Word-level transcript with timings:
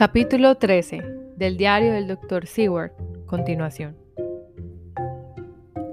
Capítulo 0.00 0.54
13 0.54 1.02
del 1.36 1.58
diario 1.58 1.92
del 1.92 2.08
Dr. 2.08 2.46
Seward. 2.46 2.92
Continuación. 3.26 3.98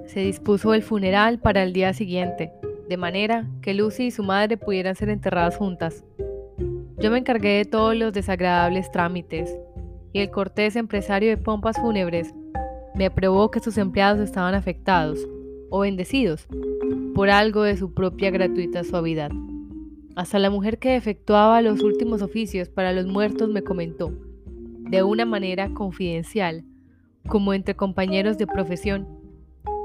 Se 0.05 0.21
dispuso 0.21 0.73
el 0.73 0.81
funeral 0.81 1.39
para 1.39 1.61
el 1.61 1.73
día 1.73 1.91
siguiente, 1.91 2.53
de 2.87 2.95
manera 2.95 3.49
que 3.61 3.73
Lucy 3.73 4.05
y 4.05 4.11
su 4.11 4.23
madre 4.23 4.55
pudieran 4.55 4.95
ser 4.95 5.09
enterradas 5.09 5.57
juntas. 5.57 6.05
Yo 6.97 7.11
me 7.11 7.17
encargué 7.17 7.57
de 7.57 7.65
todos 7.65 7.97
los 7.97 8.13
desagradables 8.13 8.89
trámites, 8.93 9.53
y 10.13 10.21
el 10.21 10.31
cortés 10.31 10.77
empresario 10.77 11.27
de 11.27 11.35
pompas 11.35 11.75
fúnebres 11.75 12.33
me 12.95 13.11
probó 13.11 13.51
que 13.51 13.59
sus 13.59 13.77
empleados 13.77 14.21
estaban 14.21 14.55
afectados 14.55 15.19
o 15.69 15.79
bendecidos 15.79 16.47
por 17.13 17.29
algo 17.29 17.63
de 17.63 17.75
su 17.75 17.93
propia 17.93 18.31
gratuita 18.31 18.85
suavidad. 18.85 19.31
Hasta 20.17 20.39
la 20.39 20.49
mujer 20.49 20.79
que 20.79 20.95
efectuaba 20.95 21.61
los 21.61 21.83
últimos 21.83 22.23
oficios 22.23 22.69
para 22.69 22.91
los 22.91 23.05
muertos 23.05 23.49
me 23.49 23.61
comentó, 23.61 24.11
de 24.89 25.03
una 25.03 25.25
manera 25.25 25.69
confidencial, 25.75 26.63
como 27.27 27.53
entre 27.53 27.75
compañeros 27.75 28.39
de 28.39 28.47
profesión, 28.47 29.07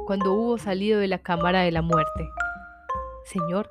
cuando 0.06 0.32
hubo 0.32 0.56
salido 0.56 1.00
de 1.00 1.06
la 1.06 1.18
cámara 1.18 1.60
de 1.60 1.70
la 1.70 1.82
muerte. 1.82 2.30
Señor, 3.26 3.70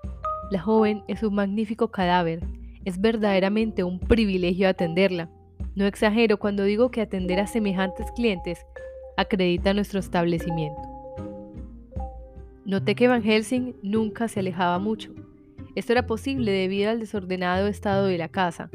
la 0.52 0.62
joven 0.62 1.02
es 1.08 1.24
un 1.24 1.34
magnífico 1.34 1.90
cadáver. 1.90 2.46
Es 2.86 3.02
verdaderamente 3.02 3.84
un 3.84 4.00
privilegio 4.00 4.70
atenderla. 4.70 5.32
No 5.74 5.88
exagero 5.88 6.38
cuando 6.38 6.64
digo 6.64 6.91
que 6.91 7.02
atender 7.02 7.40
a 7.40 7.48
semejantes 7.48 8.12
clientes 8.12 8.68
acredita 9.18 9.74
nuestro 9.74 10.00
establecimiento. 10.00 10.82
Noté 12.66 12.94
que 12.94 13.08
Van 13.08 13.24
Helsing 13.24 13.78
nunca 13.82 14.28
se 14.28 14.41
alejaba 14.41 14.78
mucho 14.78 15.12
esto 15.76 15.94
era 15.94 16.06
posible 16.06 16.52
debido 16.52 16.90
al 16.90 17.00
desordenado 17.00 17.68
estado 17.68 18.06
de 18.06 18.18
la 18.18 18.30
casa. 18.30 18.70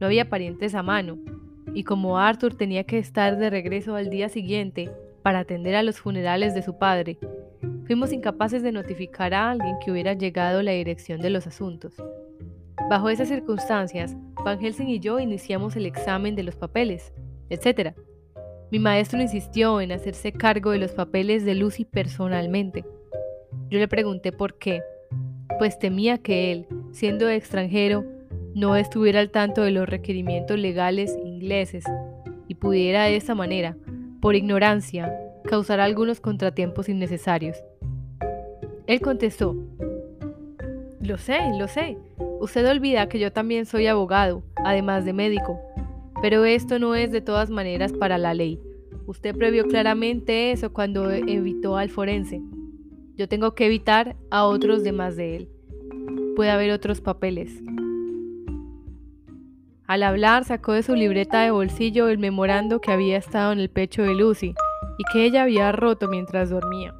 No 0.00 0.06
había 0.06 0.28
parientes 0.28 0.74
a 0.74 0.82
mano, 0.82 1.18
y 1.72 1.84
como 1.84 2.18
Arthur 2.18 2.54
tenía 2.54 2.84
que 2.84 2.98
estar 2.98 3.36
de 3.36 3.50
regreso 3.50 3.94
al 3.94 4.10
día 4.10 4.28
siguiente 4.28 4.90
para 5.22 5.40
atender 5.40 5.74
a 5.76 5.82
los 5.82 5.98
funerales 5.98 6.54
de 6.54 6.62
su 6.62 6.78
padre, 6.78 7.18
fuimos 7.86 8.12
incapaces 8.12 8.62
de 8.62 8.72
notificar 8.72 9.34
a 9.34 9.50
alguien 9.50 9.76
que 9.84 9.90
hubiera 9.90 10.14
llegado 10.14 10.62
la 10.62 10.72
dirección 10.72 11.20
de 11.20 11.30
los 11.30 11.46
asuntos. 11.46 11.94
Bajo 12.90 13.08
esas 13.08 13.28
circunstancias, 13.28 14.16
Van 14.44 14.60
Helsing 14.60 14.88
y 14.88 15.00
yo 15.00 15.18
iniciamos 15.18 15.76
el 15.76 15.86
examen 15.86 16.36
de 16.36 16.44
los 16.44 16.56
papeles, 16.56 17.12
etc. 17.50 17.94
Mi 18.70 18.78
maestro 18.78 19.20
insistió 19.20 19.80
en 19.80 19.92
hacerse 19.92 20.32
cargo 20.32 20.70
de 20.70 20.78
los 20.78 20.92
papeles 20.92 21.44
de 21.44 21.54
Lucy 21.54 21.84
personalmente. 21.84 22.84
Yo 23.68 23.78
le 23.78 23.88
pregunté 23.88 24.32
por 24.32 24.58
qué, 24.58 24.82
pues 25.58 25.78
temía 25.78 26.18
que 26.18 26.52
él, 26.52 26.66
siendo 26.92 27.28
extranjero, 27.28 28.04
no 28.54 28.76
estuviera 28.76 29.20
al 29.20 29.30
tanto 29.30 29.62
de 29.62 29.70
los 29.70 29.88
requerimientos 29.88 30.58
legales 30.58 31.16
ingleses 31.24 31.84
y 32.48 32.54
pudiera 32.54 33.04
de 33.04 33.16
esta 33.16 33.34
manera, 33.34 33.76
por 34.20 34.34
ignorancia, 34.34 35.12
causar 35.44 35.80
algunos 35.80 36.20
contratiempos 36.20 36.88
innecesarios. 36.88 37.56
Él 38.86 39.00
contestó, 39.00 39.56
Lo 41.00 41.18
sé, 41.18 41.38
lo 41.58 41.68
sé. 41.68 41.98
Usted 42.40 42.68
olvida 42.68 43.08
que 43.08 43.18
yo 43.18 43.32
también 43.32 43.66
soy 43.66 43.86
abogado, 43.86 44.42
además 44.56 45.04
de 45.04 45.12
médico. 45.12 45.60
Pero 46.22 46.44
esto 46.44 46.78
no 46.78 46.94
es 46.94 47.12
de 47.12 47.20
todas 47.20 47.50
maneras 47.50 47.92
para 47.92 48.18
la 48.18 48.34
ley. 48.34 48.60
Usted 49.06 49.36
previó 49.36 49.64
claramente 49.64 50.50
eso 50.50 50.72
cuando 50.72 51.10
evitó 51.10 51.76
al 51.76 51.90
forense. 51.90 52.40
Yo 53.16 53.28
tengo 53.28 53.54
que 53.54 53.66
evitar 53.66 54.14
a 54.30 54.44
otros 54.44 54.84
demás 54.84 55.16
de 55.16 55.36
él. 55.36 55.48
Puede 56.36 56.50
haber 56.50 56.70
otros 56.70 57.00
papeles. 57.00 57.62
Al 59.86 60.02
hablar 60.02 60.44
sacó 60.44 60.72
de 60.72 60.82
su 60.82 60.94
libreta 60.94 61.40
de 61.42 61.50
bolsillo 61.50 62.08
el 62.08 62.18
memorando 62.18 62.80
que 62.80 62.92
había 62.92 63.16
estado 63.16 63.52
en 63.52 63.60
el 63.60 63.70
pecho 63.70 64.02
de 64.02 64.14
Lucy 64.14 64.54
y 64.98 65.04
que 65.12 65.24
ella 65.24 65.44
había 65.44 65.72
roto 65.72 66.08
mientras 66.08 66.50
dormía. 66.50 66.94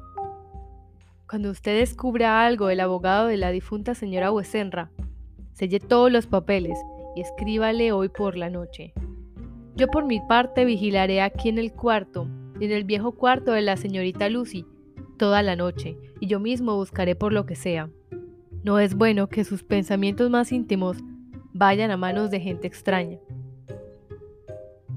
Cuando 1.29 1.51
usted 1.51 1.77
descubra 1.77 2.45
algo 2.45 2.67
del 2.67 2.79
abogado 2.79 3.27
de 3.27 3.37
la 3.37 3.51
difunta 3.51 3.93
señora 3.93 4.31
Wesenra, 4.31 4.89
selle 5.53 5.79
todos 5.79 6.11
los 6.11 6.25
papeles 6.25 6.79
y 7.15 7.21
escríbale 7.21 7.91
hoy 7.91 8.09
por 8.09 8.37
la 8.37 8.49
noche. 8.49 8.93
Yo 9.75 9.87
por 9.87 10.05
mi 10.05 10.19
parte 10.21 10.65
vigilaré 10.65 11.21
aquí 11.21 11.49
en 11.49 11.59
el 11.59 11.73
cuarto 11.73 12.27
en 12.59 12.71
el 12.71 12.85
viejo 12.85 13.11
cuarto 13.11 13.51
de 13.51 13.61
la 13.61 13.77
señorita 13.77 14.29
Lucy 14.29 14.65
toda 15.17 15.41
la 15.41 15.55
noche, 15.55 15.97
y 16.19 16.27
yo 16.27 16.39
mismo 16.39 16.75
buscaré 16.75 17.15
por 17.15 17.33
lo 17.33 17.45
que 17.45 17.55
sea. 17.55 17.89
No 18.63 18.79
es 18.79 18.95
bueno 18.95 19.27
que 19.27 19.43
sus 19.43 19.63
pensamientos 19.63 20.29
más 20.29 20.51
íntimos 20.51 20.97
vayan 21.53 21.91
a 21.91 21.97
manos 21.97 22.31
de 22.31 22.39
gente 22.39 22.67
extraña. 22.67 23.17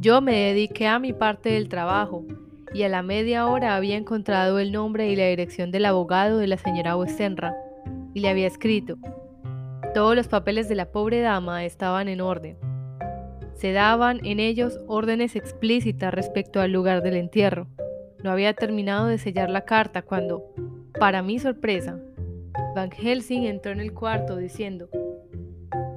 Yo 0.00 0.20
me 0.20 0.36
dediqué 0.36 0.86
a 0.86 0.98
mi 0.98 1.12
parte 1.12 1.50
del 1.50 1.68
trabajo, 1.68 2.24
y 2.72 2.84
a 2.84 2.88
la 2.88 3.02
media 3.02 3.46
hora 3.46 3.76
había 3.76 3.96
encontrado 3.96 4.58
el 4.58 4.72
nombre 4.72 5.10
y 5.10 5.16
la 5.16 5.26
dirección 5.26 5.70
del 5.70 5.84
abogado 5.86 6.38
de 6.38 6.46
la 6.46 6.56
señora 6.56 6.96
Westenra, 6.96 7.54
y 8.14 8.20
le 8.20 8.28
había 8.28 8.46
escrito. 8.46 8.96
Todos 9.94 10.14
los 10.14 10.28
papeles 10.28 10.68
de 10.68 10.76
la 10.76 10.92
pobre 10.92 11.20
dama 11.20 11.64
estaban 11.64 12.08
en 12.08 12.20
orden. 12.20 12.56
Se 13.54 13.72
daban 13.72 14.20
en 14.24 14.40
ellos 14.40 14.80
órdenes 14.86 15.36
explícitas 15.36 16.14
respecto 16.14 16.60
al 16.60 16.72
lugar 16.72 17.02
del 17.02 17.16
entierro. 17.16 17.66
No 18.22 18.30
había 18.30 18.52
terminado 18.54 19.06
de 19.06 19.18
sellar 19.18 19.48
la 19.50 19.62
carta 19.62 20.02
cuando, 20.02 20.44
para 20.98 21.22
mi 21.22 21.38
sorpresa, 21.38 21.98
Van 22.74 22.90
Helsing 22.90 23.44
entró 23.44 23.72
en 23.72 23.80
el 23.80 23.92
cuarto 23.92 24.36
diciendo, 24.36 24.88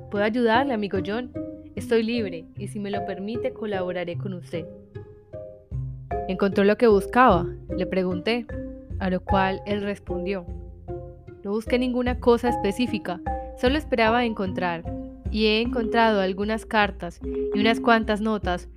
¿Puedo 0.10 0.24
ayudarle, 0.24 0.74
amigo 0.74 1.00
John? 1.06 1.32
Estoy 1.76 2.04
libre 2.04 2.46
y 2.58 2.68
si 2.68 2.80
me 2.80 2.92
lo 2.92 3.06
permite 3.06 3.52
colaboraré 3.52 4.18
con 4.18 4.34
usted. 4.34 4.66
¿Encontró 6.28 6.64
lo 6.64 6.78
que 6.78 6.88
buscaba? 6.88 7.46
Le 7.76 7.86
pregunté, 7.86 8.46
a 9.00 9.10
lo 9.10 9.20
cual 9.20 9.62
él 9.66 9.82
respondió, 9.82 10.46
no 11.44 11.52
busqué 11.52 11.78
ninguna 11.78 12.20
cosa 12.20 12.50
específica, 12.50 13.20
solo 13.60 13.78
esperaba 13.78 14.24
encontrar, 14.24 14.84
y 15.30 15.48
he 15.48 15.62
encontrado 15.62 16.22
algunas 16.22 16.66
cartas 16.66 17.20
y 17.24 17.60
unas 17.60 17.82
cuantas 17.82 18.22
notas 18.22 18.70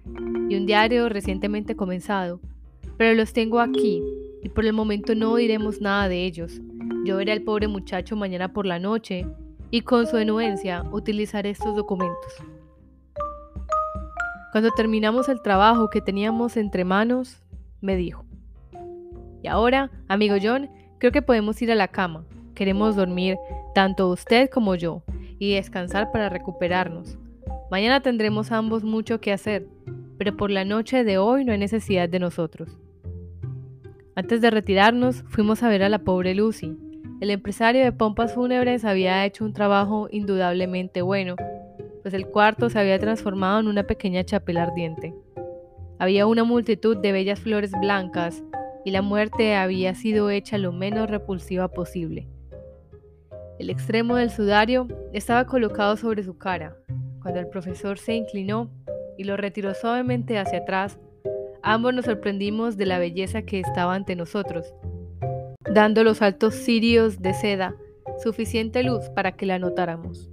y 0.48 0.56
un 0.56 0.66
diario 0.66 1.08
recientemente 1.08 1.76
comenzado, 1.76 2.40
pero 2.96 3.14
los 3.14 3.32
tengo 3.32 3.60
aquí 3.60 4.02
y 4.42 4.48
por 4.48 4.64
el 4.64 4.72
momento 4.72 5.14
no 5.14 5.36
diremos 5.36 5.80
nada 5.80 6.08
de 6.08 6.24
ellos. 6.24 6.60
Yo 7.04 7.16
veré 7.16 7.32
al 7.32 7.42
pobre 7.42 7.68
muchacho 7.68 8.16
mañana 8.16 8.52
por 8.52 8.66
la 8.66 8.78
noche 8.78 9.26
y 9.70 9.82
con 9.82 10.06
su 10.06 10.16
anuencia 10.16 10.84
utilizaré 10.92 11.50
estos 11.50 11.74
documentos. 11.74 12.32
Cuando 14.52 14.70
terminamos 14.70 15.28
el 15.28 15.42
trabajo 15.42 15.90
que 15.90 16.00
teníamos 16.00 16.56
entre 16.56 16.84
manos, 16.84 17.42
me 17.80 17.96
dijo, 17.96 18.24
y 19.42 19.48
ahora, 19.48 19.90
amigo 20.08 20.36
John, 20.42 20.70
creo 20.98 21.12
que 21.12 21.22
podemos 21.22 21.60
ir 21.60 21.70
a 21.70 21.74
la 21.74 21.88
cama. 21.88 22.24
Queremos 22.54 22.96
dormir, 22.96 23.36
tanto 23.74 24.08
usted 24.08 24.48
como 24.48 24.74
yo, 24.74 25.02
y 25.38 25.54
descansar 25.54 26.10
para 26.10 26.30
recuperarnos. 26.30 27.18
Mañana 27.70 28.00
tendremos 28.00 28.50
ambos 28.50 28.82
mucho 28.82 29.20
que 29.20 29.32
hacer, 29.32 29.68
pero 30.18 30.36
por 30.36 30.50
la 30.50 30.64
noche 30.64 31.04
de 31.04 31.18
hoy 31.18 31.44
no 31.44 31.52
hay 31.52 31.58
necesidad 31.58 32.08
de 32.08 32.18
nosotros. 32.18 32.78
Antes 34.18 34.40
de 34.40 34.50
retirarnos, 34.50 35.24
fuimos 35.28 35.62
a 35.62 35.68
ver 35.68 35.82
a 35.82 35.90
la 35.90 35.98
pobre 35.98 36.34
Lucy. 36.34 36.74
El 37.20 37.30
empresario 37.30 37.84
de 37.84 37.92
pompas 37.92 38.32
fúnebres 38.32 38.86
había 38.86 39.26
hecho 39.26 39.44
un 39.44 39.52
trabajo 39.52 40.08
indudablemente 40.10 41.02
bueno, 41.02 41.36
pues 42.00 42.14
el 42.14 42.26
cuarto 42.26 42.70
se 42.70 42.78
había 42.78 42.98
transformado 42.98 43.60
en 43.60 43.68
una 43.68 43.82
pequeña 43.82 44.24
chapela 44.24 44.62
ardiente. 44.62 45.14
Había 45.98 46.26
una 46.26 46.44
multitud 46.44 46.96
de 46.96 47.12
bellas 47.12 47.40
flores 47.40 47.72
blancas 47.78 48.42
y 48.86 48.90
la 48.90 49.02
muerte 49.02 49.54
había 49.54 49.94
sido 49.94 50.30
hecha 50.30 50.56
lo 50.56 50.72
menos 50.72 51.10
repulsiva 51.10 51.68
posible. 51.68 52.26
El 53.58 53.68
extremo 53.68 54.16
del 54.16 54.30
sudario 54.30 54.88
estaba 55.12 55.44
colocado 55.44 55.98
sobre 55.98 56.22
su 56.22 56.38
cara. 56.38 56.74
Cuando 57.20 57.38
el 57.38 57.48
profesor 57.48 57.98
se 57.98 58.14
inclinó 58.14 58.70
y 59.18 59.24
lo 59.24 59.36
retiró 59.36 59.74
suavemente 59.74 60.38
hacia 60.38 60.60
atrás, 60.60 60.98
Ambos 61.68 61.92
nos 61.94 62.04
sorprendimos 62.04 62.76
de 62.76 62.86
la 62.86 63.00
belleza 63.00 63.42
que 63.42 63.58
estaba 63.58 63.96
ante 63.96 64.14
nosotros, 64.14 64.72
dando 65.68 66.04
los 66.04 66.22
altos 66.22 66.54
cirios 66.54 67.20
de 67.22 67.34
seda 67.34 67.74
suficiente 68.22 68.84
luz 68.84 69.08
para 69.16 69.32
que 69.32 69.46
la 69.46 69.58
notáramos. 69.58 70.30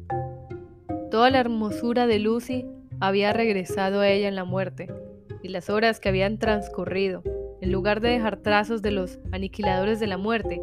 Toda 1.09 1.31
la 1.31 1.39
hermosura 1.39 2.05
de 2.05 2.19
Lucy 2.19 2.67
había 2.99 3.33
regresado 3.33 4.01
a 4.01 4.09
ella 4.09 4.27
en 4.27 4.35
la 4.35 4.43
muerte, 4.43 4.93
y 5.41 5.47
las 5.47 5.71
horas 5.71 5.99
que 5.99 6.09
habían 6.09 6.37
transcurrido, 6.37 7.23
en 7.61 7.71
lugar 7.71 7.99
de 7.99 8.09
dejar 8.09 8.37
trazos 8.37 8.83
de 8.83 8.91
los 8.91 9.17
aniquiladores 9.31 9.99
de 9.99 10.05
la 10.05 10.19
muerte, 10.19 10.61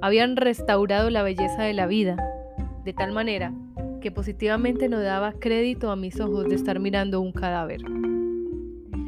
habían 0.00 0.36
restaurado 0.36 1.10
la 1.10 1.24
belleza 1.24 1.64
de 1.64 1.74
la 1.74 1.88
vida, 1.88 2.16
de 2.84 2.92
tal 2.92 3.10
manera 3.10 3.52
que 4.00 4.12
positivamente 4.12 4.88
no 4.88 5.00
daba 5.00 5.32
crédito 5.32 5.90
a 5.90 5.96
mis 5.96 6.20
ojos 6.20 6.48
de 6.48 6.54
estar 6.54 6.78
mirando 6.78 7.20
un 7.20 7.32
cadáver. 7.32 7.80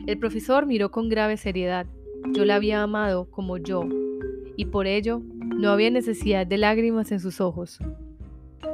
El 0.06 0.18
profesor 0.18 0.66
miró 0.66 0.90
con 0.90 1.08
grave 1.08 1.36
seriedad. 1.36 1.86
Yo 2.32 2.44
la 2.44 2.56
había 2.56 2.82
amado 2.82 3.30
como 3.30 3.56
yo, 3.56 3.84
y 4.56 4.66
por 4.66 4.88
ello 4.88 5.22
no 5.22 5.70
había 5.70 5.90
necesidad 5.90 6.44
de 6.44 6.58
lágrimas 6.58 7.12
en 7.12 7.20
sus 7.20 7.40
ojos. 7.40 7.78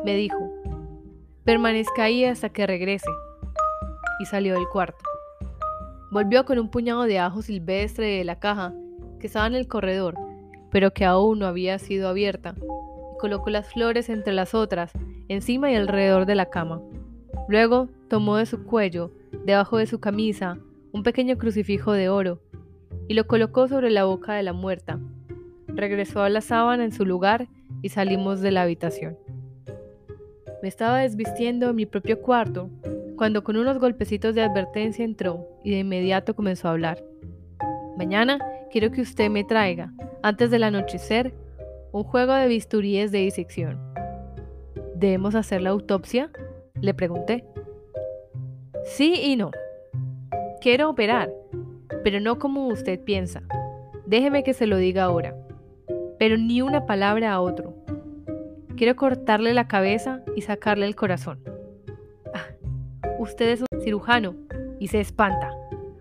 Me 0.07 0.17
dijo, 0.17 0.39
permanezca 1.45 2.05
ahí 2.05 2.25
hasta 2.25 2.49
que 2.49 2.67
regrese. 2.67 3.11
y 4.21 4.25
salió 4.25 4.55
del 4.55 4.69
cuarto. 4.69 5.05
Volvió 6.11 6.45
con 6.45 6.59
un 6.59 6.71
puñado 6.71 7.03
de 7.03 7.19
ajo 7.19 7.43
silvestre 7.43 8.07
de 8.07 8.25
la 8.25 8.41
caja 8.41 8.75
que 9.21 9.27
estaba 9.27 9.47
en 9.47 9.55
el 9.55 9.69
corredor, 9.69 10.15
pero 10.71 10.93
que 10.93 11.05
aún 11.05 11.39
no 11.39 11.47
había 11.47 11.79
sido 11.79 12.09
abierta, 12.09 12.55
y 12.57 13.19
colocó 13.19 13.51
las 13.51 13.73
flores 13.73 14.09
entre 14.09 14.33
las 14.33 14.55
otras, 14.55 14.93
encima 15.29 15.71
y 15.71 15.77
alrededor 15.77 16.27
de 16.27 16.35
la 16.35 16.51
cama. 16.51 16.81
Luego 17.49 17.89
tomó 18.09 18.37
de 18.37 18.47
su 18.47 18.65
cuello, 18.65 19.13
debajo 19.45 19.77
de 19.77 19.87
su 19.87 20.01
camisa, 20.01 20.59
un 20.99 21.05
pequeño 21.05 21.39
crucifijo 21.39 21.93
de 21.93 22.09
oro, 22.09 22.41
y 23.07 23.15
lo 23.15 23.29
colocó 23.29 23.69
sobre 23.69 23.89
la 23.89 24.03
boca 24.05 24.35
de 24.35 24.43
la 24.43 24.53
muerta. 24.53 24.99
Regresó 25.69 26.23
a 26.23 26.29
la 26.29 26.41
sábana 26.41 26.85
en 26.85 26.91
su 26.91 27.07
lugar 27.07 27.47
y 27.83 27.91
salimos 27.91 28.41
de 28.41 28.51
la 28.51 28.63
habitación. 28.63 29.17
Me 30.61 30.69
estaba 30.69 30.99
desvistiendo 30.99 31.71
en 31.71 31.77
mi 31.77 31.87
propio 31.87 32.21
cuarto 32.21 32.69
cuando 33.17 33.45
con 33.45 33.57
unos 33.57 33.79
golpecitos 33.79 34.35
de 34.35 34.43
advertencia 34.43 35.05
entró 35.05 35.47
y 35.63 35.71
de 35.71 35.79
inmediato 35.79 36.35
comenzó 36.35 36.67
a 36.67 36.73
hablar. 36.73 37.05
Mañana 37.97 38.41
quiero 38.73 38.91
que 38.91 39.03
usted 39.03 39.31
me 39.31 39.45
traiga, 39.45 39.93
antes 40.25 40.51
del 40.51 40.65
anochecer, 40.65 41.33
un 41.93 42.03
juego 42.03 42.35
de 42.35 42.49
bisturíes 42.49 43.13
de 43.13 43.19
disección. 43.19 43.79
¿Debemos 44.97 45.37
hacer 45.37 45.63
la 45.63 45.71
autopsia? 45.71 46.33
Le 46.81 46.93
pregunté. 46.93 47.45
Sí 48.85 49.15
y 49.15 49.37
no. 49.37 49.53
Quiero 50.69 50.91
operar, 50.91 51.33
pero 52.05 52.21
no 52.21 52.39
como 52.39 52.67
usted 52.67 53.01
piensa. 53.03 53.41
Déjeme 54.05 54.43
que 54.43 54.53
se 54.53 54.67
lo 54.67 54.77
diga 54.77 55.05
ahora. 55.05 55.35
Pero 56.19 56.37
ni 56.37 56.61
una 56.61 56.85
palabra 56.85 57.33
a 57.33 57.41
otro. 57.41 57.75
Quiero 58.77 58.95
cortarle 58.95 59.55
la 59.55 59.67
cabeza 59.67 60.21
y 60.37 60.43
sacarle 60.43 60.85
el 60.85 60.95
corazón. 60.95 61.41
Ah, 62.35 62.45
usted 63.19 63.49
es 63.49 63.63
un 63.63 63.81
cirujano 63.81 64.35
y 64.79 64.89
se 64.89 65.01
espanta. 65.01 65.51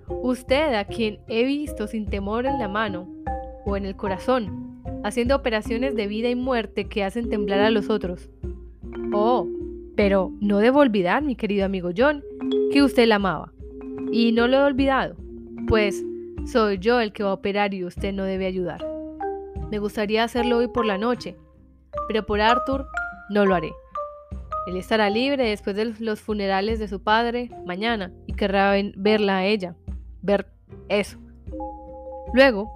Usted 0.09 0.73
a 0.73 0.83
quien 0.83 1.21
he 1.29 1.45
visto 1.45 1.87
sin 1.87 2.05
temor 2.05 2.45
en 2.45 2.59
la 2.59 2.67
mano 2.67 3.07
o 3.65 3.77
en 3.77 3.85
el 3.85 3.95
corazón, 3.95 4.83
haciendo 5.05 5.37
operaciones 5.37 5.95
de 5.95 6.07
vida 6.07 6.27
y 6.27 6.35
muerte 6.35 6.89
que 6.89 7.05
hacen 7.05 7.29
temblar 7.29 7.61
a 7.61 7.69
los 7.69 7.89
otros. 7.89 8.29
Oh, 9.13 9.47
pero 9.95 10.33
no 10.41 10.57
debo 10.57 10.81
olvidar, 10.81 11.23
mi 11.23 11.37
querido 11.37 11.63
amigo 11.63 11.91
John, 11.95 12.21
que 12.73 12.83
usted 12.83 13.07
la 13.07 13.15
amaba. 13.15 13.53
Y 14.11 14.31
no 14.31 14.47
lo 14.47 14.57
he 14.57 14.63
olvidado, 14.63 15.15
pues 15.67 16.03
soy 16.45 16.77
yo 16.77 16.99
el 16.99 17.11
que 17.11 17.23
va 17.23 17.31
a 17.31 17.33
operar 17.33 17.73
y 17.73 17.83
usted 17.83 18.13
no 18.13 18.23
debe 18.23 18.45
ayudar. 18.45 18.85
Me 19.69 19.79
gustaría 19.79 20.23
hacerlo 20.23 20.57
hoy 20.57 20.67
por 20.67 20.85
la 20.85 20.97
noche, 20.97 21.35
pero 22.07 22.25
por 22.25 22.39
Arthur 22.39 22.87
no 23.29 23.45
lo 23.45 23.53
haré. 23.53 23.73
Él 24.67 24.77
estará 24.77 25.09
libre 25.09 25.49
después 25.49 25.75
de 25.75 25.93
los 25.99 26.21
funerales 26.21 26.79
de 26.79 26.87
su 26.87 27.01
padre 27.01 27.49
mañana 27.65 28.11
y 28.25 28.33
querrá 28.33 28.73
verla 28.95 29.37
a 29.37 29.45
ella, 29.45 29.75
ver 30.21 30.47
eso. 30.89 31.17
Luego, 32.33 32.71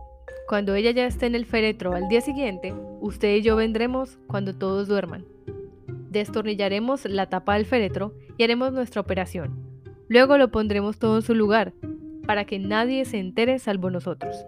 cuando 0.47 0.75
ella 0.75 0.91
ya 0.91 1.05
esté 1.05 1.27
en 1.27 1.35
el 1.35 1.45
féretro 1.45 1.93
al 1.93 2.07
día 2.07 2.21
siguiente, 2.21 2.73
usted 2.99 3.35
y 3.35 3.41
yo 3.41 3.55
vendremos 3.55 4.17
cuando 4.27 4.53
todos 4.53 4.87
duerman. 4.87 5.25
Destornillaremos 6.09 7.05
la 7.05 7.27
tapa 7.27 7.55
del 7.55 7.65
féretro 7.65 8.13
y 8.37 8.43
haremos 8.43 8.73
nuestra 8.73 8.99
operación. 8.99 9.70
Luego 10.11 10.37
lo 10.37 10.51
pondremos 10.51 10.99
todo 10.99 11.15
en 11.15 11.21
su 11.21 11.33
lugar, 11.33 11.71
para 12.27 12.43
que 12.43 12.59
nadie 12.59 13.05
se 13.05 13.17
entere 13.17 13.59
salvo 13.59 13.89
nosotros. 13.89 14.45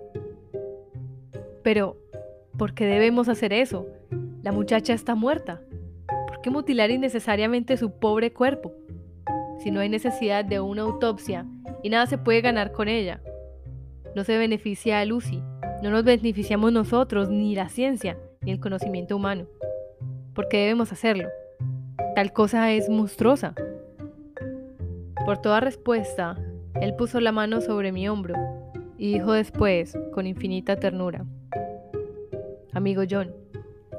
Pero, 1.63 1.95
¿por 2.57 2.74
qué 2.74 2.86
debemos 2.86 3.30
hacer 3.30 3.54
eso? 3.54 3.88
La 4.42 4.51
muchacha 4.51 4.92
está 4.92 5.15
muerta. 5.15 5.62
¿Por 6.27 6.42
qué 6.42 6.50
mutilar 6.50 6.92
innecesariamente 6.92 7.77
su 7.77 7.98
pobre 7.98 8.33
cuerpo? 8.33 8.74
Si 9.60 9.71
no 9.71 9.80
hay 9.80 9.88
necesidad 9.88 10.44
de 10.44 10.60
una 10.60 10.81
autopsia 10.81 11.45
y 11.81 11.88
nada 11.88 12.07
se 12.07 12.18
puede 12.18 12.42
ganar 12.42 12.74
con 12.74 12.89
ella. 12.89 13.21
No 14.18 14.25
se 14.25 14.38
beneficia 14.38 15.00
a 15.00 15.06
Lucy, 15.06 15.42
no 15.81 15.92
nos 15.92 16.04
beneficiamos 16.04 16.74
nosotros, 16.74 17.30
ni 17.30 17.56
la 17.56 17.69
ciencia, 17.69 18.18
ni 18.42 18.51
el 18.51 18.60
conocimiento 18.60 19.15
humano. 19.15 19.45
¿Por 20.33 20.50
qué 20.50 20.57
debemos 20.57 20.92
hacerlo? 20.92 21.30
Tal 22.15 22.33
cosa 22.33 22.69
es 22.74 22.89
monstruosa. 22.89 23.56
Por 25.25 25.37
toda 25.37 25.61
respuesta, 25.61 26.37
él 26.81 26.95
puso 26.95 27.21
la 27.21 27.31
mano 27.31 27.61
sobre 27.61 27.91
mi 27.91 28.09
hombro 28.09 28.35
y 28.97 29.13
dijo 29.13 29.31
después, 29.31 29.97
con 30.13 30.27
infinita 30.27 30.75
ternura, 30.75 31.25
Amigo 32.73 33.03
John, 33.09 33.31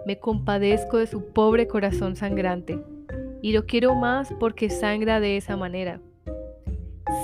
me 0.04 0.18
compadezco 0.18 0.98
de 0.98 1.06
su 1.06 1.26
pobre 1.32 1.66
corazón 1.66 2.16
sangrante 2.16 2.78
y 3.40 3.52
lo 3.52 3.64
quiero 3.64 3.94
más 3.94 4.34
porque 4.38 4.68
sangra 4.68 5.20
de 5.20 5.36
esa 5.36 5.56
manera. 5.56 6.00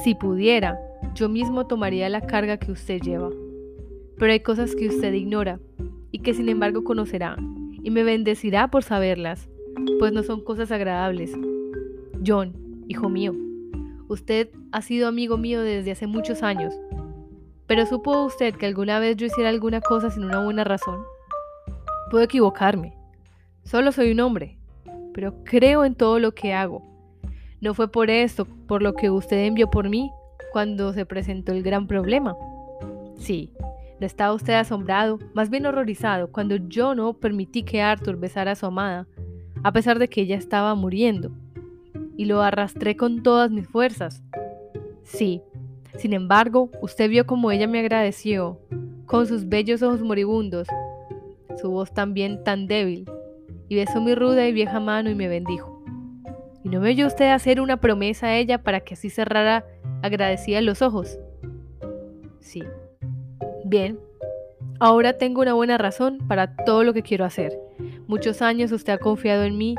Si 0.03 0.15
pudiera, 0.15 0.79
yo 1.15 1.29
mismo 1.29 1.67
tomaría 1.67 2.09
la 2.09 2.21
carga 2.21 2.57
que 2.57 2.73
usted 2.73 3.01
lleva. 3.01 3.31
Pero 4.17 4.33
hay 4.33 4.41
cosas 4.41 4.75
que 4.77 4.89
usted 4.89 5.13
ignora 5.13 5.59
y 6.11 6.21
que 6.21 6.33
sin 6.33 6.49
embargo 6.49 6.85
conocerá 6.85 7.37
y 7.83 7.91
me 7.91 8.03
bendecirá 8.03 8.69
por 8.69 8.83
saberlas, 8.83 9.49
pues 9.99 10.13
no 10.13 10.23
son 10.23 10.43
cosas 10.43 10.71
agradables. 10.71 11.33
John, 12.25 12.55
hijo 12.87 13.09
mío, 13.09 13.35
usted 14.11 14.49
ha 14.73 14.83
sido 14.83 15.07
amigo 15.07 15.39
mío 15.39 15.63
desde 15.63 15.93
hace 15.93 16.09
muchos 16.09 16.43
años, 16.43 16.75
pero 17.69 17.87
¿supo 17.87 18.25
usted 18.25 18.57
que 18.57 18.67
alguna 18.67 18.99
vez 18.99 19.17
yo 19.17 19.27
hiciera 19.27 19.49
alguna 19.49 19.81
cosa 19.81 20.11
sin 20.11 20.25
una 20.25 20.43
buena 20.43 20.65
razón? 20.65 21.01
Puedo 22.11 22.25
equivocarme. 22.25 22.99
Solo 23.63 23.93
soy 23.93 24.11
un 24.11 24.19
hombre, 24.19 24.59
pero 25.15 25.45
creo 25.45 25.85
en 25.85 25.95
todo 25.95 26.19
lo 26.19 26.33
que 26.33 26.53
hago. 26.53 26.83
No 27.61 27.73
fue 27.73 27.93
por 27.93 28.11
esto 28.11 28.47
por 28.67 28.83
lo 28.83 28.95
que 28.95 29.11
usted 29.11 29.45
envió 29.45 29.71
por 29.71 29.89
mí 29.89 30.11
cuando 30.53 30.93
se 30.93 31.07
presentó 31.07 31.53
el 31.53 31.63
gran 31.63 31.87
problema. 31.87 32.35
Sí, 33.17 33.53
no 34.01 34.07
estaba 34.07 34.35
usted 34.35 34.55
asombrado, 34.55 35.21
más 35.35 35.51
bien 35.51 35.67
horrorizado, 35.67 36.33
cuando 36.33 36.57
yo 36.57 36.97
no 36.97 37.13
permití 37.13 37.63
que 37.63 37.81
Arthur 37.81 38.17
besara 38.17 38.53
a 38.53 38.57
su 38.57 38.67
amada, 38.67 39.07
a 39.63 39.71
pesar 39.73 40.01
de 40.01 40.09
que 40.09 40.23
ella 40.23 40.37
estaba 40.37 40.75
muriendo, 40.75 41.31
y 42.21 42.27
lo 42.27 42.43
arrastré 42.43 42.97
con 42.97 43.23
todas 43.23 43.51
mis 43.51 43.67
fuerzas. 43.67 44.23
Sí, 45.05 45.41
sin 45.97 46.13
embargo, 46.13 46.69
usted 46.83 47.09
vio 47.09 47.27
como 47.27 47.51
ella 47.51 47.67
me 47.67 47.81
agradeció, 47.81 48.61
con 49.07 49.27
sus 49.27 49.49
bellos 49.49 49.81
ojos 49.81 50.03
moribundos, 50.03 50.69
su 51.59 51.71
voz 51.71 51.95
también 51.95 52.45
tan 52.45 52.67
débil, 52.67 53.11
y 53.71 53.77
besó 53.77 54.03
mi 54.03 54.15
ruda 54.15 54.47
y 54.47 54.53
vieja 54.53 54.81
mano 54.81 55.09
y 55.09 55.15
me 55.15 55.29
bendijo. 55.29 55.83
¿Y 56.63 56.69
no 56.69 56.81
me 56.81 56.91
oyó 56.91 57.07
usted 57.07 57.31
hacer 57.31 57.59
una 57.59 57.79
promesa 57.81 58.27
a 58.27 58.37
ella 58.37 58.63
para 58.63 58.81
que 58.81 58.93
así 58.93 59.09
cerrara 59.09 59.65
agradecida 60.03 60.61
los 60.61 60.83
ojos? 60.83 61.19
Sí. 62.41 62.63
Bien. 63.65 63.99
Ahora 64.79 65.17
tengo 65.17 65.41
una 65.41 65.55
buena 65.55 65.79
razón 65.79 66.19
para 66.29 66.55
todo 66.67 66.85
lo 66.85 66.93
que 66.93 67.03
quiero 67.03 67.25
hacer. 67.25 67.59
Muchos 68.07 68.43
años 68.43 68.73
usted 68.73 68.93
ha 68.93 68.99
confiado 68.99 69.45
en 69.45 69.57
mí. 69.57 69.75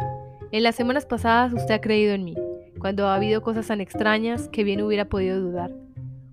En 0.54 0.64
las 0.64 0.76
semanas 0.76 1.06
pasadas 1.06 1.54
usted 1.54 1.76
ha 1.76 1.80
creído 1.80 2.14
en 2.14 2.26
mí, 2.26 2.36
cuando 2.78 3.08
ha 3.08 3.16
habido 3.16 3.42
cosas 3.42 3.68
tan 3.68 3.80
extrañas 3.80 4.50
que 4.50 4.66
bien 4.66 4.82
hubiera 4.82 5.06
podido 5.06 5.40
dudar. 5.40 5.72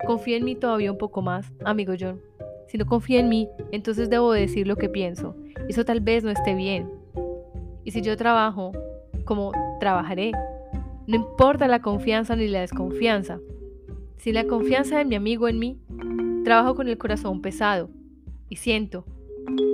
Confía 0.04 0.36
en 0.36 0.44
mí 0.44 0.56
todavía 0.56 0.90
un 0.90 0.98
poco 0.98 1.22
más, 1.22 1.52
amigo 1.64 1.92
John. 1.98 2.20
Si 2.66 2.78
no 2.78 2.84
confía 2.84 3.20
en 3.20 3.28
mí, 3.28 3.48
entonces 3.70 4.10
debo 4.10 4.32
decir 4.32 4.66
lo 4.66 4.74
que 4.74 4.88
pienso. 4.88 5.36
Eso 5.68 5.84
tal 5.84 6.00
vez 6.00 6.24
no 6.24 6.30
esté 6.30 6.56
bien. 6.56 6.90
Y 7.84 7.92
si 7.92 8.02
yo 8.02 8.16
trabajo 8.16 8.72
como 9.24 9.52
trabajaré, 9.78 10.32
no 11.06 11.14
importa 11.14 11.68
la 11.68 11.80
confianza 11.80 12.34
ni 12.34 12.48
la 12.48 12.62
desconfianza. 12.62 13.38
Si 14.16 14.32
la 14.32 14.48
confianza 14.48 14.98
de 14.98 15.04
mi 15.04 15.14
amigo 15.14 15.46
en 15.46 15.60
mí, 15.60 15.78
trabajo 16.42 16.74
con 16.74 16.88
el 16.88 16.98
corazón 16.98 17.40
pesado 17.40 17.88
y 18.48 18.56
siento 18.56 19.04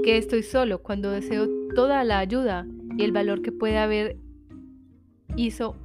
que 0.04 0.18
estoy 0.18 0.42
solo 0.42 0.82
cuando 0.82 1.10
deseo 1.10 1.48
toda 1.74 2.04
la 2.04 2.18
ayuda 2.18 2.66
y 2.98 3.04
el 3.04 3.12
valor 3.12 3.40
que 3.40 3.50
puede 3.50 3.78
haber 3.78 4.18
hizo 5.36 5.76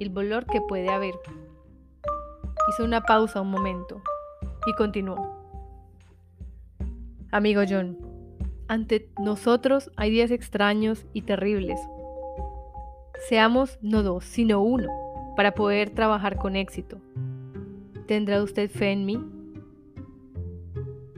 el 0.00 0.10
valor 0.10 0.46
que 0.46 0.60
puede 0.60 0.88
haber. 0.88 1.14
Hizo 2.70 2.84
una 2.84 3.02
pausa 3.02 3.40
un 3.40 3.50
momento 3.50 4.02
y 4.66 4.74
continuó. 4.74 5.40
Amigo 7.30 7.62
John, 7.68 7.98
ante 8.68 9.08
nosotros 9.18 9.90
hay 9.96 10.10
días 10.10 10.30
extraños 10.30 11.06
y 11.12 11.22
terribles. 11.22 11.80
Seamos 13.28 13.78
no 13.82 14.02
dos, 14.02 14.24
sino 14.24 14.60
uno, 14.60 14.88
para 15.36 15.54
poder 15.54 15.90
trabajar 15.90 16.36
con 16.36 16.56
éxito. 16.56 16.98
¿Tendrá 18.06 18.42
usted 18.42 18.70
fe 18.70 18.92
en 18.92 19.06
mí? 19.06 19.24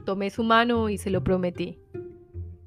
Tomé 0.05 0.29
su 0.29 0.43
mano 0.43 0.89
y 0.89 0.97
se 0.97 1.09
lo 1.09 1.23
prometí. 1.23 1.79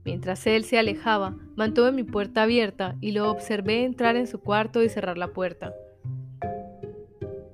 Mientras 0.08 0.46
él 0.46 0.64
se 0.64 0.78
alejaba, 0.78 1.36
mantuve 1.54 1.92
mi 1.92 2.02
puerta 2.02 2.44
abierta 2.44 2.96
y 3.02 3.12
lo 3.12 3.30
observé 3.30 3.84
entrar 3.84 4.16
en 4.16 4.26
su 4.26 4.40
cuarto 4.40 4.82
y 4.82 4.88
cerrar 4.88 5.18
la 5.18 5.34
puerta. 5.34 5.74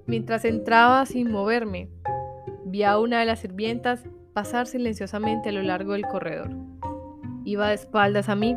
Mientras 0.06 0.44
entraba 0.44 1.04
sin 1.04 1.32
moverme, 1.32 1.88
vi 2.64 2.84
a 2.84 2.96
una 3.00 3.18
de 3.18 3.26
las 3.26 3.40
sirvientas 3.40 4.04
pasar 4.34 4.68
silenciosamente 4.68 5.48
a 5.48 5.52
lo 5.52 5.62
largo 5.62 5.94
del 5.94 6.06
corredor. 6.06 6.48
Iba 7.44 7.70
de 7.70 7.74
espaldas 7.74 8.28
a 8.28 8.36
mí, 8.36 8.56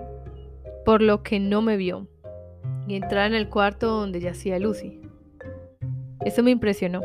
por 0.86 1.02
lo 1.02 1.24
que 1.24 1.40
no 1.40 1.64
me 1.64 1.76
vio, 1.76 2.08
y 2.88 2.98
entrar 2.98 3.26
en 3.26 3.34
el 3.34 3.50
cuarto 3.50 3.88
donde 3.88 4.20
yacía 4.20 4.60
Lucy. 4.60 5.02
Eso 6.24 6.44
me 6.44 6.52
impresionó. 6.52 7.02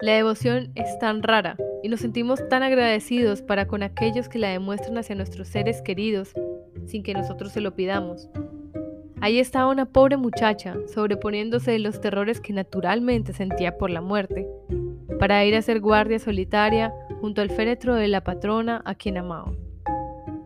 La 0.00 0.12
devoción 0.12 0.70
es 0.76 0.96
tan 1.00 1.24
rara 1.24 1.56
y 1.82 1.88
nos 1.88 1.98
sentimos 1.98 2.48
tan 2.48 2.62
agradecidos 2.62 3.42
para 3.42 3.66
con 3.66 3.82
aquellos 3.82 4.28
que 4.28 4.38
la 4.38 4.48
demuestran 4.48 4.96
hacia 4.96 5.16
nuestros 5.16 5.48
seres 5.48 5.82
queridos 5.82 6.34
sin 6.86 7.02
que 7.02 7.14
nosotros 7.14 7.50
se 7.50 7.60
lo 7.60 7.74
pidamos. 7.74 8.30
Ahí 9.20 9.40
estaba 9.40 9.72
una 9.72 9.86
pobre 9.86 10.16
muchacha 10.16 10.76
sobreponiéndose 10.86 11.72
de 11.72 11.80
los 11.80 12.00
terrores 12.00 12.40
que 12.40 12.52
naturalmente 12.52 13.32
sentía 13.32 13.76
por 13.76 13.90
la 13.90 14.00
muerte, 14.00 14.46
para 15.18 15.44
ir 15.44 15.56
a 15.56 15.62
ser 15.62 15.80
guardia 15.80 16.20
solitaria 16.20 16.94
junto 17.20 17.42
al 17.42 17.50
féretro 17.50 17.96
de 17.96 18.06
la 18.06 18.22
patrona 18.22 18.80
a 18.84 18.94
quien 18.94 19.18
amaba, 19.18 19.52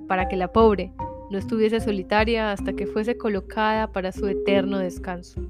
para 0.09 0.29
que 0.29 0.37
la 0.37 0.51
pobre 0.51 0.95
no 1.31 1.37
estuviese 1.37 1.81
solitaria 1.81 2.53
hasta 2.53 2.73
que 2.73 2.87
fuese 2.87 3.19
colocada 3.19 3.93
para 3.93 4.13
su 4.13 4.27
eterno 4.29 4.79
descanso. 4.79 5.43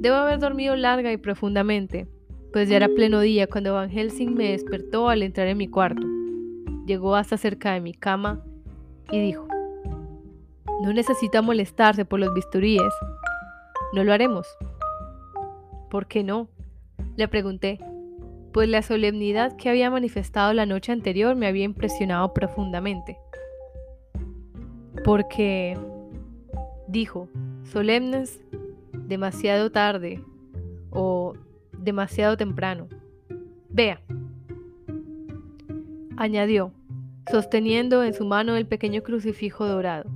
Debo 0.00 0.16
haber 0.16 0.38
dormido 0.38 0.74
larga 0.74 1.12
y 1.12 1.18
profundamente, 1.18 2.08
pues 2.52 2.68
ya 2.68 2.76
era 2.76 2.88
pleno 2.88 3.20
día 3.20 3.46
cuando 3.46 3.74
Van 3.74 3.90
Helsing 3.90 4.34
me 4.34 4.52
despertó 4.52 5.08
al 5.08 5.22
entrar 5.22 5.48
en 5.48 5.58
mi 5.58 5.68
cuarto. 5.68 6.06
Llegó 6.86 7.14
hasta 7.14 7.36
cerca 7.36 7.72
de 7.72 7.80
mi 7.80 7.92
cama 7.92 8.42
y 9.10 9.20
dijo, 9.20 9.46
no 10.82 10.92
necesita 10.92 11.42
molestarse 11.42 12.04
por 12.04 12.20
los 12.20 12.32
bisturíes. 12.32 12.92
No 13.92 14.04
lo 14.04 14.12
haremos. 14.12 14.46
¿Por 15.90 16.06
qué 16.06 16.22
no? 16.22 16.48
Le 17.16 17.28
pregunté, 17.28 17.80
pues 18.52 18.68
la 18.68 18.82
solemnidad 18.82 19.56
que 19.56 19.68
había 19.68 19.90
manifestado 19.90 20.52
la 20.52 20.66
noche 20.66 20.92
anterior 20.92 21.34
me 21.36 21.46
había 21.46 21.64
impresionado 21.64 22.32
profundamente. 22.32 23.18
Porque, 25.04 25.76
dijo, 26.86 27.28
solemnes, 27.64 28.40
demasiado 28.92 29.70
tarde 29.70 30.22
o 30.90 31.34
demasiado 31.78 32.36
temprano. 32.36 32.88
Vea, 33.70 34.00
añadió, 36.16 36.72
sosteniendo 37.30 38.02
en 38.02 38.12
su 38.12 38.24
mano 38.24 38.56
el 38.56 38.66
pequeño 38.66 39.02
crucifijo 39.02 39.66
dorado. 39.66 40.10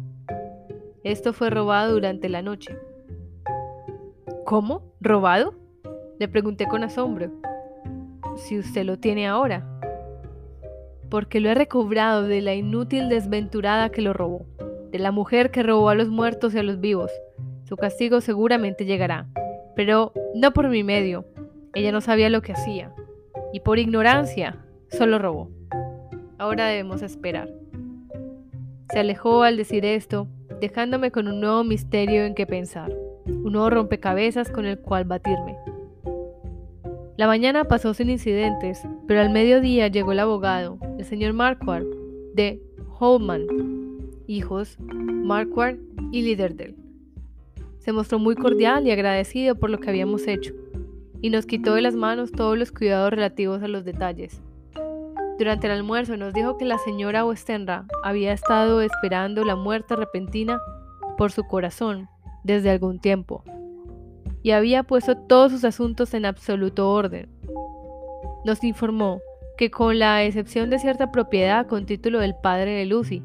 Esto 1.05 1.33
fue 1.33 1.51
robado 1.51 1.93
durante 1.93 2.29
la 2.29 2.43
noche. 2.43 2.77
¿Cómo? 4.45 4.83
¿Robado? 5.01 5.55
Le 6.19 6.29
pregunté 6.29 6.67
con 6.67 6.83
asombro. 6.83 7.31
Si 8.37 8.59
usted 8.59 8.85
lo 8.85 8.99
tiene 8.99 9.27
ahora. 9.27 9.67
Porque 11.09 11.41
lo 11.41 11.51
he 11.51 11.55
recobrado 11.55 12.23
de 12.23 12.41
la 12.41 12.55
inútil 12.55 13.09
desventurada 13.09 13.91
que 13.91 14.03
lo 14.03 14.13
robó, 14.13 14.47
de 14.91 14.99
la 14.99 15.13
mujer 15.13 15.51
que 15.51 15.63
robó 15.63 15.89
a 15.89 15.95
los 15.95 16.09
muertos 16.09 16.55
y 16.55 16.59
a 16.59 16.63
los 16.63 16.81
vivos. 16.81 17.11
Su 17.65 17.77
castigo 17.77 18.21
seguramente 18.21 18.85
llegará, 18.85 19.27
pero 19.77 20.13
no 20.35 20.53
por 20.53 20.69
mi 20.69 20.83
medio, 20.83 21.25
ella 21.75 21.93
no 21.93 22.01
sabía 22.01 22.29
lo 22.29 22.43
que 22.43 22.53
hacía 22.53 22.93
y 23.53 23.61
por 23.61 23.79
ignorancia 23.79 24.57
solo 24.91 25.19
robó. 25.19 25.51
Ahora 26.39 26.67
debemos 26.67 27.03
esperar. 27.03 27.51
Se 28.91 28.99
alejó 28.99 29.43
al 29.43 29.57
decir 29.57 29.85
esto, 29.85 30.29
dejándome 30.61 31.11
con 31.11 31.29
un 31.29 31.41
nuevo 31.41 31.65
misterio 31.65 32.25
en 32.25 32.35
que 32.35 32.47
pensar, 32.47 32.93
un 33.27 33.53
nuevo 33.53 33.71
rompecabezas 33.71 34.51
con 34.51 34.67
el 34.67 34.79
cual 34.79 35.05
batirme. 35.05 35.57
La 37.17 37.27
mañana 37.27 37.65
pasó 37.65 37.95
sin 37.95 38.11
incidentes, 38.11 38.83
pero 39.07 39.21
al 39.21 39.31
mediodía 39.31 39.89
llegó 39.89 40.13
el 40.13 40.21
abogado, 40.21 40.79
el 40.99 41.05
señor 41.05 41.33
Marquardt, 41.33 41.87
de 42.35 42.61
Holman, 42.99 43.47
hijos 44.27 44.77
Marquardt 44.81 45.79
y 46.11 46.23
Liderdale. 46.23 46.75
Se 47.79 47.93
mostró 47.93 48.19
muy 48.19 48.35
cordial 48.35 48.87
y 48.87 48.91
agradecido 48.91 49.55
por 49.55 49.71
lo 49.71 49.79
que 49.79 49.91
habíamos 49.91 50.27
hecho 50.27 50.55
y 51.23 51.31
nos 51.31 51.47
quitó 51.47 51.75
de 51.75 51.83
las 51.83 51.95
manos 51.95 52.33
todos 52.33 52.59
los 52.59 52.73
cuidados 52.73 53.11
relativos 53.11 53.63
a 53.63 53.69
los 53.69 53.85
detalles. 53.85 54.43
Durante 55.39 55.67
el 55.67 55.73
almuerzo 55.73 56.17
nos 56.17 56.35
dijo 56.35 56.59
que 56.59 56.67
la 56.67 56.79
señora 56.79 57.25
Westenra 57.25 57.87
había 58.03 58.33
estado 58.33 58.83
esperando 58.83 59.45
la 59.45 59.57
muerte 59.57 59.97
repentina 59.97 60.61
por 61.17 61.33
su 61.33 61.45
corazón 61.45 62.09
desde 62.45 62.71
algún 62.71 63.01
tiempo 63.01 63.43
y 64.43 64.51
había 64.51 64.83
puesto 64.83 65.17
todos 65.17 65.53
sus 65.53 65.65
asuntos 65.65 66.15
en 66.15 66.25
absoluto 66.27 66.91
orden. 66.91 67.29
Nos 68.45 68.63
informó 68.65 69.21
que 69.57 69.71
con 69.71 69.99
la 69.99 70.25
excepción 70.25 70.71
de 70.71 70.79
cierta 70.79 71.13
propiedad 71.13 71.67
con 71.67 71.87
título 71.87 72.19
del 72.19 72.35
padre 72.35 72.73
de 72.73 72.87
Lucy, 72.87 73.23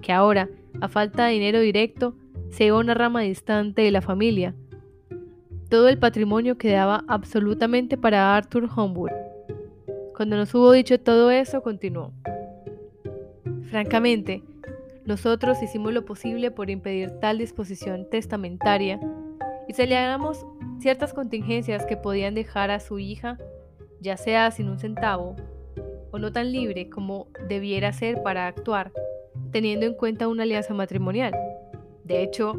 que 0.00 0.12
ahora, 0.12 0.48
a 0.80 0.88
falta 0.88 1.26
de 1.26 1.32
dinero 1.32 1.60
directo, 1.60 2.14
se 2.50 2.64
iba 2.64 2.78
una 2.78 2.94
rama 2.94 3.20
distante 3.20 3.82
de 3.82 3.90
la 3.90 4.00
familia, 4.00 4.54
todo 5.68 5.88
el 5.88 5.98
patrimonio 5.98 6.58
quedaba 6.58 7.04
absolutamente 7.08 7.96
para 7.96 8.36
Arthur 8.36 8.68
Homewood. 8.74 9.10
Cuando 10.14 10.36
nos 10.36 10.54
hubo 10.54 10.72
dicho 10.72 10.98
todo 11.00 11.30
eso, 11.30 11.62
continuó. 11.62 12.12
Francamente, 13.70 14.42
nosotros 15.04 15.62
hicimos 15.62 15.92
lo 15.92 16.04
posible 16.04 16.50
por 16.50 16.70
impedir 16.70 17.10
tal 17.20 17.38
disposición 17.38 18.08
testamentaria 18.08 19.00
y 19.68 19.74
celebramos 19.74 20.46
ciertas 20.78 21.12
contingencias 21.12 21.84
que 21.84 21.96
podían 21.96 22.34
dejar 22.34 22.70
a 22.70 22.80
su 22.80 22.98
hija, 22.98 23.38
ya 24.00 24.16
sea 24.16 24.50
sin 24.52 24.68
un 24.68 24.78
centavo 24.78 25.36
o 26.12 26.18
no 26.18 26.32
tan 26.32 26.52
libre 26.52 26.88
como 26.88 27.26
debiera 27.48 27.92
ser 27.92 28.22
para 28.22 28.46
actuar, 28.46 28.92
teniendo 29.50 29.84
en 29.84 29.94
cuenta 29.94 30.28
una 30.28 30.44
alianza 30.44 30.74
matrimonial. 30.74 31.34
De 32.04 32.22
hecho, 32.22 32.54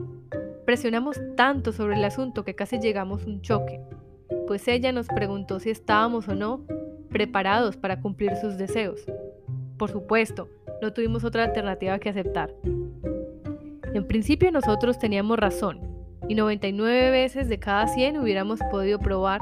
Presionamos 0.68 1.18
tanto 1.38 1.72
sobre 1.72 1.96
el 1.96 2.04
asunto 2.04 2.44
que 2.44 2.54
casi 2.54 2.78
llegamos 2.78 3.24
a 3.24 3.28
un 3.28 3.42
choque, 3.42 3.80
pues 4.48 4.68
ella 4.68 4.92
nos 4.92 5.08
preguntó 5.08 5.62
si 5.62 5.70
estábamos 5.70 6.28
o 6.28 6.36
no 6.36 6.66
preparados 7.08 7.78
para 7.78 8.02
cumplir 8.02 8.36
sus 8.36 8.58
deseos. 8.58 9.06
Por 9.78 9.90
supuesto, 9.90 10.50
no 10.82 10.92
tuvimos 10.92 11.24
otra 11.24 11.46
alternativa 11.46 12.00
que 12.00 12.10
aceptar. 12.10 12.54
En 13.94 14.06
principio 14.08 14.52
nosotros 14.52 15.00
teníamos 15.00 15.40
razón, 15.40 15.80
y 16.28 16.36
99 16.36 17.12
veces 17.12 17.48
de 17.48 17.60
cada 17.60 17.88
100 17.88 18.18
hubiéramos 18.18 18.60
podido 18.70 19.00
probar, 19.00 19.40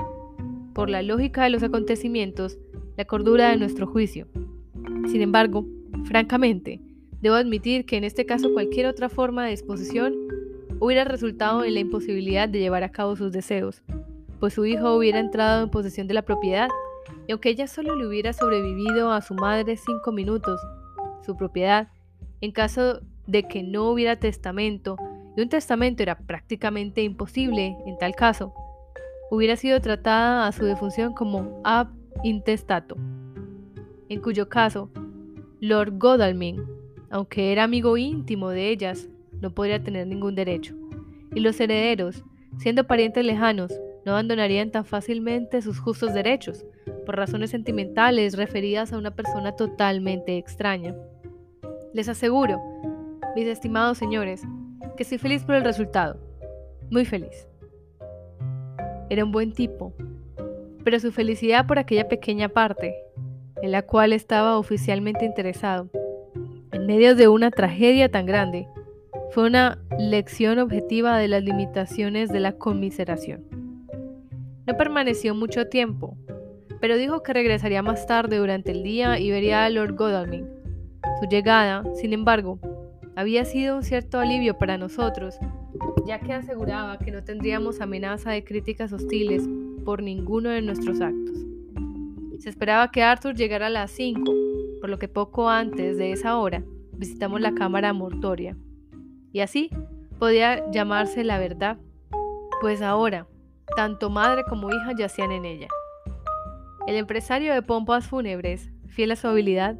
por 0.75 0.91
la 0.91 1.01
lógica 1.01 1.45
de 1.45 1.49
los 1.49 1.63
acontecimientos, 1.63 2.59
la 2.97 3.05
cordura 3.05 3.49
de 3.49 3.57
nuestro 3.57 3.87
juicio. 3.87 4.27
Sin 5.07 5.23
embargo, 5.23 5.65
francamente, 6.03 6.81
debo 7.19 7.33
admitir 7.33 7.87
que 7.87 7.97
en 7.97 8.03
este 8.03 8.27
caso 8.27 8.53
cualquier 8.53 8.85
otra 8.85 9.09
forma 9.09 9.45
de 9.45 9.49
disposición 9.49 10.13
hubiera 10.79 11.03
resultado 11.03 11.63
en 11.63 11.73
la 11.73 11.79
imposibilidad 11.79 12.49
de 12.49 12.59
llevar 12.59 12.83
a 12.83 12.91
cabo 12.91 13.15
sus 13.15 13.31
deseos, 13.31 13.81
pues 14.39 14.53
su 14.53 14.65
hijo 14.65 14.95
hubiera 14.95 15.19
entrado 15.19 15.63
en 15.63 15.69
posesión 15.69 16.07
de 16.07 16.13
la 16.13 16.23
propiedad, 16.23 16.69
y 17.27 17.31
aunque 17.31 17.49
ella 17.49 17.67
solo 17.67 17.95
le 17.95 18.07
hubiera 18.07 18.33
sobrevivido 18.33 19.11
a 19.11 19.21
su 19.21 19.33
madre 19.33 19.77
cinco 19.77 20.11
minutos, 20.11 20.59
su 21.25 21.35
propiedad, 21.35 21.89
en 22.41 22.51
caso 22.51 22.99
de 23.27 23.43
que 23.43 23.63
no 23.63 23.89
hubiera 23.89 24.17
testamento, 24.17 24.97
y 25.35 25.41
un 25.41 25.49
testamento 25.49 26.03
era 26.03 26.17
prácticamente 26.17 27.01
imposible 27.01 27.75
en 27.85 27.97
tal 27.97 28.15
caso, 28.15 28.53
hubiera 29.31 29.55
sido 29.55 29.81
tratada 29.81 30.47
a 30.47 30.51
su 30.51 30.65
defunción 30.65 31.13
como 31.13 31.61
ab 31.63 31.89
intestato, 32.23 32.95
en 34.09 34.21
cuyo 34.21 34.49
caso, 34.49 34.89
Lord 35.59 35.97
Godalming, 35.97 36.63
aunque 37.09 37.51
era 37.51 37.63
amigo 37.63 37.97
íntimo 37.97 38.49
de 38.49 38.69
ellas, 38.69 39.09
no 39.45 39.53
podría 39.53 39.83
tener 39.83 40.07
ningún 40.07 40.33
derecho. 40.33 40.75
Y 41.35 41.39
los 41.39 41.59
herederos, 41.59 42.23
siendo 42.57 42.87
parientes 42.87 43.23
lejanos, 43.23 43.71
no 44.03 44.13
abandonarían 44.13 44.71
tan 44.71 44.85
fácilmente 44.85 45.61
sus 45.61 45.79
justos 45.79 46.15
derechos, 46.15 46.65
por 47.05 47.15
razones 47.15 47.51
sentimentales 47.51 48.35
referidas 48.35 48.91
a 48.91 48.97
una 48.97 49.11
persona 49.11 49.51
totalmente 49.51 50.39
extraña. 50.39 50.95
Les 51.93 52.09
aseguro, 52.09 52.59
mis 53.35 53.45
estimados 53.45 53.99
señores, 53.99 54.41
que 54.97 55.03
estoy 55.03 55.19
feliz 55.19 55.43
por 55.43 55.53
el 55.53 55.63
resultado, 55.63 56.19
muy 56.89 57.05
feliz. 57.05 57.47
Era 59.11 59.23
un 59.23 59.31
buen 59.31 59.53
tipo, 59.53 59.93
pero 60.83 60.99
su 60.99 61.11
felicidad 61.11 61.67
por 61.67 61.77
aquella 61.77 62.07
pequeña 62.07 62.49
parte, 62.49 62.95
en 63.61 63.71
la 63.71 63.83
cual 63.83 64.11
estaba 64.11 64.57
oficialmente 64.57 65.23
interesado, 65.23 65.91
en 66.71 66.87
medio 66.87 67.13
de 67.13 67.27
una 67.27 67.51
tragedia 67.51 68.09
tan 68.09 68.25
grande, 68.25 68.67
fue 69.35 69.47
una 69.47 69.77
lección 69.99 70.59
objetiva 70.59 71.17
de 71.17 71.27
las 71.27 71.43
limitaciones 71.43 72.29
de 72.29 72.39
la 72.39 72.53
conmiseración. 72.53 73.43
No 74.65 74.77
permaneció 74.77 75.35
mucho 75.35 75.67
tiempo, 75.67 76.15
pero 76.79 76.95
dijo 76.95 77.21
que 77.21 77.33
regresaría 77.33 77.81
más 77.81 78.07
tarde 78.07 78.37
durante 78.37 78.71
el 78.71 78.81
día 78.81 79.19
y 79.19 79.31
vería 79.31 79.65
a 79.65 79.69
Lord 79.69 79.97
Godalming. 79.97 80.47
Su 81.19 81.27
llegada, 81.27 81.83
sin 81.95 82.13
embargo, 82.13 82.61
había 83.17 83.43
sido 83.43 83.75
un 83.75 83.83
cierto 83.83 84.19
alivio 84.19 84.57
para 84.57 84.77
nosotros, 84.77 85.35
ya 86.07 86.21
que 86.21 86.31
aseguraba 86.31 86.97
que 86.97 87.11
no 87.11 87.21
tendríamos 87.25 87.81
amenaza 87.81 88.31
de 88.31 88.45
críticas 88.45 88.93
hostiles 88.93 89.43
por 89.83 90.01
ninguno 90.01 90.47
de 90.47 90.61
nuestros 90.61 91.01
actos. 91.01 91.45
Se 92.39 92.47
esperaba 92.47 92.89
que 92.89 93.03
Arthur 93.03 93.35
llegara 93.35 93.67
a 93.67 93.69
las 93.69 93.91
5, 93.91 94.33
por 94.79 94.89
lo 94.89 94.97
que 94.97 95.09
poco 95.09 95.49
antes 95.49 95.97
de 95.97 96.13
esa 96.13 96.37
hora 96.37 96.63
visitamos 96.93 97.41
la 97.41 97.53
cámara 97.53 97.91
mortoria 97.91 98.55
y 99.35 99.41
así 99.41 99.69
podía 100.17 100.71
llamarse 100.71 101.25
la 101.25 101.37
verdad, 101.37 101.75
pues 102.61 102.81
ahora, 102.81 103.27
tanto 103.75 104.09
madre 104.09 104.43
como 104.47 104.69
hija 104.69 104.93
yacían 104.97 105.33
en 105.33 105.43
ella. 105.43 105.67
El 106.87 106.95
empresario 106.95 107.53
de 107.53 107.61
pompas 107.61 108.07
fúnebres, 108.07 108.69
fiel 108.87 109.11
a 109.11 109.17
su 109.17 109.27
habilidad, 109.27 109.75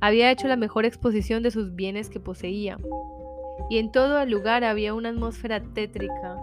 había 0.00 0.30
hecho 0.30 0.46
la 0.46 0.56
mejor 0.56 0.84
exposición 0.84 1.42
de 1.42 1.50
sus 1.50 1.74
bienes 1.74 2.10
que 2.10 2.20
poseía, 2.20 2.76
y 3.70 3.78
en 3.78 3.90
todo 3.90 4.20
el 4.20 4.30
lugar 4.30 4.62
había 4.62 4.92
una 4.92 5.08
atmósfera 5.08 5.62
tétrica 5.62 6.36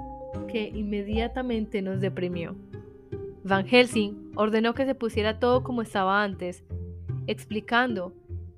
que 0.48 0.70
inmediatamente 0.70 1.84
nos 1.84 2.02
deprimió. 2.02 2.56
Van 3.44 3.68
Helsing 3.68 4.32
ordenó 4.36 4.74
que 4.74 4.88
se 4.88 4.96
pusiera 4.96 5.38
todo 5.38 5.62
como 5.62 5.84
estaba 5.84 6.24
antes, 6.24 6.64
explicando 7.28 8.12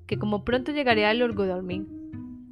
que 0.06 0.18
como 0.18 0.46
pronto 0.46 0.72
llegaría 0.72 1.10
al 1.10 1.20
Orgodormin, 1.20 2.01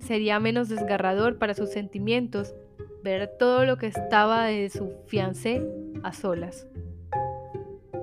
sería 0.01 0.41
menos 0.41 0.69
desgarrador 0.69 1.39
para 1.39 1.55
sus 1.55 1.71
sentimientos 1.71 2.55
ver 3.03 3.31
todo 3.39 3.65
lo 3.65 3.77
que 3.77 3.87
estaba 3.87 4.45
de 4.45 4.69
su 4.69 4.93
fiancé 5.07 5.67
a 6.03 6.13
solas. 6.13 6.67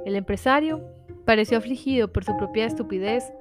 El 0.05 0.15
empresario 0.15 0.81
pareció 1.25 1.57
afligido 1.57 2.11
por 2.13 2.23
su 2.23 2.35
propia 2.37 2.65
estupidez 2.65 3.31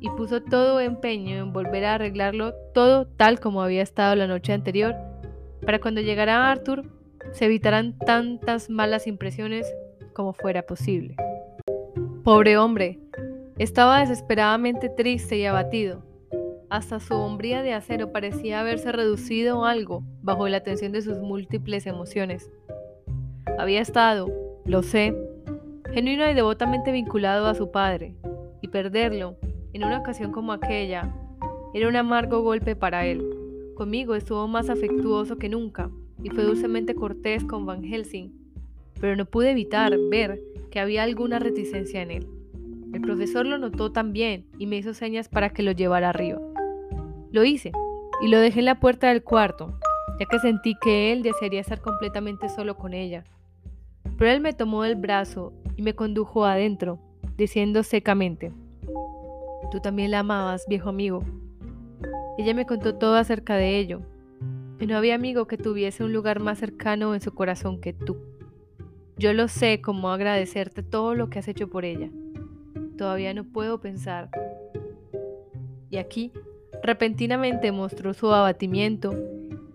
y 0.00 0.10
puso 0.10 0.42
todo 0.42 0.80
empeño 0.80 1.36
en 1.36 1.52
volver 1.52 1.84
a 1.84 1.94
arreglarlo 1.94 2.54
todo 2.74 3.06
tal 3.06 3.40
como 3.40 3.62
había 3.62 3.82
estado 3.82 4.16
la 4.16 4.26
noche 4.26 4.52
anterior, 4.52 4.94
para 5.64 5.80
cuando 5.80 6.00
llegara 6.00 6.50
Arthur 6.50 6.84
se 7.32 7.46
evitaran 7.46 7.98
tantas 7.98 8.70
malas 8.70 9.06
impresiones 9.06 9.66
como 10.12 10.32
fuera 10.32 10.62
posible. 10.62 11.16
Pobre 12.24 12.58
hombre, 12.58 12.98
estaba 13.58 14.00
desesperadamente 14.00 14.88
triste 14.88 15.38
y 15.38 15.44
abatido. 15.44 16.02
Hasta 16.68 16.98
su 16.98 17.14
hombría 17.14 17.62
de 17.62 17.72
acero 17.72 18.10
parecía 18.10 18.60
haberse 18.60 18.90
reducido 18.90 19.64
algo 19.64 20.02
bajo 20.22 20.48
la 20.48 20.64
tensión 20.64 20.90
de 20.90 21.00
sus 21.00 21.18
múltiples 21.18 21.86
emociones. 21.86 22.50
Había 23.56 23.80
estado, 23.80 24.26
lo 24.64 24.82
sé, 24.82 25.16
genuino 25.92 26.28
y 26.28 26.34
devotamente 26.34 26.90
vinculado 26.90 27.46
a 27.46 27.54
su 27.54 27.70
padre, 27.70 28.16
y 28.62 28.68
perderlo, 28.68 29.36
en 29.74 29.84
una 29.84 30.00
ocasión 30.00 30.32
como 30.32 30.52
aquella, 30.52 31.14
era 31.72 31.88
un 31.88 31.94
amargo 31.94 32.42
golpe 32.42 32.74
para 32.74 33.06
él. 33.06 33.24
Conmigo 33.76 34.16
estuvo 34.16 34.48
más 34.48 34.68
afectuoso 34.68 35.36
que 35.36 35.48
nunca, 35.48 35.90
y 36.22 36.30
fue 36.30 36.42
dulcemente 36.42 36.96
cortés 36.96 37.44
con 37.44 37.64
Van 37.64 37.84
Helsing, 37.84 38.32
pero 39.00 39.14
no 39.14 39.24
pude 39.24 39.52
evitar 39.52 39.96
ver 40.10 40.40
que 40.72 40.80
había 40.80 41.04
alguna 41.04 41.38
reticencia 41.38 42.02
en 42.02 42.10
él. 42.10 42.26
El 42.92 43.02
profesor 43.02 43.46
lo 43.46 43.58
notó 43.58 43.92
también 43.92 44.46
y 44.58 44.66
me 44.66 44.78
hizo 44.78 44.94
señas 44.94 45.28
para 45.28 45.50
que 45.50 45.62
lo 45.62 45.72
llevara 45.72 46.08
arriba. 46.08 46.40
Lo 47.36 47.44
hice 47.44 47.70
y 48.22 48.28
lo 48.28 48.38
dejé 48.38 48.60
en 48.60 48.64
la 48.64 48.80
puerta 48.80 49.08
del 49.08 49.22
cuarto, 49.22 49.78
ya 50.18 50.24
que 50.24 50.38
sentí 50.38 50.74
que 50.80 51.12
él 51.12 51.22
desearía 51.22 51.60
estar 51.60 51.82
completamente 51.82 52.48
solo 52.48 52.78
con 52.78 52.94
ella. 52.94 53.24
Pero 54.16 54.30
él 54.30 54.40
me 54.40 54.54
tomó 54.54 54.84
del 54.84 54.96
brazo 54.96 55.52
y 55.76 55.82
me 55.82 55.94
condujo 55.94 56.46
adentro, 56.46 56.98
diciendo 57.36 57.82
secamente, 57.82 58.54
Tú 59.70 59.80
también 59.80 60.12
la 60.12 60.20
amabas, 60.20 60.64
viejo 60.66 60.88
amigo. 60.88 61.24
Ella 62.38 62.54
me 62.54 62.64
contó 62.64 62.94
todo 62.94 63.16
acerca 63.16 63.56
de 63.56 63.80
ello, 63.80 64.00
y 64.80 64.86
no 64.86 64.96
había 64.96 65.14
amigo 65.14 65.46
que 65.46 65.58
tuviese 65.58 66.04
un 66.04 66.14
lugar 66.14 66.40
más 66.40 66.58
cercano 66.58 67.14
en 67.14 67.20
su 67.20 67.34
corazón 67.34 67.82
que 67.82 67.92
tú. 67.92 68.16
Yo 69.18 69.34
lo 69.34 69.48
sé 69.48 69.82
como 69.82 70.08
agradecerte 70.08 70.82
todo 70.82 71.14
lo 71.14 71.28
que 71.28 71.40
has 71.40 71.48
hecho 71.48 71.68
por 71.68 71.84
ella. 71.84 72.08
Todavía 72.96 73.34
no 73.34 73.44
puedo 73.44 73.78
pensar. 73.78 74.30
Y 75.90 75.98
aquí, 75.98 76.32
repentinamente 76.82 77.72
mostró 77.72 78.14
su 78.14 78.32
abatimiento, 78.32 79.14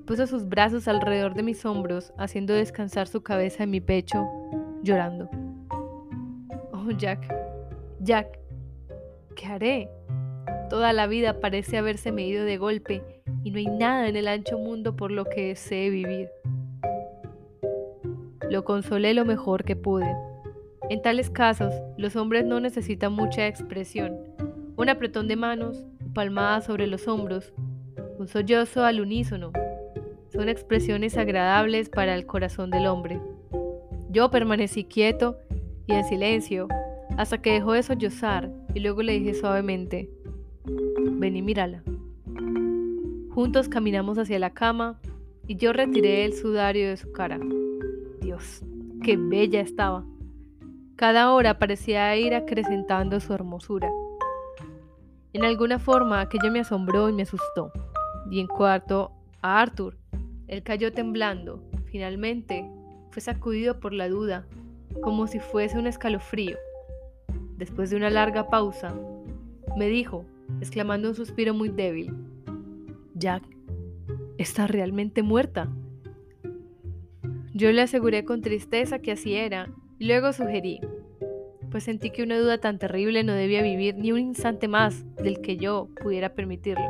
puso 0.05 0.27
sus 0.27 0.47
brazos 0.47 0.87
alrededor 0.87 1.33
de 1.33 1.43
mis 1.43 1.65
hombros, 1.65 2.13
haciendo 2.17 2.53
descansar 2.53 3.07
su 3.07 3.21
cabeza 3.23 3.63
en 3.63 3.71
mi 3.71 3.81
pecho, 3.81 4.27
llorando. 4.83 5.29
Oh, 6.71 6.91
Jack, 6.97 7.33
Jack, 7.99 8.39
¿qué 9.35 9.45
haré? 9.45 9.89
Toda 10.69 10.93
la 10.93 11.07
vida 11.07 11.39
parece 11.39 11.77
haberse 11.77 12.11
medido 12.11 12.45
de 12.45 12.57
golpe 12.57 13.03
y 13.43 13.51
no 13.51 13.57
hay 13.57 13.67
nada 13.67 14.07
en 14.07 14.15
el 14.15 14.27
ancho 14.27 14.57
mundo 14.57 14.95
por 14.95 15.11
lo 15.11 15.25
que 15.25 15.47
desee 15.49 15.89
vivir. 15.89 16.29
Lo 18.49 18.65
consolé 18.65 19.13
lo 19.13 19.25
mejor 19.25 19.63
que 19.63 19.75
pude. 19.75 20.13
En 20.89 21.01
tales 21.01 21.29
casos, 21.29 21.73
los 21.97 22.15
hombres 22.15 22.45
no 22.45 22.59
necesitan 22.59 23.13
mucha 23.13 23.47
expresión. 23.47 24.17
Un 24.75 24.89
apretón 24.89 25.27
de 25.27 25.35
manos, 25.35 25.85
palmada 26.13 26.61
sobre 26.61 26.87
los 26.87 27.07
hombros, 27.07 27.53
un 28.17 28.27
sollozo 28.27 28.83
al 28.83 29.01
unísono, 29.01 29.51
son 30.31 30.49
expresiones 30.49 31.17
agradables 31.17 31.89
para 31.89 32.15
el 32.15 32.25
corazón 32.25 32.69
del 32.69 32.87
hombre. 32.87 33.19
Yo 34.09 34.29
permanecí 34.29 34.85
quieto 34.85 35.37
y 35.87 35.93
en 35.93 36.03
silencio 36.05 36.67
hasta 37.17 37.41
que 37.41 37.53
dejó 37.53 37.73
de 37.73 37.83
sollozar 37.83 38.49
y 38.73 38.79
luego 38.79 39.03
le 39.03 39.13
dije 39.13 39.33
suavemente, 39.33 40.09
ven 40.65 41.35
y 41.35 41.41
mírala. 41.41 41.83
Juntos 43.33 43.69
caminamos 43.69 44.17
hacia 44.17 44.39
la 44.39 44.51
cama 44.51 44.99
y 45.47 45.55
yo 45.55 45.73
retiré 45.73 46.25
el 46.25 46.33
sudario 46.33 46.89
de 46.89 46.97
su 46.97 47.11
cara. 47.11 47.39
Dios, 48.21 48.61
qué 49.03 49.17
bella 49.17 49.61
estaba. 49.61 50.05
Cada 50.95 51.33
hora 51.33 51.57
parecía 51.57 52.15
ir 52.15 52.35
acrecentando 52.35 53.19
su 53.19 53.33
hermosura. 53.33 53.89
En 55.33 55.45
alguna 55.45 55.79
forma 55.79 56.19
aquello 56.19 56.51
me 56.51 56.59
asombró 56.59 57.09
y 57.09 57.13
me 57.13 57.23
asustó. 57.23 57.71
Y 58.29 58.39
en 58.39 58.47
cuarto 58.47 59.11
a 59.41 59.61
Arthur. 59.61 59.97
Él 60.47 60.63
cayó 60.63 60.91
temblando. 60.91 61.63
Finalmente 61.85 62.69
fue 63.11 63.21
sacudido 63.21 63.79
por 63.79 63.93
la 63.93 64.09
duda, 64.09 64.45
como 65.01 65.27
si 65.27 65.39
fuese 65.39 65.77
un 65.77 65.87
escalofrío. 65.87 66.57
Después 67.57 67.89
de 67.89 67.95
una 67.95 68.09
larga 68.09 68.49
pausa, 68.49 68.93
me 69.77 69.87
dijo, 69.87 70.25
exclamando 70.59 71.09
un 71.09 71.15
suspiro 71.15 71.53
muy 71.53 71.69
débil, 71.69 72.13
Jack, 73.13 73.43
está 74.37 74.67
realmente 74.67 75.23
muerta. 75.23 75.69
Yo 77.53 77.71
le 77.71 77.81
aseguré 77.81 78.25
con 78.25 78.41
tristeza 78.41 78.99
que 78.99 79.11
así 79.11 79.35
era 79.35 79.69
y 79.99 80.07
luego 80.07 80.33
sugerí, 80.33 80.81
pues 81.71 81.85
sentí 81.85 82.09
que 82.09 82.23
una 82.23 82.37
duda 82.37 82.57
tan 82.57 82.77
terrible 82.77 83.23
no 83.23 83.33
debía 83.33 83.61
vivir 83.61 83.95
ni 83.95 84.11
un 84.11 84.19
instante 84.19 84.67
más 84.67 85.05
del 85.15 85.41
que 85.41 85.55
yo 85.55 85.87
pudiera 86.01 86.33
permitirlo. 86.33 86.85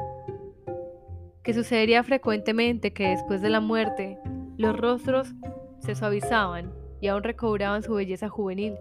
Que 1.44 1.54
sucedería 1.54 2.04
frecuentemente 2.04 2.92
que 2.92 3.10
después 3.10 3.42
de 3.42 3.50
la 3.50 3.62
muerte 3.62 4.18
los 4.58 4.76
rostros 4.76 5.34
se 5.80 5.96
suavizaban 5.96 6.74
y 7.00 7.08
aún 7.08 7.24
recobraban 7.24 7.84
su 7.84 7.94
belleza 7.94 8.28
juvenil. 8.28 8.76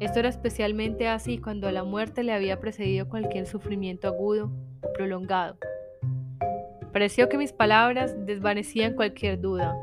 Esto 0.00 0.18
era 0.18 0.28
especialmente 0.28 1.08
así 1.08 1.38
cuando 1.38 1.68
a 1.68 1.72
la 1.72 1.84
muerte 1.84 2.22
le 2.22 2.32
había 2.32 2.60
precedido 2.60 3.08
cualquier 3.08 3.46
sufrimiento 3.46 4.08
agudo 4.08 4.50
o 4.82 4.92
prolongado. 4.92 5.56
Pareció 6.92 7.28
que 7.28 7.38
mis 7.38 7.52
palabras 7.52 8.14
desvanecían 8.26 8.94
cualquier 8.94 9.40
duda, 9.40 9.76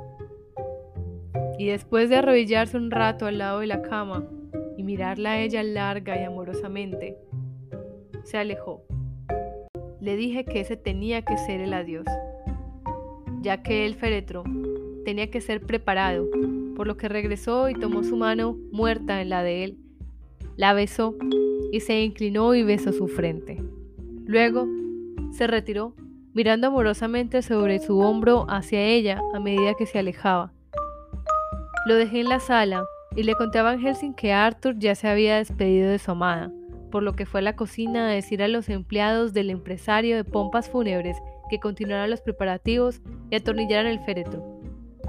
y 1.58 1.68
después 1.68 2.10
de 2.10 2.18
arrodillarse 2.18 2.78
un 2.78 2.90
rato 2.92 3.26
al 3.26 3.38
lado 3.38 3.60
de 3.60 3.68
la 3.68 3.82
cama 3.82 4.28
y 4.78 4.84
mirarla 4.84 5.32
a 5.32 5.40
ella 5.42 5.64
larga 5.64 6.20
y 6.20 6.24
amorosamente, 6.24 7.18
se 8.24 8.38
alejó. 8.38 8.84
Le 10.00 10.16
dije 10.16 10.46
que 10.46 10.60
ese 10.60 10.78
tenía 10.78 11.24
que 11.24 11.38
ser 11.38 11.62
el 11.62 11.74
adiós, 11.74 12.06
ya 13.42 13.64
que 13.64 13.86
el 13.86 13.96
féretro 13.96 14.44
tenía 15.06 15.30
que 15.30 15.42
ser 15.42 15.62
preparado, 15.62 16.28
por 16.76 16.88
lo 16.88 16.98
que 16.98 17.10
regresó 17.10 17.70
y 17.70 17.74
tomó 17.74 18.04
su 18.04 18.18
mano 18.18 18.58
muerta 18.72 19.22
en 19.22 19.30
la 19.30 19.44
de 19.44 19.64
él, 19.64 19.78
la 20.56 20.74
besó 20.74 21.16
y 21.72 21.80
se 21.80 22.02
inclinó 22.02 22.56
y 22.56 22.64
besó 22.64 22.92
su 22.92 23.08
frente. 23.08 23.62
Luego 24.26 24.68
se 25.32 25.48
retiró, 25.48 25.94
mirando 26.34 26.68
amorosamente 26.68 27.42
sobre 27.42 27.80
su 27.80 28.00
hombro 28.00 28.46
hacia 28.50 28.82
ella 28.82 29.22
a 29.34 29.40
medida 29.40 29.74
que 29.76 29.86
se 29.86 30.00
alejaba 30.00 30.54
lo 31.86 31.96
dejé 31.96 32.22
en 32.22 32.30
la 32.30 32.40
sala 32.40 32.86
y 33.16 33.24
le 33.24 33.36
conté 33.36 33.60
a 33.60 33.64
Van 33.64 33.80
Helsing 33.80 34.14
que 34.14 34.34
Arthur 34.34 34.78
ya 34.78 34.96
se 34.96 35.08
había 35.08 35.38
despedido 35.38 35.90
de 35.90 36.00
su 36.00 36.12
amada, 36.12 36.52
por 36.92 37.04
lo 37.04 37.14
que 37.14 37.26
fue 37.26 37.42
a 37.42 37.44
la 37.44 37.56
cocina 37.56 38.08
a 38.08 38.12
decir 38.12 38.42
a 38.42 38.48
los 38.48 38.70
empleados 38.70 39.34
del 39.34 39.50
empresario 39.50 40.16
de 40.16 40.24
pompas 40.24 40.70
fúnebres 40.70 41.18
que 41.50 41.60
continuaran 41.60 42.10
los 42.10 42.22
preparativos 42.22 43.02
y 43.30 43.36
atornillaran 43.36 43.88
el 43.88 44.00
féretro. 44.00 44.44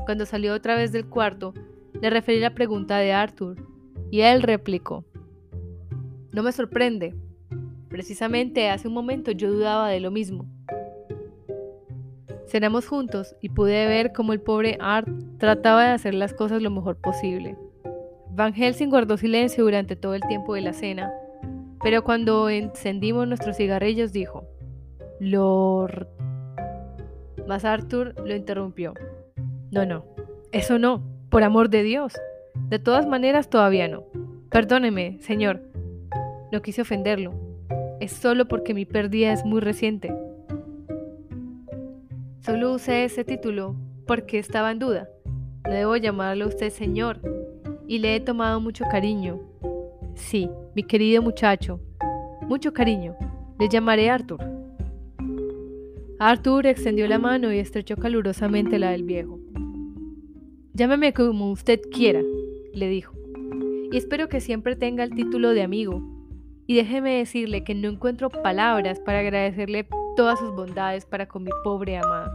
Cuando 0.05 0.27
salió 0.27 0.55
otra 0.55 0.75
vez 0.75 0.93
del 0.93 1.07
cuarto, 1.07 1.55
le 2.01 2.11
referí 2.11 2.41
la 2.41 2.55
pregunta 2.55 2.99
de 2.99 3.13
Arthur 3.13 3.57
y 4.11 4.21
él 4.21 4.43
replicó, 4.43 5.05
No 6.33 6.43
me 6.43 6.53
sorprende. 6.53 7.15
Precisamente 7.89 8.69
hace 8.69 8.89
un 8.89 8.95
momento 8.95 9.31
yo 9.31 9.51
dudaba 9.51 9.89
de 9.89 10.01
lo 10.01 10.11
mismo. 10.11 10.47
Cenamos 12.47 12.87
juntos 12.87 13.35
y 13.41 13.49
pude 13.49 13.87
ver 13.87 14.13
cómo 14.13 14.33
el 14.33 14.41
pobre 14.41 14.77
Art 14.81 15.09
trataba 15.39 15.85
de 15.85 15.91
hacer 15.93 16.15
las 16.15 16.35
cosas 16.35 16.61
lo 16.61 16.71
mejor 16.71 16.97
posible. 16.97 17.57
Van 18.35 18.53
Helsing 18.53 18.91
guardó 18.91 19.17
silencio 19.17 19.63
durante 19.63 19.95
todo 19.95 20.15
el 20.15 20.23
tiempo 20.23 20.55
de 20.55 20.61
la 20.61 20.73
cena, 20.73 21.13
pero 21.81 22.03
cuando 22.03 22.49
encendimos 22.49 23.29
nuestros 23.29 23.57
cigarrillos 23.57 24.13
dijo, 24.13 24.45
Lord... 25.21 26.09
Mas 27.47 27.65
Arthur 27.65 28.15
lo 28.27 28.35
interrumpió. 28.35 28.95
No, 29.71 29.87
no, 29.87 30.05
eso 30.51 30.81
no, 30.81 31.05
por 31.29 31.45
amor 31.45 31.69
de 31.69 31.85
Dios. 31.85 32.15
De 32.69 32.81
todas 32.81 33.07
maneras, 33.07 33.51
todavía 33.51 33.87
no. 33.87 34.05
Perdóneme, 34.51 35.19
señor. 35.21 35.61
No 36.51 36.61
quise 36.61 36.83
ofenderlo. 36.83 37.35
Es 38.01 38.13
solo 38.13 38.49
porque 38.49 38.75
mi 38.75 38.85
pérdida 38.85 39.33
es 39.33 39.45
muy 39.45 39.61
reciente. 39.61 40.13
Solo 42.41 42.73
usé 42.73 43.05
ese 43.05 43.25
título 43.25 43.77
porque 44.07 44.39
estaba 44.39 44.73
en 44.73 44.79
duda. 44.81 45.09
No 45.65 45.73
debo 45.73 45.97
llamarlo 45.97 46.47
a 46.47 46.49
usted 46.49 46.71
señor. 46.71 47.21
Y 47.87 47.99
le 47.99 48.17
he 48.17 48.21
tomado 48.21 48.61
mucho 48.61 48.85
cariño. 48.91 49.41
Sí, 50.15 50.49
mi 50.75 50.83
querido 50.83 51.23
muchacho. 51.23 51.81
Mucho 52.43 52.73
cariño. 52.73 53.15
Le 53.59 53.69
llamaré 53.69 54.11
Arthur. 54.11 54.41
Arthur 56.19 56.67
extendió 56.67 57.07
la 57.09 57.19
mano 57.19 57.53
y 57.53 57.59
estrechó 57.59 57.97
calurosamente 57.97 58.79
la 58.79 58.91
del 58.91 59.03
viejo. 59.03 59.39
Llámeme 60.73 61.13
como 61.13 61.51
usted 61.51 61.81
quiera, 61.93 62.21
le 62.73 62.89
dijo, 62.89 63.15
y 63.93 63.97
espero 63.97 64.29
que 64.29 64.41
siempre 64.41 64.75
tenga 64.75 65.05
el 65.05 65.15
título 65.15 65.51
de 65.51 65.63
amigo. 65.63 66.03
Y 66.67 66.77
déjeme 66.77 67.19
decirle 67.19 67.63
que 67.63 67.75
no 67.75 67.89
encuentro 67.89 68.31
palabras 68.31 68.99
para 68.99 69.21
agradecerle 69.21 69.87
todas 70.17 70.39
sus 70.39 70.51
bondades 70.51 71.05
para 71.05 71.29
con 71.29 71.45
mi 71.45 71.51
pobre 71.63 71.97
amada. 71.97 72.33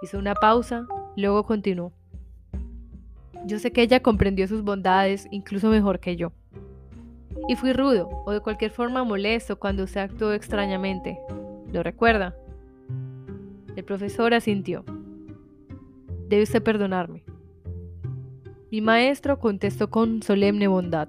Hizo 0.00 0.18
una 0.18 0.34
pausa, 0.34 0.86
luego 1.16 1.44
continuó. 1.44 1.92
Yo 3.46 3.58
sé 3.58 3.72
que 3.72 3.82
ella 3.82 4.00
comprendió 4.00 4.48
sus 4.48 4.62
bondades 4.62 5.28
incluso 5.30 5.68
mejor 5.68 6.00
que 6.00 6.16
yo. 6.16 6.32
Y 7.48 7.56
fui 7.56 7.72
rudo 7.72 8.08
o 8.24 8.32
de 8.32 8.40
cualquier 8.40 8.70
forma 8.70 9.04
molesto 9.04 9.58
cuando 9.58 9.86
se 9.86 10.00
actuó 10.00 10.32
extrañamente. 10.32 11.18
¿Lo 11.72 11.82
recuerda? 11.82 12.34
El 13.76 13.84
profesor 13.84 14.32
asintió. 14.32 14.84
Debe 16.28 16.44
usted 16.44 16.62
perdonarme. 16.62 17.24
Mi 18.70 18.80
maestro 18.80 19.38
contestó 19.38 19.90
con 19.90 20.22
solemne 20.22 20.68
bondad. 20.68 21.08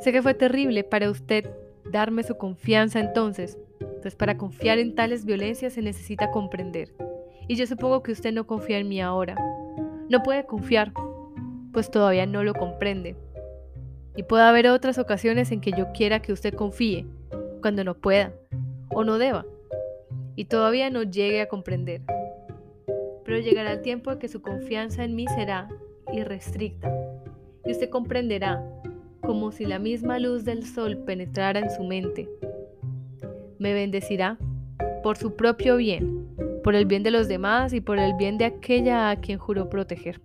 Sé 0.00 0.12
que 0.12 0.22
fue 0.22 0.34
terrible 0.34 0.84
para 0.84 1.10
usted 1.10 1.50
darme 1.90 2.22
su 2.22 2.36
confianza 2.36 3.00
entonces, 3.00 3.58
pues 4.02 4.14
para 4.14 4.36
confiar 4.36 4.78
en 4.78 4.94
tales 4.94 5.24
violencias 5.24 5.72
se 5.72 5.82
necesita 5.82 6.30
comprender. 6.30 6.94
Y 7.48 7.56
yo 7.56 7.66
supongo 7.66 8.02
que 8.02 8.12
usted 8.12 8.32
no 8.32 8.46
confía 8.46 8.78
en 8.78 8.88
mí 8.88 9.00
ahora. 9.00 9.36
No 10.08 10.22
puede 10.22 10.46
confiar, 10.46 10.92
pues 11.72 11.90
todavía 11.90 12.26
no 12.26 12.42
lo 12.44 12.54
comprende. 12.54 13.16
Y 14.16 14.22
puede 14.22 14.44
haber 14.44 14.68
otras 14.68 14.98
ocasiones 14.98 15.52
en 15.52 15.60
que 15.60 15.72
yo 15.72 15.92
quiera 15.92 16.20
que 16.20 16.32
usted 16.32 16.54
confíe, 16.54 17.06
cuando 17.60 17.84
no 17.84 17.94
pueda 17.94 18.32
o 18.90 19.04
no 19.04 19.18
deba, 19.18 19.44
y 20.36 20.46
todavía 20.46 20.90
no 20.90 21.02
llegue 21.02 21.42
a 21.42 21.48
comprender 21.48 22.02
pero 23.26 23.40
llegará 23.40 23.72
el 23.72 23.82
tiempo 23.82 24.12
en 24.12 24.20
que 24.20 24.28
su 24.28 24.40
confianza 24.40 25.02
en 25.02 25.16
mí 25.16 25.26
será 25.26 25.68
irrestricta 26.12 26.94
y 27.64 27.72
usted 27.72 27.90
comprenderá 27.90 28.64
como 29.20 29.50
si 29.50 29.66
la 29.66 29.80
misma 29.80 30.20
luz 30.20 30.44
del 30.44 30.64
sol 30.64 30.98
penetrara 30.98 31.58
en 31.58 31.68
su 31.68 31.82
mente. 31.82 32.28
Me 33.58 33.74
bendecirá 33.74 34.38
por 35.02 35.16
su 35.16 35.34
propio 35.34 35.76
bien, 35.76 36.25
por 36.66 36.74
el 36.74 36.84
bien 36.84 37.04
de 37.04 37.12
los 37.12 37.28
demás 37.28 37.72
y 37.72 37.80
por 37.80 37.96
el 38.00 38.14
bien 38.14 38.38
de 38.38 38.44
aquella 38.44 39.10
a 39.10 39.20
quien 39.20 39.38
juró 39.38 39.70
proteger. 39.70 40.20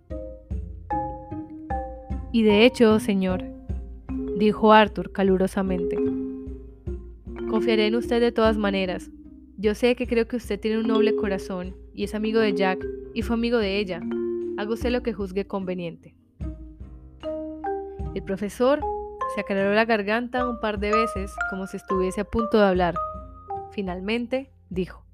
Y 2.32 2.42
de 2.42 2.66
hecho, 2.66 3.00
Señor, 3.00 3.44
dijo 4.40 4.74
Arthur 4.74 5.12
calurosamente, 5.12 6.00
confiaré 7.48 7.86
en 7.86 7.94
usted 7.94 8.20
de 8.20 8.32
todas 8.32 8.58
maneras. 8.58 9.12
Yo 9.58 9.76
sé 9.76 9.96
que 9.96 10.08
creo 10.08 10.28
que 10.28 10.38
usted 10.38 10.60
tiene 10.60 10.80
un 10.80 10.88
noble 10.88 11.16
corazón 11.16 11.76
y 11.94 12.06
es 12.06 12.16
amigo 12.16 12.40
de 12.40 12.56
Jack 12.56 12.84
y 13.14 13.22
fue 13.22 13.36
amigo 13.36 13.60
de 13.60 13.78
ella. 13.78 14.02
Haga 14.58 14.74
usted 14.74 14.90
lo 14.90 15.04
que 15.04 15.14
juzgue 15.14 15.46
conveniente. 15.46 16.16
El 18.16 18.24
profesor 18.24 18.82
se 19.36 19.42
aclaró 19.42 19.76
la 19.76 19.86
garganta 19.86 20.50
un 20.50 20.60
par 20.60 20.80
de 20.80 20.92
veces 20.92 21.32
como 21.52 21.68
si 21.68 21.78
estuviese 21.78 22.22
a 22.22 22.26
punto 22.26 22.58
de 22.58 22.66
hablar. 22.66 22.96
Finalmente 23.70 24.50
dijo, 24.72 25.06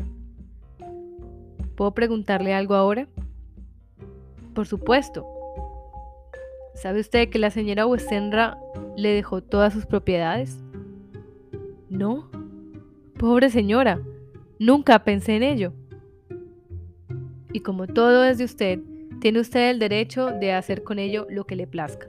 ¿Puedo 1.77 1.91
preguntarle 1.91 2.53
algo 2.53 2.75
ahora? 2.75 3.07
Por 4.53 4.67
supuesto. 4.67 5.25
¿Sabe 6.75 6.99
usted 6.99 7.29
que 7.29 7.39
la 7.39 7.51
señora 7.51 7.87
Westenra 7.87 8.57
le 8.97 9.13
dejó 9.13 9.41
todas 9.41 9.71
sus 9.71 9.85
propiedades? 9.85 10.57
No. 11.89 12.29
Pobre 13.17 13.49
señora. 13.49 14.01
Nunca 14.59 15.05
pensé 15.05 15.37
en 15.37 15.43
ello 15.43 15.71
y 17.57 17.61
como 17.61 17.87
todo 17.87 18.23
es 18.23 18.37
de 18.37 18.43
usted, 18.43 18.79
tiene 19.19 19.39
usted 19.39 19.71
el 19.71 19.79
derecho 19.79 20.27
de 20.27 20.53
hacer 20.53 20.83
con 20.83 20.99
ello 20.99 21.25
lo 21.27 21.47
que 21.47 21.55
le 21.55 21.65
plazca. 21.65 22.07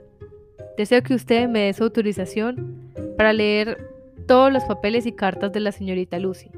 Deseo 0.77 1.01
que 1.01 1.15
usted 1.15 1.49
me 1.49 1.61
dé 1.61 1.73
su 1.73 1.85
autorización 1.85 2.91
para 3.17 3.33
leer 3.33 3.89
todos 4.27 4.53
los 4.53 4.63
papeles 4.65 5.07
y 5.07 5.11
cartas 5.11 5.51
de 5.51 5.59
la 5.59 5.71
señorita 5.71 6.19
Lucy. 6.19 6.51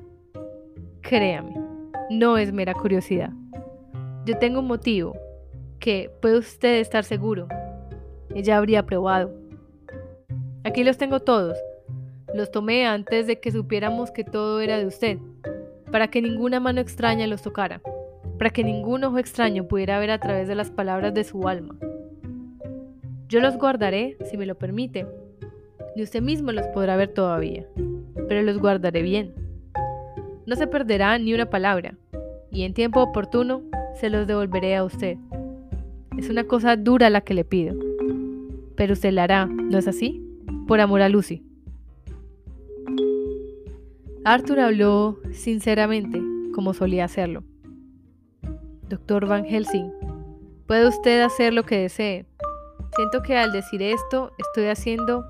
Créame, 1.00 1.61
no 2.12 2.38
es 2.38 2.54
mera 2.54 2.74
curiosidad. 2.74 3.32
Yo 4.26 4.38
tengo 4.38 4.60
un 4.60 4.68
motivo 4.68 5.16
que 5.80 6.12
puede 6.22 6.38
usted 6.38 6.80
estar 6.80 7.04
seguro. 7.04 7.48
Ella 8.36 8.58
habría 8.58 8.86
probado. 8.86 9.32
Aquí 10.64 10.84
los 10.84 10.98
tengo 10.98 11.20
todos. 11.20 11.58
Los 12.34 12.52
tomé 12.52 12.86
antes 12.86 13.28
de 13.28 13.40
que 13.40 13.52
supiéramos 13.52 14.12
que 14.12 14.24
todo 14.24 14.62
era 14.62 14.78
de 14.78 14.86
usted, 14.86 15.18
para 15.92 16.10
que 16.10 16.22
ninguna 16.22 16.60
mano 16.60 16.80
extraña 16.80 17.28
los 17.28 17.42
tocara 17.42 17.82
para 18.42 18.50
que 18.50 18.64
ningún 18.64 19.04
ojo 19.04 19.20
extraño 19.20 19.68
pudiera 19.68 20.00
ver 20.00 20.10
a 20.10 20.18
través 20.18 20.48
de 20.48 20.56
las 20.56 20.72
palabras 20.72 21.14
de 21.14 21.24
su 21.24 21.48
alma. 21.48 21.76
Yo 23.28 23.40
los 23.40 23.56
guardaré, 23.56 24.18
si 24.26 24.36
me 24.36 24.48
lo 24.48 24.56
permite, 24.56 25.06
ni 25.96 26.02
usted 26.02 26.24
mismo 26.24 26.52
los 26.52 26.66
podrá 26.70 26.96
ver 26.96 27.10
todavía, 27.10 27.68
pero 28.28 28.42
los 28.42 28.58
guardaré 28.58 29.04
bien. 29.04 29.36
No 30.46 30.56
se 30.56 30.68
perderá 30.68 31.18
ni 31.18 31.34
una 31.34 31.50
palabra, 31.50 31.96
y 32.52 32.64
en 32.64 32.74
tiempo 32.74 33.02
oportuno 33.02 33.62
se 34.00 34.10
los 34.10 34.28
devolveré 34.28 34.76
a 34.76 34.84
usted. 34.84 35.18
Es 36.18 36.30
una 36.30 36.44
cosa 36.46 36.76
dura 36.76 37.10
la 37.10 37.22
que 37.22 37.34
le 37.34 37.46
pido, 37.46 37.76
pero 38.76 38.94
usted 38.94 39.12
la 39.12 39.24
hará, 39.24 39.46
¿no 39.46 39.78
es 39.78 39.88
así? 39.88 40.22
Por 40.68 40.82
amor 40.82 41.02
a 41.02 41.10
Lucy. 41.10 41.44
Arthur 44.24 44.60
habló 44.60 45.20
sinceramente, 45.32 46.22
como 46.54 46.74
solía 46.74 47.06
hacerlo. 47.06 47.44
Doctor 48.90 49.28
Van 49.28 49.46
Helsing, 49.46 49.92
puede 50.68 50.88
usted 50.88 51.22
hacer 51.22 51.54
lo 51.54 51.64
que 51.64 51.78
desee. 51.78 52.26
Siento 52.96 53.22
que 53.24 53.38
al 53.38 53.52
decir 53.52 53.82
esto 53.82 54.32
estoy 54.38 54.66
haciendo 54.66 55.26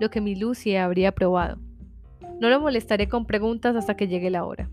lo 0.00 0.10
que 0.10 0.20
mi 0.20 0.36
Lucy 0.36 0.76
habría 0.76 1.12
probado. 1.12 1.58
No 2.40 2.48
lo 2.48 2.60
molestaré 2.60 3.08
con 3.08 3.26
preguntas 3.26 3.76
hasta 3.76 3.96
que 3.96 4.08
llegue 4.08 4.30
la 4.30 4.44
hora. 4.44 4.68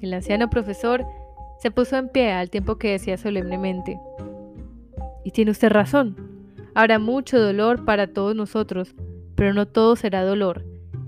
El 0.00 0.14
anciano 0.14 0.48
profesor 0.50 1.04
se 1.60 1.70
puso 1.70 1.96
en 1.96 2.08
pie 2.08 2.32
al 2.32 2.50
tiempo 2.50 2.78
que 2.78 2.92
decía 2.92 3.16
solemnemente, 3.16 3.98
y 5.24 5.32
tiene 5.32 5.50
usted 5.50 5.70
razón, 5.70 6.16
habrá 6.74 6.98
mucho 6.98 7.40
dolor 7.40 7.84
para 7.84 8.06
todos 8.06 8.36
nosotros, 8.36 8.94
pero 9.34 9.52
no 9.52 9.66
todo 9.66 9.96
será 9.96 10.24
dolor, 10.24 10.64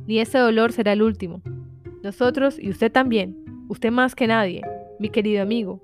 ni 0.07 0.19
ese 0.19 0.39
dolor 0.39 0.73
será 0.73 0.93
el 0.93 1.03
último. 1.03 1.41
Nosotros 2.03 2.59
y 2.59 2.71
usted 2.71 2.91
también, 2.91 3.67
usted 3.69 3.91
más 3.91 4.15
que 4.15 4.27
nadie, 4.27 4.63
mi 4.99 5.11
querido 5.11 5.43
amigo, 5.43 5.81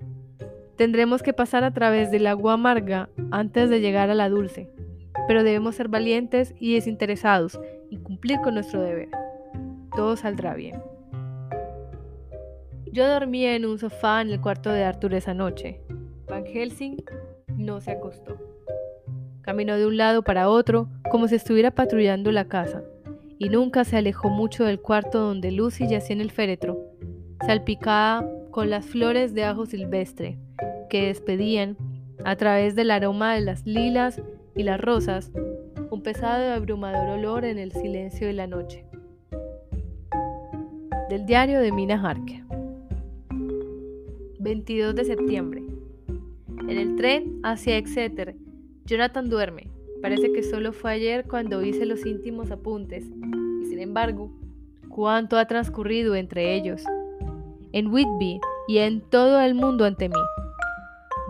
Tendremos 0.77 1.23
que 1.23 1.33
pasar 1.33 1.63
a 1.63 1.73
través 1.73 2.11
del 2.11 2.27
agua 2.27 2.53
amarga 2.53 3.09
antes 3.31 3.67
de 3.71 3.81
llegar 3.81 4.11
a 4.11 4.15
la 4.15 4.29
dulce, 4.29 4.69
pero 5.27 5.43
debemos 5.43 5.73
ser 5.73 5.87
valientes 5.87 6.53
y 6.59 6.75
desinteresados 6.75 7.59
y 7.89 7.97
cumplir 7.97 8.39
con 8.43 8.53
nuestro 8.53 8.81
deber. 8.81 9.09
Todo 9.97 10.15
saldrá 10.15 10.53
bien. 10.53 10.79
Yo 12.93 13.07
dormía 13.07 13.55
en 13.55 13.65
un 13.65 13.79
sofá 13.79 14.21
en 14.21 14.29
el 14.29 14.39
cuarto 14.39 14.69
de 14.69 14.83
Arthur 14.83 15.15
esa 15.15 15.33
noche. 15.33 15.81
Van 16.27 16.45
Helsing 16.45 17.03
no 17.55 17.81
se 17.81 17.93
acostó. 17.93 18.37
Caminó 19.41 19.75
de 19.75 19.87
un 19.87 19.97
lado 19.97 20.21
para 20.21 20.49
otro 20.49 20.87
como 21.09 21.27
si 21.27 21.33
estuviera 21.33 21.71
patrullando 21.71 22.31
la 22.31 22.47
casa, 22.47 22.83
y 23.39 23.49
nunca 23.49 23.85
se 23.85 23.97
alejó 23.97 24.29
mucho 24.29 24.65
del 24.65 24.79
cuarto 24.79 25.19
donde 25.19 25.49
Lucy 25.49 25.87
yacía 25.87 26.15
en 26.15 26.21
el 26.21 26.29
féretro, 26.29 26.77
salpicada 27.47 28.23
con 28.51 28.69
las 28.69 28.85
flores 28.85 29.33
de 29.33 29.45
ajo 29.45 29.65
silvestre, 29.65 30.37
que 30.91 31.07
despedían, 31.07 31.75
a 32.23 32.35
través 32.35 32.75
del 32.75 32.91
aroma 32.91 33.33
de 33.33 33.41
las 33.41 33.65
lilas 33.65 34.21
y 34.55 34.61
las 34.61 34.79
rosas, 34.79 35.31
un 35.89 36.03
pesado 36.03 36.43
y 36.43 36.51
abrumador 36.51 37.17
olor 37.17 37.45
en 37.45 37.57
el 37.57 37.71
silencio 37.71 38.27
de 38.27 38.33
la 38.33 38.45
noche. 38.45 38.86
Del 41.09 41.25
diario 41.25 41.61
de 41.61 41.71
Mina 41.71 41.95
Harker. 41.95 42.43
22 44.39 44.93
de 44.93 45.05
septiembre. 45.05 45.63
En 46.67 46.77
el 46.77 46.97
tren 46.97 47.39
hacia 47.43 47.77
Exeter, 47.77 48.35
Jonathan 48.83 49.29
duerme. 49.29 49.71
Parece 50.01 50.33
que 50.33 50.43
solo 50.43 50.73
fue 50.73 50.91
ayer 50.91 51.25
cuando 51.25 51.63
hice 51.63 51.85
los 51.85 52.05
íntimos 52.05 52.51
apuntes, 52.51 53.05
y 53.05 53.65
sin 53.67 53.79
embargo, 53.79 54.33
cuánto 54.89 55.37
ha 55.37 55.45
transcurrido 55.45 56.13
entre 56.13 56.55
ellos, 56.55 56.83
en 57.71 57.87
Whitby 57.87 58.41
y 58.67 58.79
en 58.79 58.99
todo 58.99 59.39
el 59.39 59.55
mundo 59.55 59.85
ante 59.85 60.09
mí. 60.09 60.19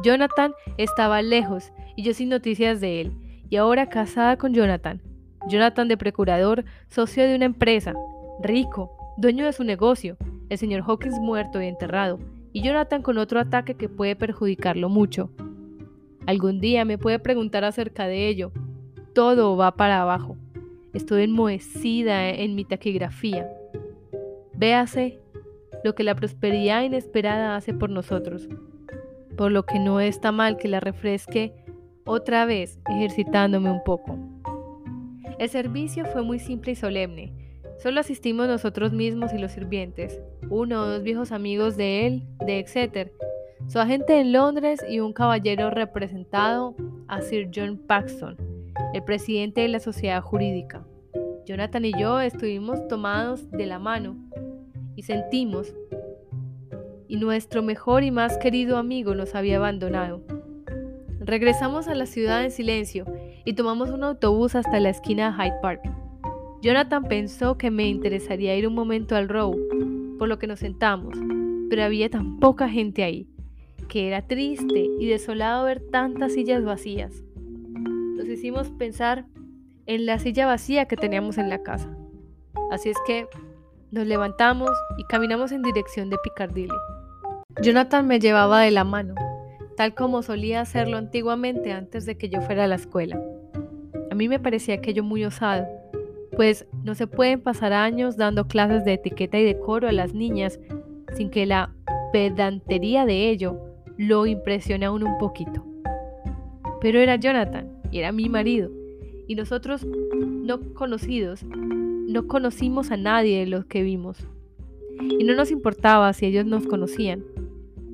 Jonathan 0.03 0.53
estaba 0.77 1.21
lejos 1.21 1.71
y 1.95 2.01
yo 2.01 2.15
sin 2.15 2.29
noticias 2.29 2.81
de 2.81 3.01
él, 3.01 3.11
y 3.47 3.57
ahora 3.57 3.89
casada 3.89 4.37
con 4.37 4.55
Jonathan. 4.55 5.03
Jonathan 5.47 5.87
de 5.87 5.97
procurador, 5.97 6.65
socio 6.87 7.27
de 7.27 7.35
una 7.35 7.45
empresa, 7.45 7.93
rico, 8.41 8.96
dueño 9.17 9.45
de 9.45 9.53
su 9.53 9.63
negocio, 9.63 10.15
el 10.49 10.58
señor 10.58 10.84
Hawkins 10.88 11.19
muerto 11.19 11.60
y 11.62 11.65
enterrado, 11.65 12.19
y 12.53 12.62
Jonathan 12.62 13.01
con 13.01 13.17
otro 13.17 13.39
ataque 13.39 13.73
que 13.73 13.89
puede 13.89 14.15
perjudicarlo 14.15 14.89
mucho. 14.89 15.32
Algún 16.27 16.60
día 16.60 16.86
me 16.86 16.97
puede 16.97 17.19
preguntar 17.19 17.63
acerca 17.63 18.08
de 18.08 18.27
ello. 18.27 18.51
Todo 19.13 19.58
va 19.58 19.75
para 19.75 20.01
abajo. 20.01 20.38
Estoy 20.93 21.23
enmohecida 21.23 22.30
en 22.30 22.56
mi 22.56 22.63
taquigrafía. 22.63 23.49
Véase 24.53 25.19
lo 25.84 25.95
que 25.95 26.03
la 26.03 26.15
prosperidad 26.15 26.84
inesperada 26.84 27.56
hace 27.56 27.73
por 27.73 27.89
nosotros, 27.89 28.47
por 29.36 29.51
lo 29.51 29.65
que 29.65 29.80
no 29.80 29.99
está 29.99 30.32
mal 30.32 30.58
que 30.58 30.67
la 30.67 30.80
refresque 30.80 31.53
otra 32.06 32.45
vez 32.45 32.80
ejercitándome 32.89 33.71
un 33.71 33.84
poco. 33.84 34.17
El 35.39 35.49
servicio 35.49 36.06
fue 36.06 36.23
muy 36.23 36.39
simple 36.39 36.73
y 36.73 36.75
solemne. 36.75 37.46
Solo 37.77 37.99
asistimos 37.99 38.47
nosotros 38.47 38.91
mismos 38.91 39.33
y 39.33 39.37
los 39.37 39.51
sirvientes, 39.51 40.19
uno 40.49 40.81
o 40.81 40.87
dos 40.87 41.03
viejos 41.03 41.31
amigos 41.31 41.77
de 41.77 42.07
él, 42.07 42.23
de 42.43 42.57
Exeter, 42.57 43.13
su 43.67 43.79
agente 43.79 44.19
en 44.19 44.31
Londres 44.33 44.83
y 44.89 44.99
un 44.99 45.13
caballero 45.13 45.69
representado 45.69 46.75
a 47.07 47.21
Sir 47.21 47.51
John 47.53 47.77
Paxton, 47.77 48.35
el 48.93 49.03
presidente 49.03 49.61
de 49.61 49.67
la 49.67 49.79
sociedad 49.79 50.23
jurídica. 50.23 50.85
Jonathan 51.45 51.85
y 51.85 51.93
yo 51.99 52.19
estuvimos 52.19 52.87
tomados 52.87 53.49
de 53.51 53.67
la 53.67 53.77
mano 53.77 54.15
y 54.95 55.03
sentimos, 55.03 55.75
y 57.07 57.17
nuestro 57.17 57.61
mejor 57.61 58.03
y 58.03 58.09
más 58.09 58.37
querido 58.37 58.77
amigo 58.77 59.13
nos 59.13 59.35
había 59.35 59.57
abandonado. 59.57 60.23
Regresamos 61.19 61.87
a 61.87 61.93
la 61.93 62.07
ciudad 62.07 62.43
en 62.43 62.51
silencio 62.51 63.05
y 63.45 63.53
tomamos 63.53 63.89
un 63.89 64.03
autobús 64.03 64.55
hasta 64.55 64.79
la 64.79 64.89
esquina 64.89 65.31
de 65.31 65.43
Hyde 65.43 65.59
Park. 65.61 66.07
Jonathan 66.62 67.04
pensó 67.04 67.58
que 67.58 67.70
me 67.70 67.88
interesaría 67.88 68.56
ir 68.56 68.67
un 68.67 68.74
momento 68.74 69.15
al 69.15 69.30
Row, 69.30 69.56
por 70.17 70.28
lo 70.28 70.39
que 70.39 70.48
nos 70.48 70.60
sentamos, 70.60 71.15
pero 71.70 71.84
había 71.84 72.10
tan 72.10 72.39
poca 72.39 72.67
gente 72.67 73.04
ahí, 73.04 73.28
que 73.88 74.08
era 74.08 74.24
triste 74.24 74.88
y 75.00 75.08
desolado 75.08 75.65
ver 75.65 75.82
tantas 75.91 76.34
sillas 76.34 76.63
vacías. 76.63 77.24
Nos 78.15 78.28
hicimos 78.28 78.72
pensar 78.72 79.26
en 79.86 80.08
la 80.08 80.17
silla 80.17 80.48
vacía 80.48 80.86
que 80.86 80.98
teníamos 80.98 81.38
en 81.38 81.50
la 81.50 81.62
casa. 81.62 81.96
Así 82.72 82.89
es 82.89 82.98
que 83.06 83.28
nos 83.91 84.08
levantamos 84.08 84.72
y 84.98 85.04
caminamos 85.04 85.52
en 85.52 85.62
dirección 85.62 86.10
de 86.10 86.17
Piccadilly. 86.24 86.74
Jonathan 87.62 88.08
me 88.08 88.20
llevaba 88.20 88.62
de 88.62 88.72
la 88.72 88.84
mano, 88.84 89.13
tal 89.78 89.93
como 89.93 90.24
solía 90.24 90.62
hacerlo 90.62 90.98
antiguamente 90.98 91.72
antes 91.72 92.08
de 92.08 92.17
que 92.17 92.30
yo 92.30 92.41
fuera 92.41 92.63
a 92.63 92.67
la 92.67 92.76
escuela. 92.76 93.22
A 94.10 94.15
mí 94.15 94.28
me 94.28 94.39
parecía 94.39 94.76
aquello 94.76 95.04
muy 95.04 95.24
osado, 95.24 95.67
pues 96.38 96.65
no 96.84 96.95
se 96.95 97.08
pueden 97.08 97.41
pasar 97.41 97.73
años 97.73 98.15
dando 98.15 98.47
clases 98.47 98.86
de 98.86 98.93
etiqueta 98.93 99.38
y 99.38 99.43
decoro 99.43 99.89
a 99.89 99.91
las 99.91 100.13
niñas 100.13 100.60
sin 101.15 101.30
que 101.30 101.45
la 101.45 101.73
pedantería 102.13 103.06
de 103.06 103.30
ello 103.30 103.60
lo 103.97 104.26
impresione 104.26 104.86
aún 104.86 105.04
un 105.04 105.17
poquito. 105.17 105.65
Pero 106.80 107.00
era 107.00 107.15
Jonathan 107.15 107.69
y 107.91 108.00
era 108.00 108.12
mi 108.12 108.30
marido, 108.30 108.71
y 109.28 109.36
nosotros 109.36 109.86
no 109.86 110.62
conocidos 110.73 111.43
no 112.08 112.26
conocimos 112.26 112.91
a 112.91 112.97
nadie 112.97 113.39
de 113.39 113.47
los 113.47 113.65
que 113.65 113.84
vimos. 113.84 114.26
Y 115.02 115.26
no 115.26 115.36
nos 115.36 115.52
importaba 115.52 116.13
si 116.13 116.26
ellos 116.26 116.45
nos 116.45 116.65
conocían, 116.65 117.23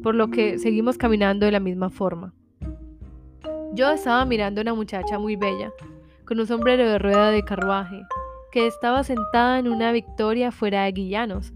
por 0.03 0.13
lo 0.13 0.29
que 0.29 0.59
seguimos 0.59 0.97
caminando 0.97 1.47
de 1.47 1.51
la 1.51 1.59
misma 1.59 1.89
forma. 1.89 2.33
Yo 3.73 3.89
estaba 3.89 4.23
mirando 4.25 4.61
a 4.61 4.63
una 4.63 4.75
muchacha 4.75 5.17
muy 5.17 5.35
bella, 5.35 5.71
con 6.25 6.39
un 6.39 6.45
sombrero 6.45 6.87
de 6.87 6.99
rueda 6.99 7.31
de 7.31 7.43
carruaje, 7.43 8.03
que 8.53 8.67
estaba 8.67 9.03
sentada 9.03 9.57
en 9.57 9.67
una 9.67 9.91
victoria 9.91 10.51
fuera 10.51 10.83
de 10.83 10.91
Guillanos, 10.91 11.53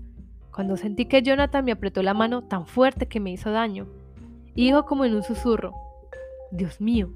cuando 0.52 0.78
sentí 0.78 1.06
que 1.06 1.22
Jonathan 1.22 1.64
me 1.64 1.72
apretó 1.72 2.02
la 2.02 2.16
mano 2.16 2.42
tan 2.42 2.66
fuerte 2.66 3.06
que 3.06 3.20
me 3.20 3.32
hizo 3.32 3.52
daño, 3.52 3.86
y 4.56 4.66
dijo 4.66 4.88
como 4.88 5.06
en 5.06 5.14
un 5.14 5.22
susurro, 5.22 5.76
Dios 6.52 6.82
mío, 6.82 7.12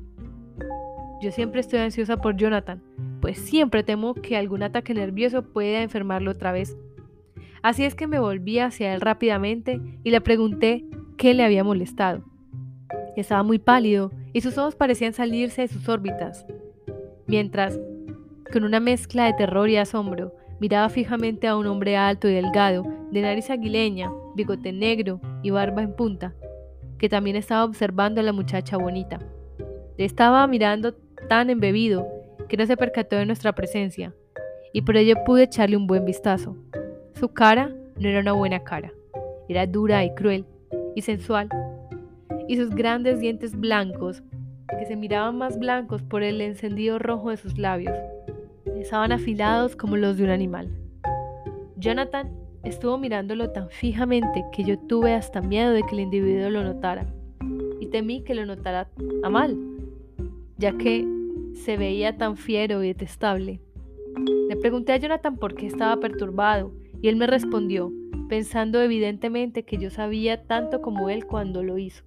yo 1.20 1.32
siempre 1.32 1.62
estoy 1.62 1.80
ansiosa 1.80 2.17
por 2.17 2.38
Jonathan, 2.38 2.84
pues 3.22 3.39
siempre 3.39 3.82
temo 3.82 4.13
que 4.13 4.38
algún 4.38 4.62
ataque 4.62 4.94
nervioso 4.94 5.41
pueda 5.41 5.82
enfermarlo 5.82 6.30
otra 6.30 6.52
vez. 6.52 6.78
Así 7.63 7.84
es 7.84 7.96
que 7.96 8.06
me 8.06 8.20
volví 8.20 8.60
hacia 8.60 8.94
él 8.94 9.02
rápidamente 9.02 9.82
y 10.04 10.12
le 10.12 10.22
pregunté 10.22 10.86
qué 11.17 11.34
le 11.34 11.44
había 11.44 11.63
molestado. 11.63 12.24
Estaba 13.15 13.41
muy 13.41 13.58
pálido 13.58 14.12
y 14.32 14.41
sus 14.41 14.60
ojos 14.60 14.76
parecían 14.76 15.13
salirse 15.13 15.63
de 15.63 15.70
sus 15.70 15.89
órbitas, 15.89 16.46
mientras, 17.26 17.80
con 18.52 18.64
una 18.64 18.80
mezcla 18.80 19.26
de 19.26 19.34
terror 19.34 19.70
y 19.70 19.78
asombro, 19.78 20.36
miraba 20.60 20.90
fijamente 20.90 21.48
a 21.48 21.56
un 21.56 21.66
hombre 21.66 21.98
alto 21.98 22.28
y 22.28 22.34
delgado, 22.34 22.86
de 23.12 23.22
nariz 23.22 23.50
aguileña, 23.50 24.12
bigote 24.36 24.72
negro 24.72 25.20
y 25.42 25.50
barba 25.50 25.82
en 25.82 25.96
punta, 25.96 26.36
que 27.00 27.10
también 27.10 27.36
estaba 27.36 27.66
observando 27.66 28.22
a 28.22 28.24
la 28.24 28.34
muchacha 28.34 28.78
bonita. 28.78 29.20
Le 29.98 30.06
estaba 30.06 30.46
mirando 30.48 30.94
tan 31.28 31.50
embebido 31.50 32.08
que 32.48 32.58
no 32.58 32.66
se 32.66 32.78
percató 32.78 33.16
de 33.16 33.26
nuestra 33.26 33.54
presencia, 33.54 34.14
y 34.74 34.82
por 34.82 34.98
ello 34.98 35.16
pude 35.26 35.44
echarle 35.44 35.78
un 35.78 35.88
buen 35.88 36.06
vistazo. 36.06 36.56
Su 37.20 37.30
cara 37.30 37.74
no 37.98 38.08
era 38.08 38.20
una 38.20 38.34
buena 38.34 38.64
cara, 38.64 38.92
era 39.50 39.66
dura 39.66 40.04
y 40.04 40.14
cruel 40.14 40.46
y 40.96 41.02
sensual, 41.02 41.50
y 42.48 42.58
sus 42.58 42.70
grandes 42.70 43.20
dientes 43.20 43.56
blancos, 43.56 44.22
que 44.78 44.86
se 44.86 44.96
miraban 44.96 45.38
más 45.38 45.58
blancos 45.58 46.02
por 46.04 46.24
el 46.24 46.42
encendido 46.42 47.00
rojo 47.00 47.30
de 47.30 47.38
sus 47.38 47.58
labios, 47.58 47.96
estaban 48.82 49.12
afilados 49.12 49.76
como 49.76 49.98
los 49.98 50.17
de 50.17 50.24
un 50.24 50.30
animal. 50.30 50.70
Jonathan 51.78 52.30
estuvo 52.63 52.98
mirándolo 52.98 53.52
tan 53.52 53.70
fijamente 53.70 54.46
que 54.52 54.63
yo 54.63 54.78
tuve 54.78 55.13
hasta 55.13 55.41
miedo 55.41 55.72
de 55.72 55.84
que 55.84 55.96
el 55.96 56.02
individuo 56.02 56.50
lo 56.50 56.63
notara, 56.63 57.06
y 57.80 57.88
temí 57.88 58.24
que 58.24 58.36
lo 58.36 58.46
notara 58.46 58.89
a 59.24 59.30
mal, 59.30 59.58
ya 60.58 60.78
que 60.78 61.08
se 61.54 61.78
veía 61.78 62.17
tan 62.17 62.38
fiero 62.38 62.84
y 62.84 62.88
detestable. 62.88 63.60
Le 64.50 64.56
pregunté 64.58 64.94
a 64.94 64.98
Jonathan 64.98 65.38
por 65.38 65.56
qué 65.56 65.65
estaba 65.65 65.98
perturbado 65.98 66.74
y 67.02 67.08
él 67.08 67.15
me 67.15 67.28
respondió, 67.28 67.91
pensando 68.30 68.82
evidentemente 68.82 69.63
que 69.63 69.78
yo 69.78 69.89
sabía 69.89 70.44
tanto 70.44 70.82
como 70.82 71.10
él 71.10 71.26
cuando 71.26 71.63
lo 71.63 71.78
hizo. 71.78 72.04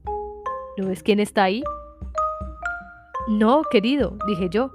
¿No 0.76 0.88
ves 0.88 1.02
quién 1.02 1.20
está 1.20 1.44
ahí? 1.44 1.62
No, 3.28 3.62
querido, 3.70 4.18
dije 4.26 4.48
yo. 4.50 4.70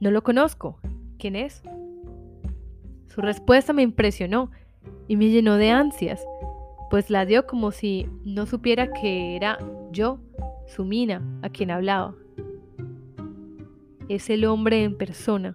No 0.00 0.10
lo 0.10 0.22
conozco. 0.22 0.79
¿Quién 1.20 1.36
es? 1.36 1.62
Su 3.06 3.20
respuesta 3.20 3.72
me 3.72 3.82
impresionó 3.82 4.50
y 5.06 5.16
me 5.16 5.28
llenó 5.28 5.56
de 5.56 5.70
ansias, 5.70 6.24
pues 6.90 7.10
la 7.10 7.26
dio 7.26 7.46
como 7.46 7.70
si 7.70 8.08
no 8.24 8.46
supiera 8.46 8.92
que 8.92 9.36
era 9.36 9.58
yo, 9.92 10.18
su 10.66 10.84
mina, 10.84 11.22
a 11.42 11.50
quien 11.50 11.70
hablaba 11.70 12.14
es 14.14 14.28
el 14.28 14.44
hombre 14.44 14.82
en 14.82 14.98
persona. 14.98 15.54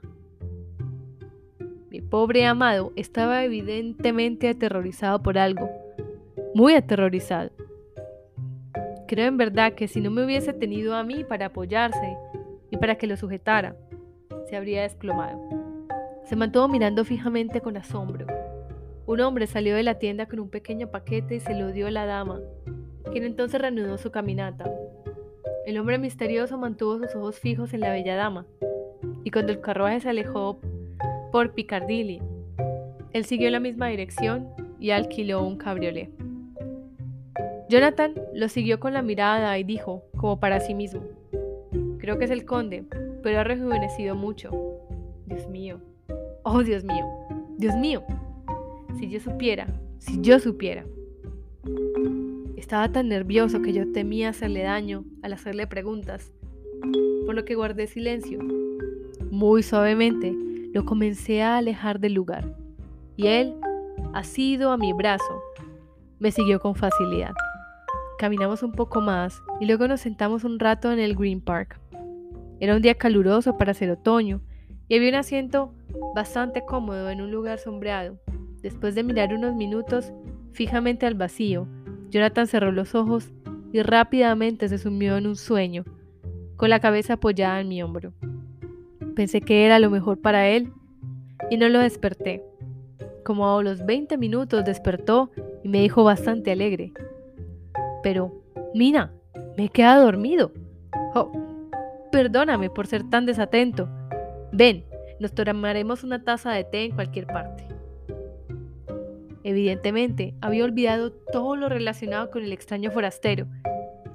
Mi 1.89 1.99
pobre 1.99 2.45
amado 2.45 2.93
estaba 2.95 3.43
evidentemente 3.43 4.47
aterrorizado 4.47 5.21
por 5.21 5.37
algo, 5.37 5.69
muy 6.53 6.73
aterrorizado. 6.73 7.51
Creo 9.09 9.27
en 9.27 9.35
verdad 9.35 9.73
que 9.73 9.89
si 9.89 9.99
no 9.99 10.09
me 10.09 10.23
hubiese 10.23 10.53
tenido 10.53 10.95
a 10.95 11.03
mí 11.03 11.25
para 11.25 11.47
apoyarse 11.47 12.15
y 12.71 12.77
para 12.77 12.95
que 12.95 13.07
lo 13.07 13.17
sujetara, 13.17 13.75
habría 14.55 14.83
desplomado. 14.83 15.39
Se 16.25 16.35
mantuvo 16.35 16.67
mirando 16.67 17.05
fijamente 17.05 17.61
con 17.61 17.77
asombro. 17.77 18.25
Un 19.05 19.21
hombre 19.21 19.45
salió 19.45 19.75
de 19.75 19.83
la 19.83 19.99
tienda 19.99 20.25
con 20.25 20.39
un 20.39 20.49
pequeño 20.49 20.89
paquete 20.89 21.35
y 21.35 21.39
se 21.39 21.53
lo 21.53 21.71
dio 21.71 21.87
a 21.87 21.91
la 21.91 22.05
dama, 22.05 22.41
quien 23.11 23.23
entonces 23.23 23.61
reanudó 23.61 23.97
su 23.97 24.11
caminata. 24.11 24.69
El 25.65 25.77
hombre 25.77 25.97
misterioso 25.97 26.57
mantuvo 26.57 26.97
sus 26.97 27.15
ojos 27.15 27.39
fijos 27.39 27.73
en 27.73 27.81
la 27.81 27.91
bella 27.91 28.15
dama, 28.15 28.45
y 29.23 29.31
cuando 29.31 29.51
el 29.51 29.61
carruaje 29.61 29.99
se 29.99 30.09
alejó 30.09 30.59
por 31.31 31.53
Piccadilly, 31.53 32.21
él 33.13 33.25
siguió 33.25 33.49
la 33.49 33.59
misma 33.59 33.87
dirección 33.87 34.49
y 34.79 34.91
alquiló 34.91 35.43
un 35.43 35.57
cabriolet. 35.57 36.09
Jonathan 37.69 38.13
lo 38.33 38.49
siguió 38.49 38.79
con 38.79 38.93
la 38.93 39.01
mirada 39.01 39.57
y 39.57 39.63
dijo, 39.63 40.03
como 40.17 40.39
para 40.39 40.59
sí 40.59 40.73
mismo, 40.73 41.01
creo 41.97 42.17
que 42.17 42.25
es 42.25 42.31
el 42.31 42.45
conde, 42.45 42.85
pero 43.25 43.39
ha 43.39 43.43
rejuvenecido 43.43 44.15
mucho. 44.15 44.51
Dios 45.25 45.49
mío, 45.49 45.79
oh 46.43 46.61
Dios 46.61 46.83
mío, 46.83 47.07
Dios 47.57 47.73
mío, 47.75 48.03
si 48.99 49.09
yo 49.09 49.19
supiera, 49.19 49.65
si 49.97 50.21
yo 50.21 50.39
supiera. 50.39 50.85
Estaba 52.55 52.87
tan 52.91 53.09
nervioso 53.09 53.63
que 53.63 53.73
yo 53.73 53.91
temía 53.91 54.29
hacerle 54.29 54.61
daño 54.61 55.05
al 55.23 55.33
hacerle 55.33 55.65
preguntas, 55.65 56.31
por 57.25 57.33
lo 57.33 57.45
que 57.45 57.55
guardé 57.55 57.87
silencio. 57.87 58.37
Muy 59.31 59.63
suavemente 59.63 60.31
lo 60.71 60.85
comencé 60.85 61.41
a 61.41 61.57
alejar 61.57 61.99
del 61.99 62.13
lugar, 62.13 62.55
y 63.17 63.25
él, 63.25 63.55
asido 64.13 64.71
a 64.71 64.77
mi 64.77 64.93
brazo, 64.93 65.41
me 66.19 66.29
siguió 66.29 66.59
con 66.59 66.75
facilidad. 66.75 67.33
Caminamos 68.19 68.61
un 68.61 68.71
poco 68.71 69.01
más 69.01 69.41
y 69.59 69.65
luego 69.65 69.87
nos 69.87 70.01
sentamos 70.01 70.43
un 70.43 70.59
rato 70.59 70.91
en 70.91 70.99
el 70.99 71.15
Green 71.15 71.41
Park. 71.41 71.79
Era 72.59 72.75
un 72.75 72.81
día 72.81 72.95
caluroso 72.95 73.57
para 73.57 73.73
ser 73.73 73.91
otoño 73.91 74.41
y 74.87 74.95
había 74.95 75.09
un 75.09 75.15
asiento 75.15 75.73
bastante 76.13 76.63
cómodo 76.65 77.09
en 77.09 77.21
un 77.21 77.31
lugar 77.31 77.59
sombreado. 77.59 78.19
Después 78.61 78.95
de 78.95 79.03
mirar 79.03 79.33
unos 79.33 79.55
minutos 79.55 80.13
fijamente 80.51 81.05
al 81.05 81.15
vacío, 81.15 81.67
Jonathan 82.09 82.47
cerró 82.47 82.71
los 82.71 82.95
ojos 82.95 83.31
y 83.73 83.81
rápidamente 83.81 84.69
se 84.69 84.77
sumió 84.77 85.17
en 85.17 85.27
un 85.27 85.35
sueño, 85.35 85.83
con 86.55 86.69
la 86.69 86.79
cabeza 86.79 87.13
apoyada 87.13 87.59
en 87.59 87.67
mi 87.67 87.83
hombro. 87.83 88.13
Pensé 89.15 89.41
que 89.41 89.65
era 89.65 89.79
lo 89.79 89.89
mejor 89.89 90.21
para 90.21 90.47
él 90.47 90.71
y 91.49 91.57
no 91.57 91.67
lo 91.69 91.79
desperté. 91.79 92.43
Como 93.23 93.57
a 93.57 93.63
los 93.63 93.85
20 93.85 94.17
minutos 94.17 94.63
despertó 94.63 95.31
y 95.63 95.69
me 95.69 95.81
dijo 95.81 96.03
bastante 96.03 96.51
alegre. 96.51 96.93
Pero, 98.03 98.33
Mina, 98.73 99.13
me 99.57 99.65
he 99.65 99.69
quedado 99.69 100.05
dormido. 100.05 100.51
Oh, 101.15 101.31
perdóname 102.15 102.69
por 102.69 102.87
ser 102.87 103.03
tan 103.03 103.25
desatento. 103.25 103.89
Ven, 104.53 104.85
nos 105.19 105.33
tomaremos 105.33 106.01
una 106.05 106.23
taza 106.23 106.53
de 106.53 106.63
té 106.63 106.85
en 106.85 106.95
cualquier 106.95 107.27
parte. 107.27 107.67
Evidentemente, 109.43 110.33
había 110.39 110.63
olvidado 110.63 111.11
todo 111.11 111.57
lo 111.57 111.67
relacionado 111.67 112.31
con 112.31 112.41
el 112.41 112.53
extraño 112.53 112.89
forastero, 112.89 113.47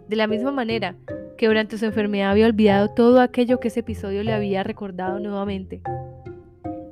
de 0.09 0.17
la 0.17 0.27
misma 0.27 0.51
manera 0.51 0.97
que 1.37 1.47
durante 1.47 1.77
su 1.77 1.85
enfermedad 1.85 2.31
había 2.31 2.47
olvidado 2.47 2.89
todo 2.89 3.21
aquello 3.21 3.61
que 3.61 3.69
ese 3.69 3.81
episodio 3.81 4.23
le 4.23 4.33
había 4.33 4.63
recordado 4.63 5.21
nuevamente. 5.21 5.83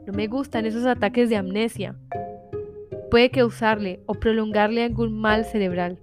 No 0.07 0.13
me 0.13 0.27
gustan 0.27 0.67
esos 0.67 0.85
ataques 0.85 1.31
de 1.31 1.37
amnesia. 1.37 1.97
Puede 3.11 3.31
causarle 3.31 4.03
o 4.05 4.13
prolongarle 4.13 4.85
algún 4.85 5.19
mal 5.19 5.47
cerebral, 5.47 6.01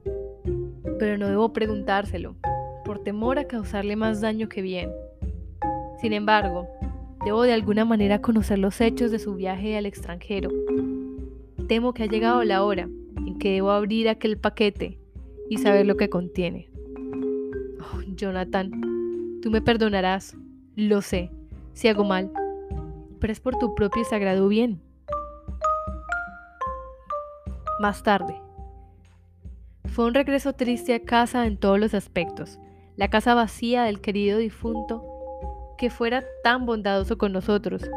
pero 0.97 1.19
no 1.19 1.27
debo 1.27 1.53
preguntárselo, 1.53 2.37
por 2.85 2.99
temor 2.99 3.39
a 3.39 3.47
causarle 3.47 3.97
más 3.97 4.21
daño 4.21 4.47
que 4.47 4.61
bien. 4.61 4.89
Sin 5.99 6.13
embargo, 6.13 6.69
debo 7.25 7.43
de 7.43 7.51
alguna 7.51 7.83
manera 7.83 8.21
conocer 8.21 8.59
los 8.59 8.79
hechos 8.79 9.11
de 9.11 9.19
su 9.19 9.35
viaje 9.35 9.75
al 9.75 9.85
extranjero 9.85 10.49
Temo 11.67 11.95
que 11.95 12.03
ha 12.03 12.05
llegado 12.05 12.43
la 12.43 12.63
hora 12.63 12.87
en 13.17 13.39
que 13.39 13.53
debo 13.53 13.71
abrir 13.71 14.07
aquel 14.07 14.37
paquete 14.37 14.99
y 15.49 15.57
saber 15.57 15.87
lo 15.87 15.97
que 15.97 16.09
contiene. 16.09 16.69
Oh, 17.79 18.01
Jonathan, 18.15 18.69
tú 19.41 19.49
me 19.49 19.61
perdonarás, 19.61 20.37
lo 20.75 21.01
sé, 21.01 21.31
si 21.73 21.87
hago 21.87 22.03
mal, 22.03 22.31
pero 23.19 23.33
es 23.33 23.39
por 23.39 23.57
tu 23.57 23.73
propio 23.73 24.03
y 24.03 24.05
sagrado 24.05 24.47
bien. 24.47 24.79
Más 27.79 28.03
tarde. 28.03 28.35
Fue 29.85 30.05
un 30.05 30.13
regreso 30.13 30.53
triste 30.53 30.93
a 30.93 30.99
casa 30.99 31.47
en 31.47 31.57
todos 31.57 31.79
los 31.79 31.95
aspectos. 31.95 32.59
La 32.97 33.09
casa 33.09 33.33
vacía 33.33 33.83
del 33.83 33.99
querido 33.99 34.37
difunto 34.37 35.03
que 35.77 35.89
fuera 35.89 36.23
tan 36.43 36.65
bondadoso 36.65 37.17
con 37.17 37.33
nosotros. 37.33 37.89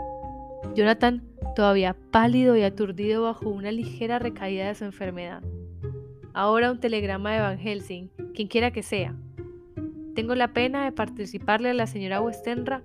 Jonathan 0.74 1.22
todavía 1.54 1.96
pálido 2.10 2.56
y 2.56 2.62
aturdido 2.62 3.22
bajo 3.22 3.48
una 3.48 3.70
ligera 3.70 4.18
recaída 4.18 4.66
de 4.66 4.74
su 4.74 4.84
enfermedad. 4.84 5.42
Ahora 6.34 6.70
un 6.70 6.80
telegrama 6.80 7.32
de 7.32 7.40
Van 7.40 7.58
Helsing, 7.58 8.08
quien 8.34 8.48
quiera 8.48 8.72
que 8.72 8.82
sea. 8.82 9.14
Tengo 10.14 10.34
la 10.34 10.52
pena 10.52 10.84
de 10.84 10.92
participarle 10.92 11.70
a 11.70 11.74
la 11.74 11.86
señora 11.86 12.20
Westenra. 12.20 12.82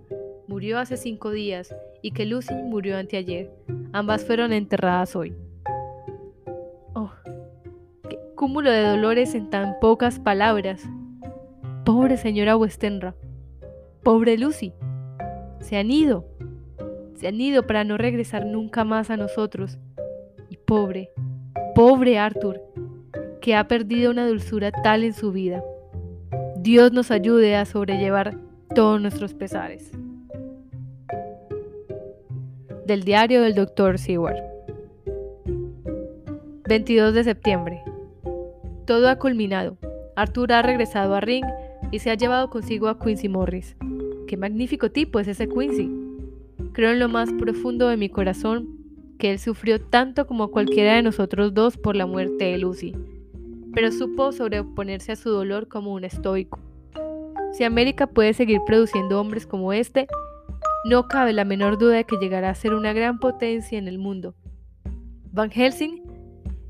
Murió 0.48 0.78
hace 0.78 0.98
cinco 0.98 1.32
días 1.32 1.76
y 2.04 2.12
que 2.12 2.28
Lucy 2.28 2.54
murió 2.54 2.98
anteayer. 2.98 3.50
Ambas 3.92 4.24
fueron 4.24 4.54
enterradas 4.54 5.16
hoy. 5.16 5.36
Oh, 6.94 7.12
qué 8.08 8.20
cúmulo 8.36 8.70
de 8.70 8.84
dolores 8.84 9.34
en 9.34 9.50
tan 9.50 9.80
pocas 9.80 10.20
palabras. 10.20 10.88
Pobre 11.86 12.18
señora 12.18 12.58
Westenra. 12.58 13.16
Pobre 14.04 14.38
Lucy. 14.38 14.74
Se 15.60 15.78
han 15.78 15.92
ido 15.92 16.26
se 17.24 17.30
han 17.30 17.40
ido 17.40 17.66
para 17.66 17.86
no 17.86 17.98
regresar 17.98 18.46
nunca 18.46 18.84
más 18.84 19.10
a 19.10 19.16
nosotros. 19.16 19.78
Y 20.50 20.58
pobre, 20.58 21.10
pobre 21.74 22.20
Arthur, 22.20 22.62
que 23.40 23.56
ha 23.56 23.66
perdido 23.70 24.12
una 24.12 24.28
dulzura 24.28 24.74
tal 24.74 25.06
en 25.06 25.14
su 25.14 25.32
vida. 25.32 25.64
Dios 26.58 26.92
nos 26.92 27.12
ayude 27.12 27.56
a 27.56 27.64
sobrellevar 27.64 28.36
todos 28.76 29.00
nuestros 29.00 29.34
pesares. 29.34 29.90
Del 32.86 33.06
diario 33.06 33.42
del 33.42 33.56
Dr. 33.56 33.98
Seward. 33.98 34.44
22 36.68 37.14
de 37.14 37.24
septiembre. 37.24 37.84
Todo 38.86 39.08
ha 39.08 39.18
culminado. 39.18 39.78
Arthur 40.18 40.52
ha 40.52 40.62
regresado 40.62 41.16
a 41.16 41.22
Ring 41.22 41.46
y 41.94 42.00
se 42.00 42.10
ha 42.10 42.16
llevado 42.16 42.50
consigo 42.50 42.88
a 42.88 42.98
Quincy 42.98 43.30
Morris. 43.30 43.76
Qué 44.26 44.36
magnífico 44.36 44.90
tipo 44.90 45.20
es 45.20 45.28
ese 45.28 45.48
Quincy. 45.48 45.92
Creo 46.72 46.90
en 46.90 46.98
lo 46.98 47.08
más 47.08 47.32
profundo 47.34 47.88
de 47.88 47.98
mi 47.98 48.10
corazón 48.10 48.68
que 49.20 49.30
él 49.30 49.38
sufrió 49.38 49.80
tanto 49.80 50.26
como 50.26 50.50
cualquiera 50.50 50.96
de 50.96 51.04
nosotros 51.04 51.54
dos 51.54 51.78
por 51.78 51.96
la 51.96 52.08
muerte 52.08 52.46
de 52.46 52.58
Lucy, 52.58 52.96
pero 53.76 53.92
supo 53.92 54.32
sobreponerse 54.32 55.12
a 55.12 55.16
su 55.16 55.30
dolor 55.30 55.68
como 55.68 55.94
un 55.94 56.04
estoico. 56.04 56.58
Si 57.52 57.64
América 57.64 58.08
puede 58.08 58.34
seguir 58.34 58.62
produciendo 58.66 59.22
hombres 59.22 59.46
como 59.46 59.72
este, 59.72 60.08
no 60.90 61.08
cabe 61.08 61.32
la 61.32 61.46
menor 61.46 61.78
duda 61.78 61.98
de 61.98 62.06
que 62.06 62.18
llegará 62.18 62.50
a 62.50 62.56
ser 62.56 62.74
una 62.74 62.94
gran 62.94 63.20
potencia 63.20 63.78
en 63.78 63.88
el 63.88 64.00
mundo. 64.00 64.34
Van 65.32 65.52
Helsing 65.52 66.02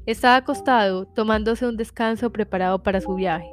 estaba 0.06 0.36
acostado 0.36 1.06
tomándose 1.06 1.66
un 1.66 1.78
descanso 1.78 2.30
preparado 2.34 2.84
para 2.84 3.00
su 3.00 3.16
viaje. 3.16 3.53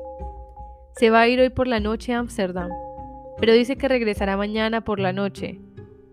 Se 0.96 1.10
va 1.10 1.22
a 1.22 1.28
ir 1.28 1.40
hoy 1.40 1.50
por 1.50 1.66
la 1.66 1.80
noche 1.80 2.12
a 2.12 2.18
Ámsterdam, 2.18 2.70
pero 3.38 3.52
dice 3.52 3.76
que 3.76 3.88
regresará 3.88 4.36
mañana 4.36 4.82
por 4.82 5.00
la 5.00 5.12
noche 5.12 5.60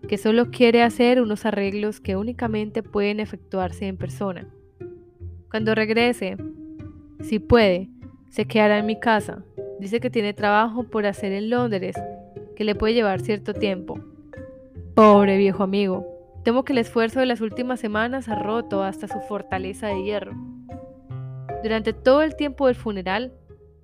que 0.07 0.17
solo 0.17 0.49
quiere 0.51 0.83
hacer 0.83 1.21
unos 1.21 1.45
arreglos 1.45 1.99
que 1.99 2.15
únicamente 2.15 2.81
pueden 2.81 3.19
efectuarse 3.19 3.87
en 3.87 3.97
persona. 3.97 4.47
Cuando 5.51 5.75
regrese, 5.75 6.37
si 7.21 7.39
puede, 7.39 7.89
se 8.29 8.45
quedará 8.45 8.79
en 8.79 8.85
mi 8.85 8.99
casa. 8.99 9.43
Dice 9.79 9.99
que 9.99 10.09
tiene 10.09 10.33
trabajo 10.33 10.83
por 10.83 11.05
hacer 11.05 11.33
en 11.33 11.49
Londres, 11.49 11.95
que 12.55 12.63
le 12.63 12.75
puede 12.75 12.93
llevar 12.93 13.19
cierto 13.19 13.53
tiempo. 13.53 13.99
Pobre 14.95 15.37
viejo 15.37 15.63
amigo, 15.63 16.07
temo 16.43 16.63
que 16.63 16.73
el 16.73 16.79
esfuerzo 16.79 17.19
de 17.19 17.25
las 17.25 17.41
últimas 17.41 17.79
semanas 17.79 18.29
ha 18.29 18.35
roto 18.35 18.83
hasta 18.83 19.07
su 19.07 19.19
fortaleza 19.21 19.87
de 19.87 20.03
hierro. 20.03 20.33
Durante 21.63 21.93
todo 21.93 22.21
el 22.23 22.35
tiempo 22.35 22.67
del 22.67 22.75
funeral, 22.75 23.33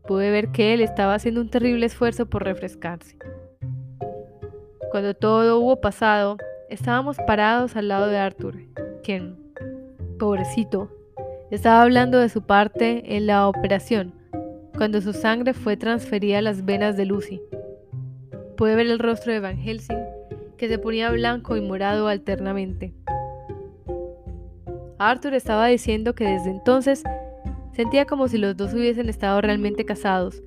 pude 0.08 0.32
ver 0.32 0.50
que 0.50 0.74
él 0.74 0.82
estaba 0.82 1.16
haciendo 1.16 1.42
un 1.42 1.50
terrible 1.50 1.86
esfuerzo 1.86 2.26
por 2.26 2.44
refrescarse. 2.44 3.18
Cuando 4.92 5.14
todo 5.14 5.60
hubo 5.60 5.82
pasado, 5.82 6.38
estábamos 6.70 7.18
parados 7.26 7.76
al 7.76 7.88
lado 7.88 8.08
de 8.08 8.18
Arthur, 8.18 8.58
quien, 9.04 9.38
pobrecito, 10.20 10.90
estaba 11.52 11.82
hablando 11.82 12.20
de 12.20 12.30
su 12.30 12.42
parte 12.42 13.16
en 13.16 13.28
la 13.28 13.48
operación, 13.48 14.14
cuando 14.76 15.02
su 15.02 15.14
sangre 15.14 15.54
fue 15.54 15.78
transferida 15.78 16.40
a 16.40 16.42
las 16.42 16.66
venas 16.66 16.98
de 16.98 17.06
Lucy. 17.06 17.42
Pude 18.58 18.76
ver 18.76 18.88
el 18.88 19.00
rostro 19.00 19.32
de 19.32 19.40
Van 19.40 19.58
Helsing, 19.58 20.04
que 20.58 20.68
se 20.68 20.78
ponía 20.78 21.12
blanco 21.12 21.58
y 21.58 21.62
morado 21.62 22.08
alternamente. 22.08 22.94
Arthur 25.00 25.34
estaba 25.34 25.68
diciendo 25.68 26.16
que 26.16 26.26
desde 26.26 26.50
entonces 26.50 27.04
sentía 27.74 28.06
como 28.06 28.28
si 28.28 28.38
los 28.38 28.56
dos 28.56 28.74
hubiesen 28.74 29.10
estado 29.10 29.42
realmente 29.42 29.86
casados 29.86 30.42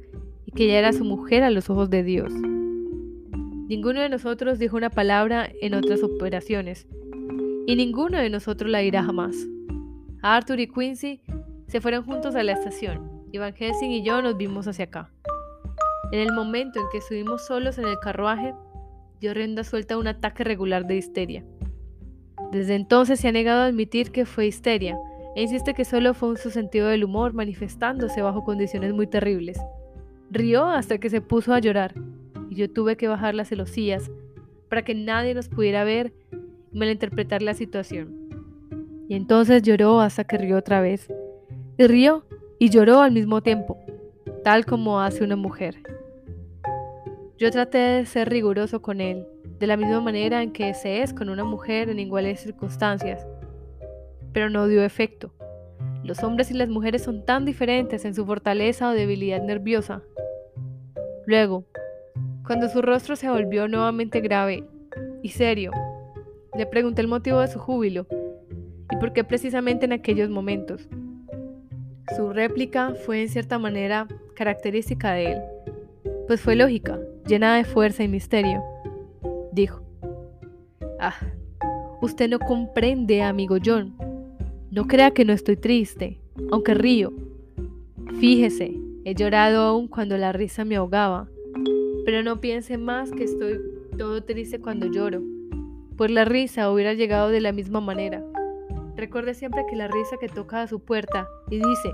y 0.44 0.52
que 0.52 0.64
ella 0.64 0.78
era 0.78 0.92
su 0.92 1.04
mujer 1.04 1.42
a 1.42 1.50
los 1.50 1.68
ojos 1.70 1.90
de 1.90 2.02
Dios. 2.02 2.32
Ninguno 3.68 4.00
de 4.00 4.08
nosotros 4.08 4.58
dijo 4.58 4.76
una 4.76 4.90
palabra 4.90 5.50
en 5.60 5.74
otras 5.74 6.02
operaciones, 6.04 6.86
y 7.66 7.74
ninguno 7.74 8.18
de 8.18 8.30
nosotros 8.30 8.70
la 8.70 8.78
dirá 8.78 9.02
jamás. 9.02 9.34
Arthur 10.22 10.60
y 10.60 10.68
Quincy 10.68 11.20
se 11.66 11.80
fueron 11.80 12.04
juntos 12.04 12.36
a 12.36 12.44
la 12.44 12.52
estación, 12.52 13.24
y 13.32 13.38
Van 13.38 13.54
Helsing 13.54 13.90
y 13.90 14.04
yo 14.04 14.22
nos 14.22 14.36
vimos 14.36 14.68
hacia 14.68 14.84
acá. 14.84 15.10
En 16.12 16.20
el 16.20 16.32
momento 16.32 16.78
en 16.78 16.86
que 16.92 16.98
estuvimos 16.98 17.44
solos 17.44 17.78
en 17.78 17.88
el 17.88 17.98
carruaje, 17.98 18.54
dio 19.20 19.34
rienda 19.34 19.64
suelta 19.64 19.94
a 19.94 19.98
un 19.98 20.06
ataque 20.06 20.44
regular 20.44 20.86
de 20.86 20.96
histeria. 20.96 21.44
Desde 22.52 22.76
entonces 22.76 23.18
se 23.18 23.26
ha 23.26 23.32
negado 23.32 23.62
a 23.62 23.66
admitir 23.66 24.12
que 24.12 24.26
fue 24.26 24.46
histeria, 24.46 24.96
e 25.36 25.42
insiste 25.42 25.74
que 25.74 25.84
solo 25.84 26.14
fue 26.14 26.30
un 26.30 26.38
su 26.38 26.50
sentido 26.50 26.88
del 26.88 27.04
humor 27.04 27.34
manifestándose 27.34 28.22
bajo 28.22 28.42
condiciones 28.42 28.94
muy 28.94 29.06
terribles. 29.06 29.60
Rió 30.30 30.64
hasta 30.64 30.96
que 30.96 31.10
se 31.10 31.20
puso 31.20 31.52
a 31.52 31.58
llorar, 31.58 31.94
yo 32.48 32.72
tuve 32.72 32.96
que 32.96 33.06
bajar 33.06 33.34
las 33.34 33.48
celosías 33.50 34.10
para 34.70 34.82
que 34.82 34.94
nadie 34.94 35.34
nos 35.34 35.50
pudiera 35.50 35.84
ver 35.84 36.14
y 36.72 36.78
malinterpretar 36.78 37.42
la 37.42 37.52
situación. 37.52 38.30
Y 39.08 39.14
entonces 39.14 39.62
lloró 39.62 40.00
hasta 40.00 40.24
que 40.24 40.38
rió 40.38 40.56
otra 40.56 40.80
vez. 40.80 41.12
Y 41.76 41.86
rió 41.86 42.24
y 42.58 42.70
lloró 42.70 43.02
al 43.02 43.12
mismo 43.12 43.42
tiempo, 43.42 43.76
tal 44.42 44.64
como 44.64 45.00
hace 45.00 45.22
una 45.22 45.36
mujer. 45.36 45.76
Yo 47.36 47.50
traté 47.50 47.76
de 47.76 48.06
ser 48.06 48.30
riguroso 48.30 48.80
con 48.80 49.02
él, 49.02 49.26
de 49.58 49.66
la 49.66 49.76
misma 49.76 50.00
manera 50.00 50.42
en 50.42 50.50
que 50.50 50.72
se 50.72 51.02
es 51.02 51.12
con 51.12 51.28
una 51.28 51.44
mujer 51.44 51.90
en 51.90 51.98
iguales 51.98 52.40
circunstancias, 52.40 53.26
pero 54.36 54.50
no 54.50 54.68
dio 54.68 54.84
efecto. 54.84 55.32
Los 56.04 56.22
hombres 56.22 56.50
y 56.50 56.54
las 56.54 56.68
mujeres 56.68 57.02
son 57.02 57.24
tan 57.24 57.46
diferentes 57.46 58.04
en 58.04 58.14
su 58.14 58.26
fortaleza 58.26 58.90
o 58.90 58.92
debilidad 58.92 59.42
nerviosa. 59.42 60.02
Luego, 61.24 61.64
Cuando 62.46 62.68
su 62.68 62.82
rostro 62.82 63.16
se 63.16 63.30
volvió 63.30 63.66
nuevamente 63.66 64.20
grave 64.20 64.62
y 65.22 65.30
serio, 65.30 65.72
le 66.54 66.66
pregunté 66.66 67.00
el 67.00 67.08
motivo 67.08 67.40
de 67.40 67.48
su 67.48 67.58
júbilo 67.58 68.06
y 68.92 68.96
por 68.96 69.14
qué 69.14 69.24
precisamente 69.24 69.86
en 69.86 69.94
aquellos 69.94 70.28
momentos. 70.28 70.86
Su 72.14 72.30
réplica 72.34 72.92
fue 73.06 73.22
en 73.22 73.30
cierta 73.30 73.58
manera 73.58 74.06
característica 74.34 75.12
de 75.12 75.32
él, 75.32 75.42
pues 76.26 76.42
fue 76.42 76.56
lógica, 76.56 77.00
llena 77.26 77.56
de 77.56 77.64
fuerza 77.64 78.04
y 78.04 78.08
misterio. 78.08 78.62
Dijo, 79.52 79.80
Ah, 81.00 81.16
usted 82.02 82.28
no 82.28 82.38
comprende, 82.38 83.22
amigo 83.22 83.56
John. 83.64 84.05
No 84.70 84.86
crea 84.86 85.12
que 85.12 85.24
no 85.24 85.32
estoy 85.32 85.56
triste, 85.56 86.20
aunque 86.50 86.74
río. 86.74 87.12
Fíjese, 88.18 88.78
he 89.04 89.14
llorado 89.14 89.62
aún 89.62 89.88
cuando 89.88 90.16
la 90.18 90.32
risa 90.32 90.64
me 90.64 90.76
ahogaba, 90.76 91.28
pero 92.04 92.22
no 92.22 92.40
piense 92.40 92.76
más 92.76 93.12
que 93.12 93.24
estoy 93.24 93.60
todo 93.96 94.22
triste 94.24 94.60
cuando 94.60 94.86
lloro, 94.86 95.22
pues 95.96 96.10
la 96.10 96.24
risa 96.24 96.70
hubiera 96.70 96.94
llegado 96.94 97.28
de 97.30 97.40
la 97.40 97.52
misma 97.52 97.80
manera. 97.80 98.22
Recuerde 98.96 99.34
siempre 99.34 99.64
que 99.68 99.76
la 99.76 99.88
risa 99.88 100.16
que 100.20 100.28
toca 100.28 100.62
a 100.62 100.66
su 100.66 100.80
puerta 100.80 101.28
y 101.50 101.56
dice, 101.56 101.92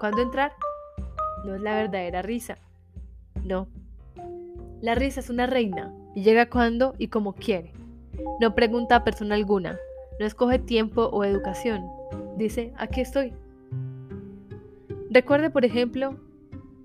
¿cuándo 0.00 0.22
entrar? 0.22 0.52
No 1.44 1.54
es 1.54 1.60
la 1.60 1.76
verdadera 1.76 2.22
risa. 2.22 2.58
No. 3.44 3.68
La 4.80 4.94
risa 4.94 5.20
es 5.20 5.30
una 5.30 5.46
reina 5.46 5.94
y 6.14 6.22
llega 6.22 6.48
cuando 6.50 6.94
y 6.98 7.08
como 7.08 7.34
quiere. 7.34 7.72
No 8.40 8.54
pregunta 8.54 8.96
a 8.96 9.04
persona 9.04 9.34
alguna, 9.34 9.78
no 10.18 10.26
escoge 10.26 10.58
tiempo 10.58 11.04
o 11.04 11.24
educación. 11.24 11.84
Dice, 12.36 12.72
aquí 12.76 13.00
estoy. 13.00 13.32
Recuerde, 15.10 15.50
por 15.50 15.64
ejemplo, 15.64 16.16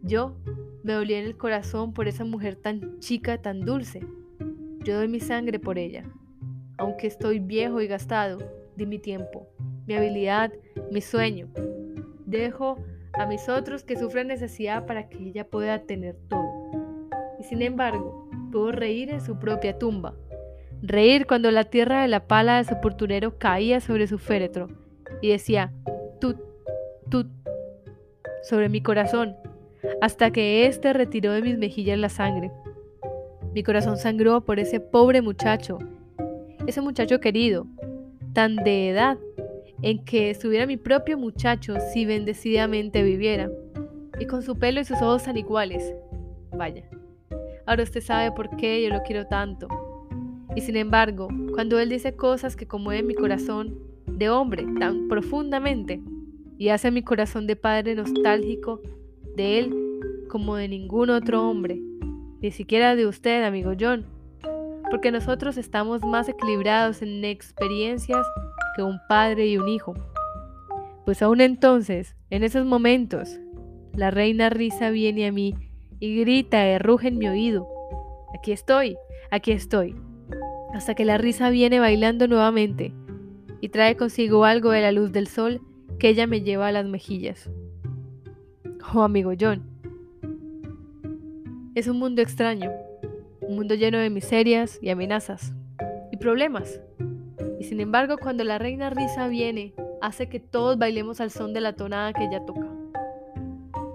yo 0.02 0.36
me 0.84 0.94
dolía 0.94 1.20
en 1.20 1.26
el 1.26 1.38
corazón 1.38 1.94
por 1.94 2.08
esa 2.08 2.26
mujer 2.26 2.56
tan 2.56 3.00
chica, 3.00 3.42
tan 3.42 3.62
dulce. 3.62 4.02
Yo 4.84 4.98
doy 4.98 5.08
mi 5.08 5.20
sangre 5.20 5.60
por 5.60 5.78
ella. 5.78 6.04
Aunque 6.78 7.08
estoy 7.08 7.40
viejo 7.40 7.82
y 7.82 7.88
gastado, 7.88 8.40
di 8.76 8.86
mi 8.86 9.00
tiempo, 9.00 9.48
mi 9.88 9.94
habilidad, 9.94 10.52
mi 10.92 11.02
sueño. 11.02 11.48
Dejo 12.26 12.78
a 13.14 13.26
mis 13.26 13.48
otros 13.48 13.84
que 13.84 13.98
sufren 13.98 14.28
necesidad 14.28 14.86
para 14.86 15.08
que 15.08 15.20
ella 15.20 15.48
pueda 15.48 15.84
tener 15.84 16.18
todo. 16.28 16.50
Y 17.40 17.44
sin 17.44 17.62
embargo, 17.62 18.30
puedo 18.52 18.72
reír 18.72 19.12
en 19.12 19.22
su 19.22 19.38
propia 19.38 19.78
tumba. 19.78 20.16
Reír 20.86 21.28
cuando 21.28 21.50
la 21.50 21.64
tierra 21.64 22.02
de 22.02 22.10
la 22.10 22.28
pala 22.28 22.58
de 22.58 22.66
su 22.66 22.82
porturero 22.82 23.38
caía 23.38 23.80
sobre 23.80 24.06
su 24.06 24.18
féretro 24.18 24.68
y 25.22 25.30
decía, 25.30 25.72
tut, 26.20 26.38
tut, 27.10 27.28
sobre 28.44 28.68
mi 28.68 28.82
corazón, 28.82 29.38
hasta 30.02 30.32
que 30.32 30.68
éste 30.68 30.92
retiró 30.92 31.32
de 31.32 31.42
mis 31.42 31.58
mejillas 31.58 31.98
la 31.98 32.10
sangre. 32.10 32.52
Mi 33.54 33.64
corazón 33.64 33.96
sangró 33.96 34.42
por 34.42 34.60
ese 34.60 34.82
pobre 34.82 35.22
muchacho, 35.22 35.80
ese 36.68 36.82
muchacho 36.82 37.22
querido, 37.22 37.66
tan 38.34 38.58
de 38.58 38.90
edad, 38.90 39.18
en 39.84 40.04
que 40.04 40.32
estuviera 40.32 40.66
mi 40.66 40.76
propio 40.76 41.18
muchacho 41.18 41.76
si 41.94 42.04
bendecidamente 42.06 43.04
viviera, 43.04 43.50
y 44.20 44.26
con 44.26 44.44
su 44.44 44.60
pelo 44.60 44.82
y 44.82 44.84
sus 44.84 45.02
ojos 45.02 45.24
tan 45.24 45.38
iguales. 45.38 45.96
Vaya, 46.52 46.84
ahora 47.66 47.84
usted 47.84 48.02
sabe 48.02 48.34
por 48.34 48.58
qué 48.58 48.84
yo 48.84 48.90
lo 48.90 49.02
quiero 49.04 49.28
tanto. 49.28 49.70
Y 50.56 50.62
sin 50.62 50.76
embargo, 50.76 51.28
cuando 51.54 51.80
él 51.80 51.90
dice 51.90 52.16
cosas 52.16 52.56
que 52.56 52.68
conmueven 52.68 53.08
mi 53.08 53.16
corazón 53.16 53.78
de 54.08 54.30
hombre 54.30 54.66
tan 54.80 55.08
profundamente, 55.08 56.02
y 56.58 56.70
hace 56.70 56.92
mi 56.92 57.02
corazón 57.02 57.48
de 57.48 57.56
padre 57.56 57.96
nostálgico 57.96 58.80
de 59.36 59.60
él 59.60 59.76
como 60.30 60.56
de 60.56 60.68
ningún 60.68 61.10
otro 61.10 61.50
hombre, 61.50 61.82
ni 62.42 62.52
siquiera 62.52 62.96
de 62.96 63.08
usted, 63.08 63.44
amigo 63.44 63.74
John, 63.80 64.06
porque 64.90 65.12
nosotros 65.12 65.58
estamos 65.58 66.04
más 66.04 66.30
equilibrados 66.30 67.02
en 67.02 67.26
experiencias 67.26 68.26
que 68.76 68.84
un 68.84 69.00
padre 69.10 69.48
y 69.48 69.58
un 69.58 69.68
hijo. 69.68 69.94
Pues 71.06 71.22
aún 71.22 71.42
entonces, 71.42 72.16
en 72.30 72.44
esos 72.44 72.66
momentos, 72.66 73.40
la 73.94 74.12
reina 74.12 74.50
risa 74.50 74.90
viene 74.90 75.28
a 75.28 75.32
mí 75.32 75.56
y 76.00 76.20
grita 76.22 76.68
y 76.68 76.78
ruge 76.78 77.10
en 77.10 77.18
mi 77.18 77.28
oído. 77.28 77.68
Aquí 78.34 78.52
estoy, 78.52 78.98
aquí 79.32 79.52
estoy. 79.52 79.96
Hasta 80.74 80.96
que 80.96 81.06
la 81.06 81.20
risa 81.20 81.52
viene 81.52 81.80
bailando 81.80 82.28
nuevamente 82.28 82.94
y 83.62 83.70
trae 83.70 83.96
consigo 83.96 84.44
algo 84.44 84.72
de 84.72 84.82
la 84.82 84.92
luz 84.92 85.12
del 85.12 85.28
sol 85.28 85.62
que 86.00 86.10
ella 86.10 86.28
me 86.28 86.42
lleva 86.42 86.68
a 86.68 86.72
las 86.72 86.86
mejillas. 86.86 87.50
Oh, 88.94 89.04
amigo 89.04 89.34
John. 89.40 89.64
Es 91.76 91.88
un 91.88 92.00
mundo 92.00 92.22
extraño, 92.22 92.72
un 93.42 93.56
mundo 93.56 93.76
lleno 93.76 94.00
de 94.00 94.10
miserias 94.10 94.80
y 94.82 94.90
amenazas 94.90 95.54
y 96.12 96.18
problemas. 96.18 96.82
Y 97.60 97.64
sin 97.64 97.80
embargo, 97.80 98.18
cuando 98.18 98.44
la 98.44 98.58
reina 98.58 98.90
risa 98.90 99.28
viene, 99.28 99.74
hace 100.02 100.28
que 100.28 100.40
todos 100.40 100.78
bailemos 100.78 101.22
al 101.22 101.32
son 101.32 101.54
de 101.54 101.62
la 101.62 101.74
tonada 101.74 102.14
que 102.14 102.26
ella 102.26 102.46
toca. 102.46 102.68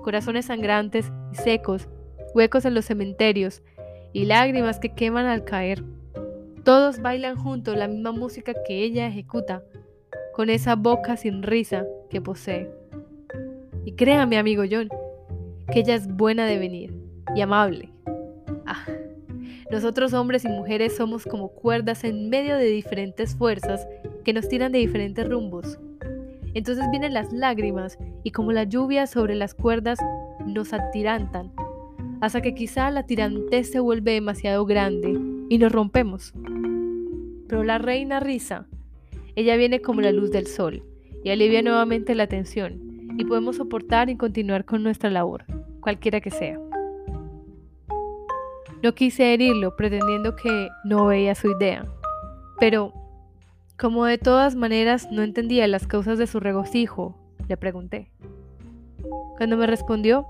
Corazones 0.03 0.47
sangrantes 0.47 1.13
y 1.33 1.37
secos, 1.37 1.89
huecos 2.35 2.65
en 2.65 2.75
los 2.75 2.87
cementerios 2.87 3.63
y 4.13 4.25
lágrimas 4.25 4.79
que 4.79 4.95
queman 4.95 5.27
al 5.27 5.45
caer. 5.45 5.85
Todos 6.69 7.01
bailan 7.01 7.37
juntos 7.37 7.79
la 7.79 7.89
misma 7.89 8.13
música 8.13 8.53
que 8.67 8.83
ella 8.83 9.07
ejecuta, 9.07 9.63
con 10.35 10.51
esa 10.51 10.77
boca 10.77 11.17
sin 11.17 11.43
risa 11.43 11.87
que 12.11 12.21
posee. 12.21 12.71
Y 13.87 13.93
créame, 13.93 14.37
amigo 14.37 14.65
John, 14.71 14.91
que 15.73 15.81
ella 15.81 15.95
es 15.95 16.07
buena 16.07 16.45
de 16.45 16.59
venir 16.59 16.93
y 17.35 17.41
amable. 17.41 17.91
Ah, 18.67 18.85
nosotros 19.71 20.13
hombres 20.13 20.45
y 20.45 20.49
mujeres 20.49 20.95
somos 20.95 21.25
como 21.25 21.49
cuerdas 21.49 22.05
en 22.05 22.29
medio 22.29 22.59
de 22.59 22.67
diferentes 22.67 23.35
fuerzas 23.35 23.89
que 24.23 24.35
nos 24.35 24.47
tiran 24.47 24.71
de 24.71 24.81
diferentes 24.81 25.27
rumbos. 25.27 25.79
Entonces 26.53 26.85
vienen 26.91 27.15
las 27.15 27.33
lágrimas 27.33 27.97
y 28.25 28.33
como 28.33 28.53
la 28.53 28.65
lluvia 28.65 29.07
sobre 29.07 29.37
las 29.37 29.55
cuerdas 29.55 29.99
nos 30.45 30.75
atirantan, 30.75 31.51
hasta 32.21 32.43
que 32.43 32.55
quizá 32.55 32.91
la 32.91 33.05
tirantez 33.05 33.71
se 33.71 33.81
vuelve 33.81 34.13
demasiado 34.13 34.67
grande 34.67 35.19
y 35.49 35.57
nos 35.57 35.73
rompemos. 35.73 36.35
Pero 37.49 37.65
la 37.65 37.79
reina 37.79 38.21
risa, 38.21 38.67
ella 39.35 39.57
viene 39.57 39.81
como 39.81 40.01
la 40.01 40.13
luz 40.13 40.31
del 40.31 40.47
sol 40.47 40.83
y 41.25 41.31
alivia 41.31 41.63
nuevamente 41.63 42.15
la 42.15 42.27
tensión 42.27 42.89
y 43.19 43.25
podemos 43.25 43.57
soportar 43.57 44.11
y 44.11 44.17
continuar 44.17 44.65
con 44.65 44.83
nuestra 44.83 45.11
labor, 45.11 45.45
cualquiera 45.81 46.21
que 46.21 46.31
sea. 46.31 46.61
No 48.83 48.95
quise 48.95 49.35
herirlo 49.35 49.75
pretendiendo 49.75 50.37
que 50.37 50.69
no 50.85 51.07
veía 51.07 51.35
su 51.35 51.51
idea, 51.51 51.85
pero 52.61 52.93
como 53.77 54.05
de 54.05 54.19
todas 54.19 54.55
maneras 54.55 55.09
no 55.11 55.23
entendía 55.23 55.67
las 55.67 55.87
causas 55.87 56.19
de 56.19 56.27
su 56.27 56.39
regocijo, 56.41 57.17
le 57.49 57.57
pregunté. 57.57 58.11
Cuando 59.37 59.57
me 59.57 59.67
respondió, 59.67 60.27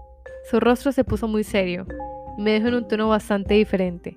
su 0.51 0.61
rostro 0.61 0.93
se 0.93 1.05
puso 1.05 1.29
muy 1.29 1.45
serio 1.45 1.87
y 2.39 2.43
me 2.43 2.53
dejó 2.53 2.69
en 2.69 2.75
un 2.75 2.89
tono 2.89 3.09
bastante 3.09 3.55
diferente. 3.55 4.16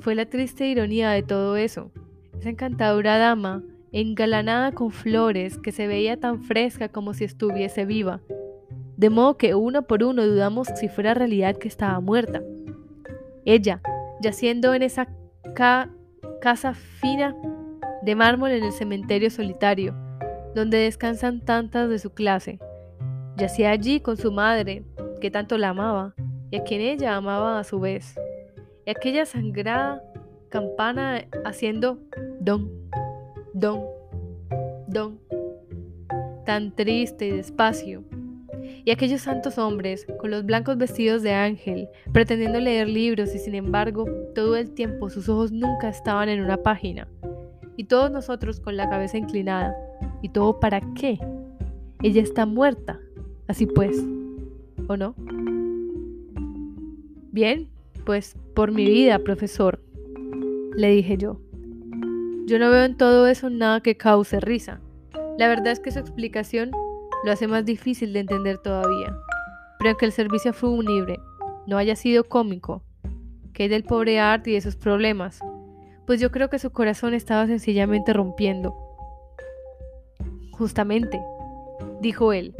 Fue 0.00 0.14
la 0.14 0.26
triste 0.26 0.66
ironía 0.66 1.10
de 1.10 1.22
todo 1.22 1.56
eso. 1.56 1.90
Esa 2.38 2.50
encantadora 2.50 3.18
dama, 3.18 3.62
engalanada 3.92 4.72
con 4.72 4.90
flores, 4.90 5.58
que 5.58 5.72
se 5.72 5.86
veía 5.86 6.18
tan 6.18 6.42
fresca 6.42 6.88
como 6.88 7.14
si 7.14 7.24
estuviese 7.24 7.84
viva, 7.84 8.20
de 8.96 9.10
modo 9.10 9.36
que 9.36 9.54
uno 9.54 9.82
por 9.82 10.04
uno 10.04 10.26
dudamos 10.26 10.68
si 10.76 10.88
fuera 10.88 11.14
realidad 11.14 11.56
que 11.56 11.68
estaba 11.68 12.00
muerta. 12.00 12.42
Ella, 13.44 13.80
yaciendo 14.20 14.74
en 14.74 14.82
esa 14.82 15.08
casa 16.40 16.74
fina 16.74 17.34
de 18.02 18.14
mármol 18.14 18.52
en 18.52 18.64
el 18.64 18.72
cementerio 18.72 19.30
solitario, 19.30 19.94
donde 20.54 20.78
descansan 20.78 21.40
tantas 21.40 21.88
de 21.88 21.98
su 21.98 22.10
clase, 22.10 22.58
yacía 23.36 23.70
allí 23.70 24.00
con 24.00 24.16
su 24.16 24.30
madre, 24.30 24.84
que 25.20 25.30
tanto 25.30 25.58
la 25.58 25.70
amaba, 25.70 26.14
y 26.50 26.56
a 26.56 26.62
quien 26.62 26.80
ella 26.80 27.16
amaba 27.16 27.58
a 27.58 27.64
su 27.64 27.80
vez, 27.80 28.14
y 28.88 28.90
aquella 28.90 29.26
sangrada 29.26 30.02
campana 30.48 31.26
haciendo 31.44 31.98
don, 32.40 32.70
don, 33.52 33.82
don, 34.86 35.20
tan 36.46 36.74
triste 36.74 37.26
y 37.26 37.32
despacio, 37.32 38.02
y 38.86 38.90
aquellos 38.90 39.20
santos 39.20 39.58
hombres, 39.58 40.06
con 40.18 40.30
los 40.30 40.46
blancos 40.46 40.78
vestidos 40.78 41.22
de 41.22 41.34
ángel, 41.34 41.90
pretendiendo 42.14 42.60
leer 42.60 42.88
libros 42.88 43.34
y 43.34 43.38
sin 43.38 43.56
embargo, 43.56 44.06
todo 44.34 44.56
el 44.56 44.70
tiempo 44.70 45.10
sus 45.10 45.28
ojos 45.28 45.52
nunca 45.52 45.90
estaban 45.90 46.30
en 46.30 46.42
una 46.42 46.56
página. 46.56 47.06
Y 47.76 47.84
todos 47.84 48.10
nosotros 48.10 48.58
con 48.58 48.78
la 48.78 48.88
cabeza 48.88 49.18
inclinada. 49.18 49.76
¿Y 50.22 50.30
todo 50.30 50.60
para 50.60 50.80
qué? 50.94 51.18
Ella 52.02 52.22
está 52.22 52.46
muerta. 52.46 52.98
Así 53.48 53.66
pues, 53.66 54.02
¿o 54.86 54.96
no? 54.96 55.14
Bien, 57.30 57.68
pues 58.08 58.38
por 58.54 58.72
mi 58.72 58.86
vida, 58.86 59.18
profesor, 59.18 59.82
le 60.74 60.88
dije 60.88 61.18
yo. 61.18 61.42
Yo 62.46 62.58
no 62.58 62.70
veo 62.70 62.84
en 62.84 62.96
todo 62.96 63.26
eso 63.26 63.50
nada 63.50 63.82
que 63.82 63.98
cause 63.98 64.40
risa. 64.40 64.80
La 65.36 65.46
verdad 65.46 65.72
es 65.72 65.78
que 65.78 65.90
su 65.90 65.98
explicación 65.98 66.70
lo 67.22 67.32
hace 67.32 67.46
más 67.46 67.66
difícil 67.66 68.14
de 68.14 68.20
entender 68.20 68.56
todavía. 68.56 69.14
Pero 69.78 69.90
aunque 69.90 70.06
el 70.06 70.12
servicio 70.12 70.54
fue 70.54 70.70
unible, 70.70 71.20
no 71.66 71.76
haya 71.76 71.96
sido 71.96 72.24
cómico, 72.24 72.82
que 73.52 73.66
es 73.66 73.70
del 73.70 73.84
pobre 73.84 74.20
Art 74.20 74.46
y 74.48 74.54
de 74.54 74.62
sus 74.62 74.76
problemas, 74.76 75.40
pues 76.06 76.18
yo 76.18 76.30
creo 76.30 76.48
que 76.48 76.58
su 76.58 76.70
corazón 76.70 77.12
estaba 77.12 77.46
sencillamente 77.46 78.14
rompiendo. 78.14 78.74
Justamente, 80.52 81.20
dijo 82.00 82.32
él, 82.32 82.54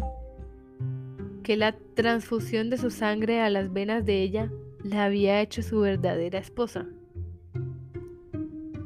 que 1.42 1.56
la 1.56 1.74
transfusión 1.94 2.68
de 2.68 2.76
su 2.76 2.90
sangre 2.90 3.40
a 3.40 3.48
las 3.48 3.72
venas 3.72 4.04
de 4.04 4.20
ella 4.20 4.50
la 4.82 5.04
había 5.04 5.40
hecho 5.40 5.62
su 5.62 5.80
verdadera 5.80 6.38
esposa. 6.38 6.86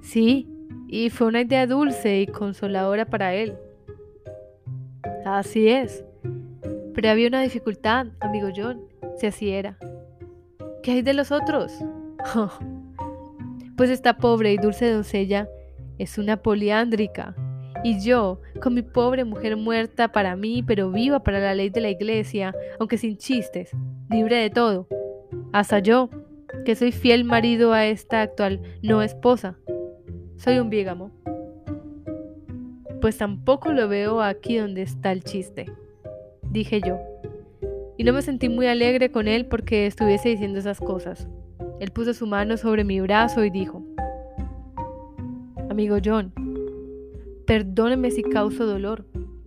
Sí, 0.03 0.49
y 0.89 1.11
fue 1.11 1.29
una 1.29 1.41
idea 1.41 1.67
dulce 1.67 2.21
y 2.21 2.27
consoladora 2.27 3.07
para 3.07 3.35
él. 3.35 3.57
Así 5.25 5.69
es. 5.69 6.05
Pero 6.95 7.09
había 7.09 7.29
una 7.29 7.43
dificultad, 7.43 8.09
amigo 8.21 8.49
John, 8.55 8.83
si 9.17 9.27
así 9.27 9.51
era. 9.51 9.79
¿Qué 10.83 10.93
hay 10.93 11.03
de 11.03 11.15
los 11.15 11.33
otros? 11.33 11.73
pues 13.77 13.91
esta 13.91 14.19
pobre 14.19 14.53
y 14.53 14.59
dulce 14.59 14.91
doncella 14.91 15.49
es 15.99 16.19
una 16.19 16.43
poliándrica. 16.43 17.35
Y 17.85 18.01
yo, 18.01 18.41
con 18.61 18.75
mi 18.75 18.83
pobre 18.83 19.25
mujer 19.25 19.57
muerta 19.57 20.13
para 20.13 20.37
mí, 20.37 20.63
pero 20.63 20.91
viva 20.91 21.23
para 21.23 21.41
la 21.41 21.55
ley 21.55 21.71
de 21.71 21.81
la 21.81 21.91
iglesia, 21.91 22.55
aunque 22.79 22.99
sin 22.99 23.17
chistes, 23.17 23.71
libre 24.11 24.37
de 24.37 24.51
todo. 24.51 24.87
Hasta 25.53 25.81
yo, 25.81 26.09
que 26.65 26.75
soy 26.75 26.93
fiel 26.93 27.25
marido 27.25 27.75
a 27.75 27.87
esta 27.87 28.23
actual 28.23 28.63
no 28.83 29.03
esposa. 29.03 29.59
Soy 30.37 30.59
un 30.59 30.71
biégamo. 30.71 31.11
Pues 33.03 33.19
tampoco 33.19 33.73
lo 33.73 33.87
veo 33.87 34.23
aquí 34.23 34.57
donde 34.57 34.81
está 34.81 35.13
el 35.13 35.23
chiste, 35.25 35.67
dije 36.51 36.81
yo. 36.81 36.99
Y 37.99 38.05
no 38.05 38.15
me 38.15 38.23
sentí 38.23 38.49
muy 38.49 38.67
alegre 38.67 39.11
con 39.11 39.29
él 39.29 39.45
porque 39.45 39.87
estuviese 39.87 40.31
diciendo 40.31 40.59
esas 40.59 40.81
cosas. 40.81 41.29
Él 41.81 41.91
puso 41.91 42.15
su 42.15 42.27
mano 42.27 42.57
sobre 42.57 42.85
mi 42.85 43.01
brazo 43.01 43.45
y 43.45 43.51
dijo, 43.51 43.85
Amigo 45.69 45.99
John, 46.03 46.33
perdóneme 47.47 48.11
si 48.11 48.23
causo 48.23 48.65
dolor. 48.65 49.05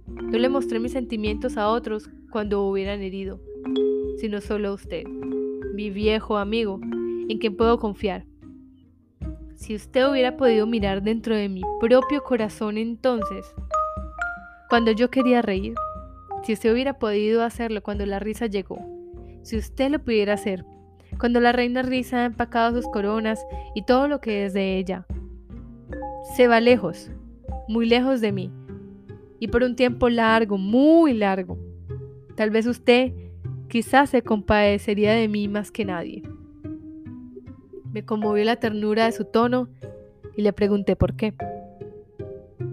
No 0.07 0.37
le 0.37 0.49
mostré 0.49 0.79
mis 0.79 0.91
sentimientos 0.91 1.57
a 1.57 1.69
otros 1.69 2.09
cuando 2.29 2.63
hubieran 2.67 3.01
herido, 3.01 3.39
sino 4.17 4.41
solo 4.41 4.69
a 4.69 4.73
usted, 4.73 5.05
mi 5.75 5.89
viejo 5.89 6.37
amigo, 6.37 6.79
en 6.81 7.37
quien 7.37 7.55
puedo 7.57 7.77
confiar. 7.77 8.25
Si 9.55 9.75
usted 9.75 10.09
hubiera 10.09 10.37
podido 10.37 10.65
mirar 10.65 11.03
dentro 11.03 11.35
de 11.35 11.49
mi 11.49 11.61
propio 11.79 12.23
corazón 12.23 12.77
entonces, 12.77 13.53
cuando 14.69 14.91
yo 14.91 15.09
quería 15.09 15.41
reír, 15.41 15.75
si 16.43 16.53
usted 16.53 16.71
hubiera 16.71 16.97
podido 16.97 17.43
hacerlo 17.43 17.83
cuando 17.83 18.05
la 18.05 18.19
risa 18.19 18.47
llegó, 18.47 18.79
si 19.41 19.57
usted 19.57 19.89
lo 19.91 19.99
pudiera 19.99 20.33
hacer, 20.33 20.65
cuando 21.19 21.39
la 21.39 21.51
reina 21.51 21.81
risa 21.81 22.21
ha 22.21 22.25
empacado 22.25 22.81
sus 22.81 22.89
coronas 22.91 23.45
y 23.73 23.83
todo 23.83 24.07
lo 24.07 24.21
que 24.21 24.45
es 24.45 24.53
de 24.53 24.77
ella, 24.77 25.05
se 26.35 26.47
va 26.47 26.59
lejos, 26.61 27.11
muy 27.67 27.85
lejos 27.85 28.21
de 28.21 28.31
mí, 28.31 28.51
y 29.39 29.47
por 29.47 29.63
un 29.63 29.75
tiempo 29.75 30.09
largo, 30.09 30.57
muy 30.57 31.13
largo. 31.13 31.57
Tal 32.35 32.49
vez 32.49 32.65
usted 32.65 33.13
quizás 33.67 34.09
se 34.09 34.21
compadecería 34.21 35.13
de 35.13 35.27
mí 35.27 35.47
más 35.47 35.71
que 35.71 35.85
nadie. 35.85 36.23
Me 37.91 38.03
conmovió 38.03 38.43
la 38.43 38.57
ternura 38.57 39.05
de 39.05 39.11
su 39.11 39.25
tono 39.25 39.69
y 40.35 40.41
le 40.41 40.53
pregunté 40.53 40.95
por 40.95 41.15
qué. 41.15 41.33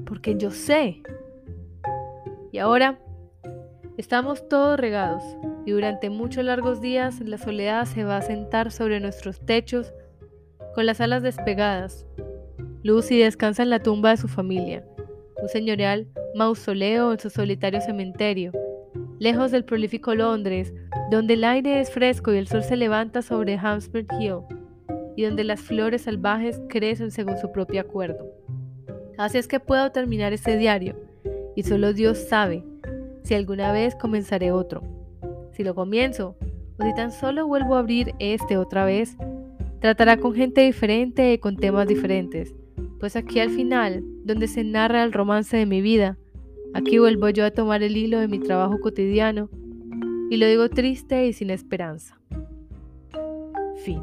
Porque 0.04 0.36
yo 0.36 0.50
sé. 0.50 1.02
Y 2.50 2.58
ahora 2.58 2.98
estamos 3.96 4.48
todos 4.48 4.78
regados 4.78 5.22
y 5.64 5.70
durante 5.70 6.10
muchos 6.10 6.44
largos 6.44 6.80
días 6.80 7.20
la 7.20 7.38
soledad 7.38 7.84
se 7.84 8.04
va 8.04 8.16
a 8.16 8.22
sentar 8.22 8.72
sobre 8.72 9.00
nuestros 9.00 9.40
techos 9.40 9.92
con 10.74 10.86
las 10.86 11.00
alas 11.00 11.22
despegadas. 11.22 12.06
Lucy 12.82 13.18
descansa 13.18 13.62
en 13.62 13.70
la 13.70 13.80
tumba 13.80 14.10
de 14.10 14.16
su 14.16 14.28
familia, 14.28 14.84
un 15.40 15.48
señorial 15.48 16.08
mausoleo 16.34 17.12
en 17.12 17.20
su 17.20 17.30
solitario 17.30 17.80
cementerio, 17.80 18.52
lejos 19.18 19.52
del 19.52 19.64
prolífico 19.64 20.14
Londres, 20.14 20.74
donde 21.16 21.34
el 21.34 21.44
aire 21.44 21.78
es 21.78 21.90
fresco 21.90 22.32
y 22.32 22.38
el 22.38 22.48
sol 22.48 22.62
se 22.62 22.74
levanta 22.74 23.20
sobre 23.20 23.58
Hampstead 23.58 24.06
Hill 24.18 24.38
y 25.14 25.24
donde 25.24 25.44
las 25.44 25.60
flores 25.60 26.02
salvajes 26.02 26.60
crecen 26.70 27.10
según 27.10 27.36
su 27.36 27.52
propio 27.52 27.82
acuerdo. 27.82 28.26
Así 29.18 29.36
es 29.36 29.46
que 29.46 29.60
puedo 29.60 29.92
terminar 29.92 30.32
este 30.32 30.56
diario, 30.56 30.96
y 31.54 31.64
solo 31.64 31.92
Dios 31.92 32.16
sabe 32.16 32.64
si 33.24 33.34
alguna 33.34 33.72
vez 33.72 33.94
comenzaré 33.94 34.52
otro. 34.52 34.82
Si 35.52 35.62
lo 35.62 35.74
comienzo, 35.74 36.34
o 36.78 36.82
si 36.82 36.94
tan 36.94 37.12
solo 37.12 37.46
vuelvo 37.46 37.76
a 37.76 37.80
abrir 37.80 38.14
este 38.18 38.56
otra 38.56 38.86
vez, 38.86 39.18
tratará 39.80 40.16
con 40.16 40.34
gente 40.34 40.62
diferente 40.62 41.34
y 41.34 41.38
con 41.38 41.56
temas 41.56 41.86
diferentes, 41.88 42.54
pues 42.98 43.16
aquí 43.16 43.38
al 43.38 43.50
final, 43.50 44.02
donde 44.24 44.48
se 44.48 44.64
narra 44.64 45.04
el 45.04 45.12
romance 45.12 45.58
de 45.58 45.66
mi 45.66 45.82
vida, 45.82 46.16
aquí 46.72 46.98
vuelvo 46.98 47.28
yo 47.28 47.44
a 47.44 47.50
tomar 47.50 47.82
el 47.82 47.98
hilo 47.98 48.18
de 48.18 48.28
mi 48.28 48.38
trabajo 48.38 48.80
cotidiano, 48.80 49.50
y 50.32 50.38
lo 50.38 50.46
digo 50.46 50.70
triste 50.70 51.26
y 51.26 51.34
sin 51.34 51.50
esperanza. 51.50 52.18
Fin. 53.84 54.00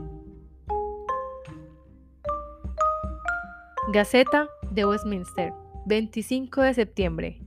Gaceta 3.91 4.47
de 4.69 4.85
Westminster, 4.85 5.53
25 5.87 6.61
de 6.61 6.73
septiembre. 6.75 7.41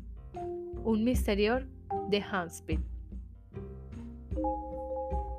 Un 0.83 1.05
misterio 1.05 1.61
de 2.09 2.25
Hampstead. 2.29 2.81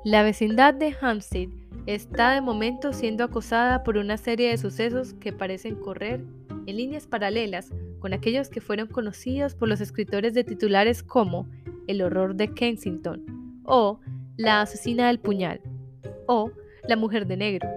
La 0.06 0.22
vecindad 0.22 0.72
de 0.72 0.96
Hampstead 0.98 1.50
está 1.84 2.32
de 2.32 2.40
momento 2.40 2.94
siendo 2.94 3.24
acosada 3.24 3.84
por 3.84 3.98
una 3.98 4.16
serie 4.16 4.48
de 4.48 4.56
sucesos 4.56 5.12
que 5.12 5.34
parecen 5.34 5.74
correr 5.74 6.24
en 6.66 6.76
líneas 6.78 7.06
paralelas 7.06 7.74
con 7.98 8.14
aquellos 8.14 8.48
que 8.48 8.62
fueron 8.62 8.86
conocidos 8.86 9.54
por 9.54 9.68
los 9.68 9.82
escritores 9.82 10.32
de 10.32 10.44
titulares 10.44 11.02
como 11.02 11.46
El 11.86 12.02
horror 12.02 12.34
de 12.34 12.52
Kensington 12.52 13.60
o 13.64 14.00
La 14.36 14.60
asesina 14.60 15.08
del 15.08 15.20
puñal 15.20 15.60
o 16.26 16.50
La 16.88 16.96
mujer 16.96 17.26
de 17.26 17.36
negro. 17.36 17.68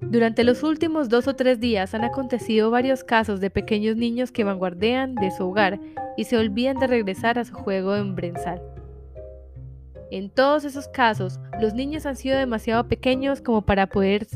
Durante 0.00 0.44
los 0.44 0.62
últimos 0.62 1.08
dos 1.08 1.26
o 1.26 1.34
tres 1.34 1.58
días 1.58 1.94
han 1.94 2.04
acontecido 2.04 2.70
varios 2.70 3.02
casos 3.02 3.40
de 3.40 3.50
pequeños 3.50 3.96
niños 3.96 4.30
que 4.30 4.44
vanguardean 4.44 5.14
de 5.16 5.30
su 5.30 5.48
hogar 5.48 5.80
y 6.16 6.24
se 6.24 6.36
olvidan 6.36 6.78
de 6.78 6.86
regresar 6.86 7.38
a 7.38 7.44
su 7.44 7.54
juego 7.54 7.96
en 7.96 8.14
brenzal. 8.14 8.62
En 10.12 10.30
todos 10.30 10.64
esos 10.64 10.86
casos, 10.86 11.40
los 11.60 11.74
niños 11.74 12.06
han 12.06 12.14
sido 12.14 12.38
demasiado 12.38 12.86
pequeños 12.86 13.40
como 13.40 13.62
para 13.62 13.88
poder 13.88 14.28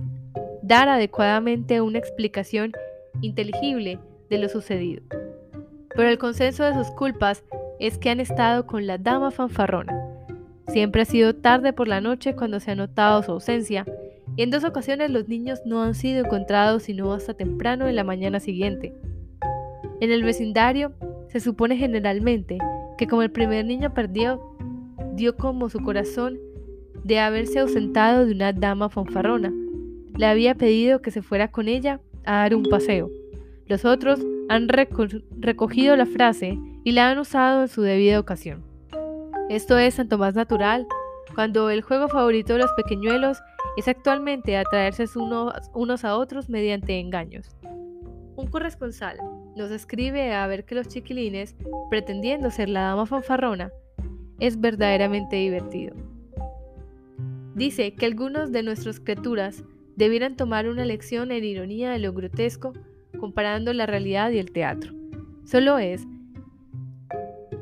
dar 0.62 0.88
adecuadamente 0.88 1.80
una 1.80 1.98
explicación 1.98 2.72
inteligible 3.20 4.00
de 4.28 4.38
lo 4.38 4.48
sucedido. 4.48 5.02
Pero 5.94 6.08
el 6.08 6.18
consenso 6.18 6.64
de 6.64 6.74
sus 6.74 6.90
culpas 6.90 7.44
es 7.80 7.98
que 7.98 8.10
han 8.10 8.20
estado 8.20 8.66
con 8.66 8.86
la 8.86 8.98
dama 8.98 9.30
fanfarrona. 9.30 9.94
Siempre 10.68 11.02
ha 11.02 11.06
sido 11.06 11.34
tarde 11.34 11.72
por 11.72 11.88
la 11.88 12.00
noche 12.00 12.34
cuando 12.34 12.60
se 12.60 12.72
ha 12.72 12.74
notado 12.74 13.22
su 13.22 13.32
ausencia 13.32 13.84
en 14.38 14.50
dos 14.50 14.62
ocasiones 14.62 15.10
los 15.10 15.26
niños 15.26 15.62
no 15.64 15.82
han 15.82 15.96
sido 15.96 16.24
encontrados 16.24 16.84
sino 16.84 17.12
hasta 17.12 17.34
temprano 17.34 17.88
en 17.88 17.96
la 17.96 18.04
mañana 18.04 18.38
siguiente. 18.38 18.94
En 20.00 20.12
el 20.12 20.22
vecindario 20.22 20.92
se 21.26 21.40
supone 21.40 21.76
generalmente 21.76 22.58
que 22.96 23.08
como 23.08 23.22
el 23.22 23.32
primer 23.32 23.64
niño 23.64 23.92
perdió, 23.92 24.40
dio 25.14 25.36
como 25.36 25.68
su 25.68 25.80
corazón 25.80 26.38
de 27.02 27.18
haberse 27.18 27.58
ausentado 27.58 28.26
de 28.26 28.32
una 28.32 28.52
dama 28.52 28.88
fanfarrona. 28.88 29.52
Le 30.16 30.26
había 30.26 30.54
pedido 30.54 31.02
que 31.02 31.10
se 31.10 31.20
fuera 31.20 31.50
con 31.50 31.66
ella 31.66 32.00
a 32.24 32.36
dar 32.36 32.54
un 32.54 32.62
paseo. 32.62 33.10
Los 33.66 33.84
otros 33.84 34.24
han 34.48 34.68
recogido 34.68 35.96
la 35.96 36.06
frase 36.06 36.60
y 36.88 36.92
la 36.92 37.10
han 37.10 37.18
usado 37.18 37.60
en 37.60 37.68
su 37.68 37.82
debida 37.82 38.18
ocasión. 38.18 38.62
Esto 39.50 39.76
es 39.76 39.96
tanto 39.96 40.16
más 40.16 40.34
natural 40.34 40.86
cuando 41.34 41.68
el 41.68 41.82
juego 41.82 42.08
favorito 42.08 42.54
de 42.54 42.60
los 42.60 42.72
pequeñuelos 42.78 43.42
es 43.76 43.88
actualmente 43.88 44.56
atraerse 44.56 45.04
unos, 45.14 46.04
a 46.06 46.16
otros 46.16 46.48
mediante 46.48 46.98
engaños. 46.98 47.54
Un 48.36 48.46
corresponsal 48.46 49.18
nos 49.54 49.70
escribe 49.70 50.32
a 50.32 50.46
ver 50.46 50.64
que 50.64 50.76
los 50.76 50.88
chiquilines, 50.88 51.56
pretendiendo 51.90 52.50
ser 52.50 52.70
la 52.70 52.80
dama 52.80 53.04
fanfarrona, 53.04 53.70
es 54.40 54.58
verdaderamente 54.58 55.36
divertido. 55.36 55.94
Dice 57.54 57.92
que 57.96 58.06
algunos 58.06 58.50
de 58.50 58.62
nuestras 58.62 58.98
criaturas 58.98 59.62
debieran 59.96 60.36
tomar 60.36 60.66
una 60.66 60.86
lección 60.86 61.32
en 61.32 61.44
ironía 61.44 61.90
de 61.90 61.98
lo 61.98 62.14
grotesco 62.14 62.72
comparando 63.20 63.74
la 63.74 63.84
realidad 63.84 64.30
y 64.30 64.38
el 64.38 64.52
teatro. 64.52 64.94
Solo 65.44 65.76
es 65.78 66.06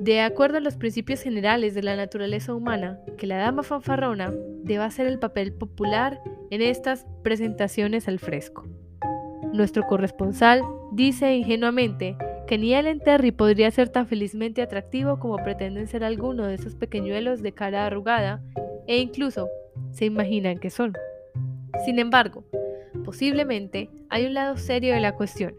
de 0.07 0.21
acuerdo 0.21 0.59
a 0.59 0.61
los 0.61 0.77
principios 0.77 1.21
generales 1.21 1.75
de 1.75 1.83
la 1.83 1.97
naturaleza 1.97 2.55
humana, 2.55 3.01
que 3.19 3.27
la 3.27 3.39
dama 3.39 3.65
fanfarrona 3.65 4.33
deba 4.63 4.85
hacer 4.85 5.09
el 5.09 5.19
papel 5.19 5.53
popular 5.53 6.23
en 6.51 6.63
estas 6.63 7.05
presentaciones 7.25 8.07
al 8.07 8.21
fresco. 8.21 8.65
Nuestro 9.53 9.83
corresponsal 9.83 10.63
dice 10.93 11.35
ingenuamente 11.35 12.17
que 12.47 12.57
ni 12.57 12.73
Ellen 12.73 13.01
Terry 13.01 13.33
podría 13.33 13.69
ser 13.73 13.89
tan 13.89 14.07
felizmente 14.07 14.63
atractivo 14.63 15.19
como 15.19 15.39
pretenden 15.39 15.89
ser 15.89 16.05
algunos 16.05 16.47
de 16.47 16.55
esos 16.55 16.77
pequeñuelos 16.77 17.43
de 17.43 17.51
cara 17.51 17.85
arrugada, 17.85 18.41
e 18.87 18.99
incluso 18.99 19.49
se 19.91 20.05
imaginan 20.05 20.59
que 20.59 20.71
son. 20.71 20.93
Sin 21.85 21.99
embargo, 21.99 22.45
posiblemente 23.05 23.91
hay 24.09 24.27
un 24.27 24.35
lado 24.35 24.57
serio 24.57 24.95
de 24.95 25.01
la 25.01 25.17
cuestión, 25.17 25.57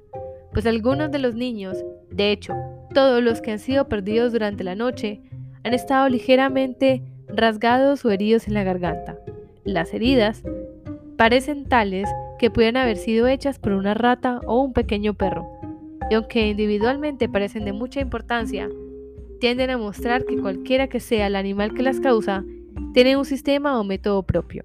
pues 0.54 0.66
algunos 0.66 1.12
de 1.12 1.20
los 1.20 1.36
niños, 1.36 1.84
de 2.10 2.32
hecho, 2.32 2.54
todos 2.94 3.24
los 3.24 3.42
que 3.42 3.52
han 3.52 3.60
sido 3.60 3.88
perdidos 3.88 4.32
durante 4.32 4.64
la 4.64 4.76
noche, 4.76 5.22
han 5.64 5.74
estado 5.74 6.08
ligeramente 6.10 7.04
rasgados 7.28 8.06
o 8.06 8.12
heridos 8.12 8.48
en 8.48 8.54
la 8.54 8.64
garganta. 8.64 9.18
Las 9.64 9.94
heridas 9.94 10.44
parecen 11.18 11.66
tales 11.66 12.08
que 12.40 12.50
pueden 12.50 12.78
haber 12.78 12.98
sido 12.98 13.28
hechas 13.28 13.60
por 13.60 13.74
una 13.74 13.94
rata 13.94 14.42
o 14.46 14.62
un 14.62 14.74
pequeño 14.74 15.14
perro, 15.14 15.48
y 16.10 16.14
aunque 16.14 16.48
individualmente 16.48 17.28
parecen 17.28 17.66
de 17.66 17.74
mucha 17.74 18.00
importancia, 18.00 18.70
tienden 19.40 19.70
a 19.70 19.78
mostrar 19.78 20.26
que 20.26 20.38
cualquiera 20.38 20.88
que 20.88 21.00
sea 21.00 21.28
el 21.28 21.36
animal 21.36 21.74
que 21.74 21.84
las 21.84 22.00
causa, 22.00 22.44
tiene 22.94 23.18
un 23.18 23.26
sistema 23.26 23.80
o 23.80 23.84
método 23.84 24.24
propio. 24.24 24.64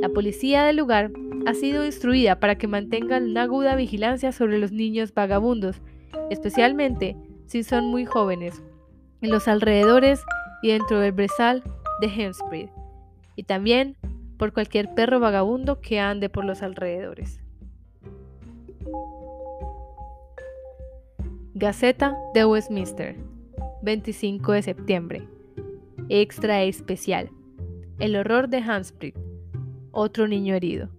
La 0.00 0.08
policía 0.08 0.64
del 0.64 0.76
lugar 0.76 1.10
ha 1.46 1.54
sido 1.54 1.84
instruida 1.84 2.40
para 2.40 2.56
que 2.56 2.66
mantengan 2.66 3.30
una 3.30 3.42
aguda 3.42 3.76
vigilancia 3.76 4.32
sobre 4.32 4.58
los 4.58 4.72
niños 4.72 5.14
vagabundos, 5.14 5.80
especialmente 6.30 7.16
si 7.46 7.62
son 7.62 7.86
muy 7.86 8.06
jóvenes, 8.06 8.62
en 9.20 9.30
los 9.30 9.48
alrededores 9.48 10.22
y 10.62 10.68
dentro 10.68 11.00
del 11.00 11.12
brezal 11.12 11.62
de 12.00 12.06
Hemspread, 12.06 12.68
y 13.34 13.44
también 13.44 13.96
por 14.36 14.52
cualquier 14.52 14.94
perro 14.94 15.20
vagabundo 15.20 15.80
que 15.80 16.00
ande 16.00 16.28
por 16.28 16.44
los 16.44 16.62
alrededores. 16.62 17.40
Gaceta 21.54 22.14
de 22.34 22.44
Westminster, 22.44 23.16
25 23.82 24.52
de 24.52 24.62
septiembre. 24.62 25.28
Extra 26.08 26.62
especial. 26.62 27.30
El 27.98 28.16
horror 28.16 28.48
de 28.48 28.58
Hanspread. 28.58 29.14
Otro 29.90 30.28
niño 30.28 30.54
herido. 30.54 30.90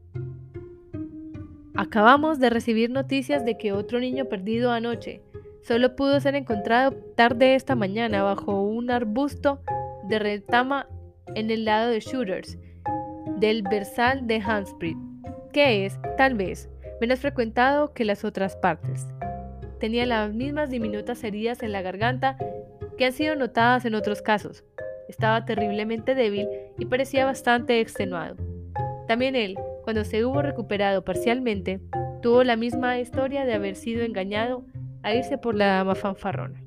Acabamos 1.76 2.40
de 2.40 2.50
recibir 2.50 2.90
noticias 2.90 3.46
de 3.46 3.56
que 3.56 3.72
otro 3.72 4.00
niño 4.00 4.26
perdido 4.26 4.72
anoche 4.72 5.22
solo 5.68 5.98
pudo 5.98 6.20
ser 6.22 6.36
encontrado 6.36 6.94
tarde 7.16 7.56
esta 7.56 7.76
mañana 7.76 8.24
bajo 8.24 8.62
un 8.62 8.90
arbusto 8.90 9.60
de 10.06 10.18
retama 10.18 10.88
en 11.36 11.52
el 11.52 11.66
lado 11.66 11.90
de 11.90 12.00
Shooters, 12.00 12.58
del 13.38 13.64
Versal 13.64 14.28
de 14.28 14.38
Hanspread, 14.38 14.96
que 15.52 15.86
es, 15.86 16.00
tal 16.16 16.36
vez, 16.36 16.70
menos 17.02 17.20
frecuentado 17.20 17.94
que 17.94 18.06
las 18.06 18.24
otras 18.24 18.56
partes. 18.56 19.08
Tenía 19.78 20.06
las 20.06 20.34
mismas 20.34 20.70
diminutas 20.70 21.22
heridas 21.26 21.62
en 21.62 21.74
la 21.74 21.82
garganta 21.82 22.38
que 22.98 23.04
han 23.04 23.12
sido 23.12 23.36
notadas 23.36 23.84
en 23.84 23.94
otros 23.94 24.22
casos. 24.22 24.64
Estaba 25.10 25.44
terriblemente 25.44 26.16
débil 26.16 26.48
y 26.78 26.86
parecía 26.86 27.26
bastante 27.26 27.82
extenuado. 27.82 28.38
También 29.06 29.36
él, 29.36 29.58
cuando 29.84 30.06
se 30.06 30.24
hubo 30.24 30.42
recuperado 30.42 31.04
parcialmente, 31.04 31.82
tuvo 32.22 32.46
la 32.46 32.56
misma 32.56 33.00
historia 33.00 33.46
de 33.46 33.54
haber 33.54 33.76
sido 33.76 34.04
engañado 34.04 34.66
a 35.08 35.16
irse 35.16 35.38
por 35.38 35.56
la 35.56 35.68
dama 35.68 35.96
fanfarrona. 35.96 36.67